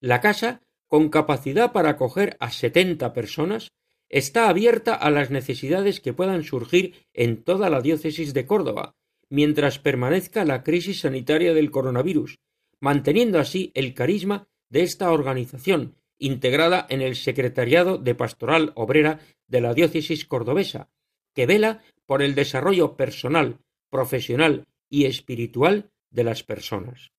La 0.00 0.20
casa, 0.20 0.62
con 0.86 1.08
capacidad 1.08 1.72
para 1.72 1.90
acoger 1.90 2.36
a 2.40 2.50
setenta 2.50 3.12
personas, 3.12 3.72
está 4.10 4.48
abierta 4.48 4.94
a 4.94 5.10
las 5.10 5.30
necesidades 5.30 6.00
que 6.00 6.12
puedan 6.12 6.42
surgir 6.42 7.06
en 7.14 7.42
toda 7.42 7.70
la 7.70 7.80
diócesis 7.80 8.34
de 8.34 8.44
Córdoba, 8.44 8.96
mientras 9.30 9.78
permanezca 9.78 10.44
la 10.44 10.62
crisis 10.62 11.00
sanitaria 11.00 11.54
del 11.54 11.70
coronavirus, 11.70 12.40
manteniendo 12.80 13.38
así 13.38 13.70
el 13.74 13.94
carisma 13.94 14.48
de 14.68 14.82
esta 14.82 15.10
organización, 15.12 15.96
integrada 16.18 16.86
en 16.90 17.00
el 17.00 17.16
Secretariado 17.16 17.96
de 17.96 18.14
Pastoral 18.14 18.72
Obrera 18.74 19.20
de 19.46 19.60
la 19.60 19.72
diócesis 19.72 20.26
cordobesa, 20.26 20.90
que 21.34 21.46
vela 21.46 21.82
por 22.04 22.22
el 22.22 22.34
desarrollo 22.34 22.96
personal, 22.96 23.58
profesional 23.88 24.66
y 24.88 25.06
espiritual 25.06 25.90
de 26.10 26.24
las 26.24 26.42
personas. 26.42 27.12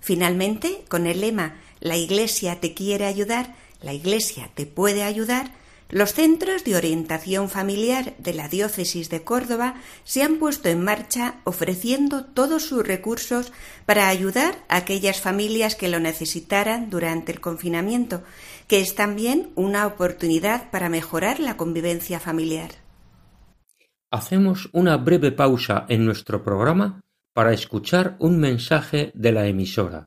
Finalmente, 0.00 0.84
con 0.88 1.06
el 1.06 1.20
lema 1.20 1.60
La 1.78 1.96
Iglesia 1.96 2.58
te 2.58 2.74
quiere 2.74 3.04
ayudar, 3.06 3.54
la 3.82 3.92
Iglesia 3.92 4.50
te 4.54 4.66
puede 4.66 5.02
ayudar, 5.02 5.50
los 5.92 6.14
centros 6.14 6.64
de 6.64 6.74
orientación 6.74 7.50
familiar 7.50 8.14
de 8.16 8.32
la 8.32 8.48
Diócesis 8.48 9.10
de 9.10 9.24
Córdoba 9.24 9.74
se 10.04 10.22
han 10.22 10.38
puesto 10.38 10.70
en 10.70 10.82
marcha 10.82 11.34
ofreciendo 11.44 12.24
todos 12.24 12.64
sus 12.64 12.86
recursos 12.86 13.52
para 13.84 14.08
ayudar 14.08 14.54
a 14.70 14.78
aquellas 14.78 15.20
familias 15.20 15.76
que 15.76 15.90
lo 15.90 16.00
necesitaran 16.00 16.88
durante 16.88 17.30
el 17.30 17.40
confinamiento, 17.40 18.22
que 18.68 18.80
es 18.80 18.94
también 18.94 19.50
una 19.54 19.86
oportunidad 19.86 20.70
para 20.70 20.88
mejorar 20.88 21.40
la 21.40 21.58
convivencia 21.58 22.18
familiar. 22.18 22.70
Hacemos 24.10 24.70
una 24.72 24.96
breve 24.96 25.30
pausa 25.30 25.84
en 25.90 26.06
nuestro 26.06 26.42
programa 26.42 27.02
para 27.34 27.52
escuchar 27.52 28.16
un 28.18 28.38
mensaje 28.38 29.12
de 29.14 29.32
la 29.32 29.46
emisora. 29.46 30.06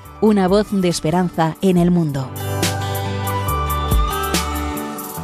una 0.21 0.47
voz 0.47 0.69
de 0.71 0.87
esperanza 0.87 1.57
en 1.63 1.77
el 1.77 1.89
mundo. 1.89 2.31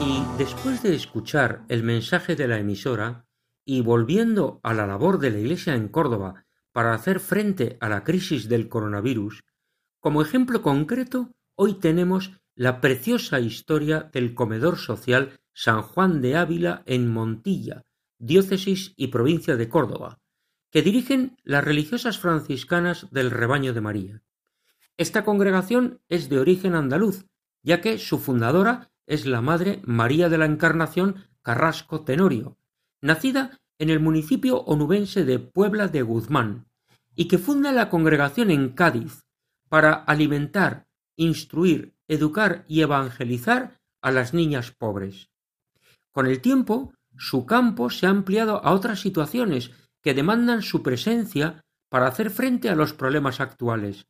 Y 0.02 0.24
después 0.40 0.82
de 0.82 0.96
escuchar 0.96 1.64
el 1.70 1.84
mensaje 1.84 2.36
de 2.36 2.48
la 2.48 2.58
emisora 2.58 3.28
y 3.64 3.82
volviendo 3.82 4.60
a 4.64 4.74
la 4.74 4.88
labor 4.88 5.20
de 5.20 5.30
la 5.30 5.38
Iglesia 5.38 5.76
en 5.76 5.88
Córdoba 5.90 6.46
para 6.72 6.96
hacer 6.96 7.20
frente 7.20 7.78
a 7.80 7.90
la 7.90 8.04
crisis 8.04 8.50
del 8.50 8.70
coronavirus, 8.70 9.44
como 10.00 10.24
ejemplo 10.24 10.64
concreto, 10.64 11.30
hoy 11.54 11.76
tenemos 11.76 12.32
la 12.56 12.82
preciosa 12.82 13.40
historia 13.40 14.10
del 14.12 14.34
comedor 14.34 14.80
social 14.80 15.40
San 15.54 15.84
Juan 15.84 16.22
de 16.22 16.38
Ávila 16.38 16.82
en 16.88 17.08
Montilla, 17.08 17.84
diócesis 18.18 18.94
y 18.98 19.08
provincia 19.08 19.58
de 19.58 19.70
Córdoba, 19.70 20.18
que 20.72 20.82
dirigen 20.82 21.38
las 21.44 21.64
religiosas 21.64 22.18
franciscanas 22.18 23.06
del 23.12 23.30
rebaño 23.30 23.74
de 23.74 23.82
María. 23.82 24.22
Esta 24.98 25.24
congregación 25.24 26.02
es 26.10 26.28
de 26.28 26.40
origen 26.40 26.74
andaluz, 26.74 27.28
ya 27.64 27.82
que 27.82 28.00
su 28.00 28.18
fundadora 28.18 28.90
es 29.06 29.28
la 29.28 29.42
Madre 29.42 29.80
María 29.86 30.28
de 30.28 30.40
la 30.40 30.46
Encarnación 30.46 31.28
Carrasco 31.44 32.02
Tenorio, 32.02 32.58
nacida 33.02 33.60
en 33.78 33.92
el 33.92 34.00
municipio 34.00 34.62
onubense 34.62 35.24
de 35.24 35.38
Puebla 35.38 35.88
de 35.88 36.02
Guzmán, 36.02 36.66
y 37.16 37.28
que 37.28 37.38
funda 37.38 37.72
la 37.72 37.90
congregación 37.90 38.50
en 38.50 38.70
Cádiz 38.70 39.24
para 39.70 39.94
alimentar, 39.94 40.88
instruir, 41.16 41.96
educar 42.08 42.66
y 42.68 42.82
evangelizar 42.82 43.80
a 44.02 44.12
las 44.12 44.34
niñas 44.34 44.72
pobres. 44.72 45.30
Con 46.12 46.26
el 46.26 46.42
tiempo, 46.42 46.94
su 47.18 47.46
campo 47.46 47.90
se 47.90 48.08
ha 48.08 48.10
ampliado 48.10 48.64
a 48.64 48.72
otras 48.72 49.00
situaciones 49.00 49.72
que 50.02 50.14
demandan 50.14 50.62
su 50.64 50.82
presencia 50.82 51.64
para 51.90 52.08
hacer 52.08 52.30
frente 52.30 52.70
a 52.70 52.76
los 52.76 52.94
problemas 52.94 53.40
actuales, 53.40 54.08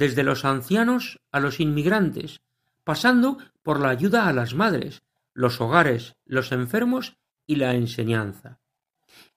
desde 0.00 0.22
los 0.22 0.46
ancianos 0.46 1.20
a 1.30 1.40
los 1.40 1.60
inmigrantes, 1.60 2.40
pasando 2.84 3.36
por 3.62 3.78
la 3.78 3.90
ayuda 3.90 4.28
a 4.28 4.32
las 4.32 4.54
madres, 4.54 5.02
los 5.34 5.60
hogares, 5.60 6.16
los 6.24 6.52
enfermos 6.52 7.18
y 7.46 7.56
la 7.56 7.74
enseñanza. 7.74 8.60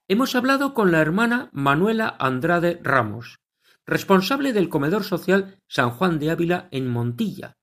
Hemos 0.08 0.34
hablado 0.34 0.72
con 0.72 0.90
la 0.90 1.02
hermana 1.02 1.50
Manuela 1.52 2.16
Andrade 2.18 2.80
Ramos, 2.82 3.40
responsable 3.84 4.54
del 4.54 4.70
comedor 4.70 5.04
social 5.04 5.58
San 5.68 5.90
Juan 5.90 6.18
de 6.18 6.30
Ávila 6.30 6.68
en 6.70 6.88
Montilla, 6.88 7.58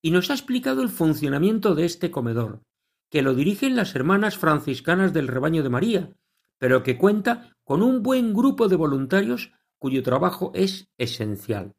y 0.00 0.12
nos 0.12 0.30
ha 0.30 0.34
explicado 0.34 0.82
el 0.82 0.90
funcionamiento 0.90 1.74
de 1.74 1.86
este 1.86 2.12
comedor, 2.12 2.62
que 3.10 3.22
lo 3.22 3.34
dirigen 3.34 3.74
las 3.74 3.96
hermanas 3.96 4.38
franciscanas 4.38 5.12
del 5.12 5.26
rebaño 5.26 5.64
de 5.64 5.70
María, 5.70 6.10
pero 6.58 6.84
que 6.84 6.98
cuenta 6.98 7.56
con 7.64 7.82
un 7.82 8.04
buen 8.04 8.32
grupo 8.32 8.68
de 8.68 8.76
voluntarios 8.76 9.50
cuyo 9.80 10.04
trabajo 10.04 10.52
es 10.54 10.86
esencial. 10.98 11.74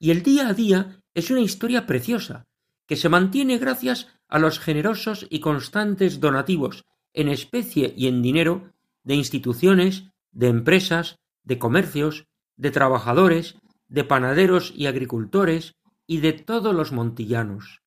Y 0.00 0.10
el 0.10 0.22
día 0.22 0.48
a 0.48 0.54
día 0.54 1.02
es 1.14 1.30
una 1.30 1.40
historia 1.40 1.86
preciosa, 1.86 2.46
que 2.86 2.96
se 2.96 3.10
mantiene 3.10 3.58
gracias 3.58 4.08
a 4.28 4.38
los 4.38 4.58
generosos 4.58 5.26
y 5.28 5.40
constantes 5.40 6.18
donativos 6.20 6.86
en 7.12 7.28
especie 7.28 7.92
y 7.96 8.08
en 8.08 8.22
dinero 8.22 8.72
de 9.04 9.14
instituciones, 9.14 10.04
de 10.32 10.48
empresas, 10.48 11.18
de 11.44 11.58
comercios, 11.58 12.26
de 12.56 12.70
trabajadores, 12.70 13.56
de 13.88 14.04
panaderos 14.04 14.72
y 14.74 14.86
agricultores 14.86 15.74
y 16.06 16.18
de 16.18 16.32
todos 16.32 16.74
los 16.74 16.92
montillanos. 16.92 17.82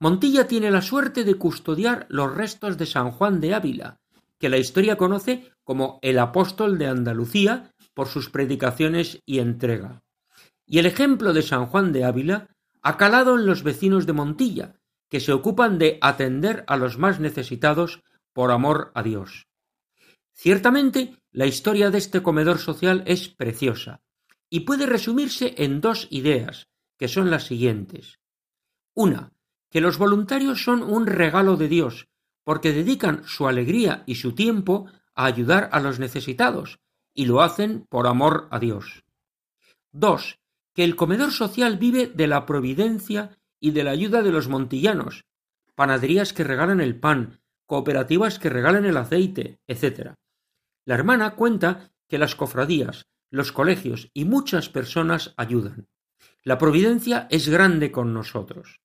Montilla 0.00 0.48
tiene 0.48 0.70
la 0.70 0.82
suerte 0.82 1.24
de 1.24 1.36
custodiar 1.36 2.06
los 2.08 2.34
restos 2.34 2.76
de 2.76 2.86
San 2.86 3.10
Juan 3.12 3.40
de 3.40 3.54
Ávila, 3.54 4.00
que 4.38 4.48
la 4.48 4.56
historia 4.56 4.96
conoce 4.96 5.52
como 5.62 6.00
el 6.02 6.18
apóstol 6.18 6.78
de 6.78 6.86
Andalucía 6.86 7.72
por 7.94 8.08
sus 8.08 8.30
predicaciones 8.30 9.20
y 9.26 9.38
entrega. 9.38 10.02
Y 10.70 10.78
el 10.78 10.86
ejemplo 10.86 11.32
de 11.32 11.42
San 11.42 11.66
Juan 11.66 11.90
de 11.92 12.04
Ávila 12.04 12.46
ha 12.80 12.96
calado 12.96 13.36
en 13.36 13.44
los 13.44 13.64
vecinos 13.64 14.06
de 14.06 14.12
Montilla, 14.12 14.76
que 15.08 15.18
se 15.18 15.32
ocupan 15.32 15.80
de 15.80 15.98
atender 16.00 16.62
a 16.68 16.76
los 16.76 16.96
más 16.96 17.18
necesitados 17.18 18.04
por 18.32 18.52
amor 18.52 18.92
a 18.94 19.02
Dios. 19.02 19.48
Ciertamente, 20.32 21.16
la 21.32 21.46
historia 21.46 21.90
de 21.90 21.98
este 21.98 22.22
comedor 22.22 22.60
social 22.60 23.02
es 23.06 23.28
preciosa 23.28 24.00
y 24.48 24.60
puede 24.60 24.86
resumirse 24.86 25.56
en 25.58 25.80
dos 25.80 26.06
ideas, 26.08 26.68
que 26.96 27.08
son 27.08 27.32
las 27.32 27.46
siguientes. 27.46 28.20
Una, 28.94 29.32
que 29.70 29.80
los 29.80 29.98
voluntarios 29.98 30.62
son 30.62 30.84
un 30.84 31.08
regalo 31.08 31.56
de 31.56 31.66
Dios, 31.66 32.06
porque 32.44 32.72
dedican 32.72 33.24
su 33.24 33.48
alegría 33.48 34.04
y 34.06 34.14
su 34.14 34.36
tiempo 34.36 34.86
a 35.16 35.24
ayudar 35.24 35.68
a 35.72 35.80
los 35.80 35.98
necesitados, 35.98 36.78
y 37.12 37.26
lo 37.26 37.42
hacen 37.42 37.86
por 37.88 38.06
amor 38.06 38.46
a 38.52 38.60
Dios. 38.60 39.02
Dos, 39.90 40.39
que 40.80 40.84
el 40.84 40.96
comedor 40.96 41.30
social 41.30 41.76
vive 41.76 42.06
de 42.06 42.26
la 42.26 42.46
providencia 42.46 43.36
y 43.60 43.72
de 43.72 43.84
la 43.84 43.90
ayuda 43.90 44.22
de 44.22 44.32
los 44.32 44.48
montillanos, 44.48 45.26
panaderías 45.74 46.32
que 46.32 46.42
regalan 46.42 46.80
el 46.80 46.98
pan, 46.98 47.42
cooperativas 47.66 48.38
que 48.38 48.48
regalan 48.48 48.86
el 48.86 48.96
aceite, 48.96 49.60
etc. 49.66 50.14
La 50.86 50.94
hermana 50.94 51.34
cuenta 51.34 51.92
que 52.08 52.16
las 52.16 52.34
cofradías, 52.34 53.08
los 53.28 53.52
colegios 53.52 54.08
y 54.14 54.24
muchas 54.24 54.70
personas 54.70 55.34
ayudan. 55.36 55.86
La 56.44 56.56
providencia 56.56 57.26
es 57.28 57.50
grande 57.50 57.92
con 57.92 58.14
nosotros. 58.14 58.80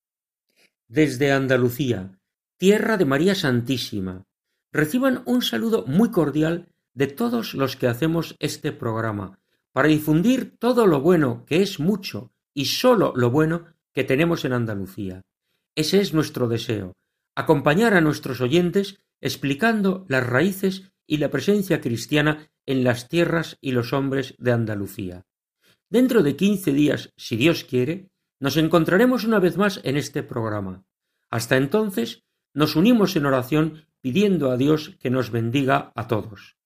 Desde 0.89 1.31
Andalucía, 1.31 2.19
tierra 2.61 2.99
de 2.99 3.07
María 3.07 3.35
Santísima, 3.35 4.27
reciban 4.71 5.23
un 5.25 5.41
saludo 5.41 5.87
muy 5.87 6.11
cordial 6.11 6.69
de 6.93 7.07
todos 7.07 7.55
los 7.55 7.75
que 7.75 7.87
hacemos 7.87 8.37
este 8.39 8.71
programa, 8.71 9.41
para 9.73 9.89
difundir 9.89 10.59
todo 10.59 10.87
lo 10.87 11.01
bueno, 11.01 11.47
que 11.47 11.63
es 11.63 11.81
mucho, 11.81 12.35
y 12.53 12.67
sólo 12.67 13.15
lo 13.17 13.31
bueno 13.31 13.65
que 13.95 14.05
tenemos 14.05 14.45
en 14.45 14.53
Andalucía. 14.53 15.23
Ese 15.75 16.03
es 16.03 16.13
nuestro 16.13 16.49
deseo, 16.49 16.93
acompañar 17.35 17.95
a 17.95 18.03
nuestros 18.03 18.43
oyentes 18.43 18.99
explicando 19.23 20.05
las 20.11 20.27
raíces 20.27 20.93
y 21.07 21.17
la 21.17 21.31
presencia 21.31 21.81
cristiana 21.81 22.51
en 22.67 22.85
las 22.85 23.09
tierras 23.09 23.57
y 23.63 23.73
los 23.73 23.95
hombres 23.95 24.35
de 24.37 24.53
Andalucía. 24.53 25.25
Dentro 25.89 26.23
de 26.23 26.37
quince 26.37 26.75
días, 26.75 27.11
si 27.17 27.37
Dios 27.37 27.65
quiere, 27.65 28.11
nos 28.39 28.59
encontraremos 28.59 29.25
una 29.25 29.39
vez 29.39 29.57
más 29.57 29.81
en 29.83 29.97
este 29.97 30.23
programa. 30.23 30.85
Hasta 31.31 31.57
entonces, 31.57 32.23
nos 32.55 32.77
unimos 32.77 33.17
en 33.17 33.27
oración 33.27 33.87
pidiendo 34.01 34.51
a 34.51 34.57
Dios 34.57 34.97
que 35.01 35.11
nos 35.11 35.31
bendiga 35.31 35.93
a 35.95 36.07
todos. 36.07 36.57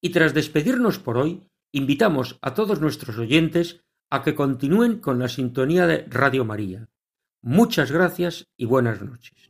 Y 0.00 0.10
tras 0.10 0.34
despedirnos 0.34 0.98
por 0.98 1.18
hoy, 1.18 1.42
invitamos 1.72 2.38
a 2.42 2.54
todos 2.54 2.80
nuestros 2.80 3.18
oyentes 3.18 3.82
a 4.10 4.22
que 4.22 4.34
continúen 4.34 4.98
con 4.98 5.18
la 5.18 5.28
sintonía 5.28 5.86
de 5.86 6.04
Radio 6.08 6.44
María. 6.44 6.88
Muchas 7.42 7.92
gracias 7.92 8.48
y 8.56 8.64
buenas 8.64 9.00
noches. 9.02 9.49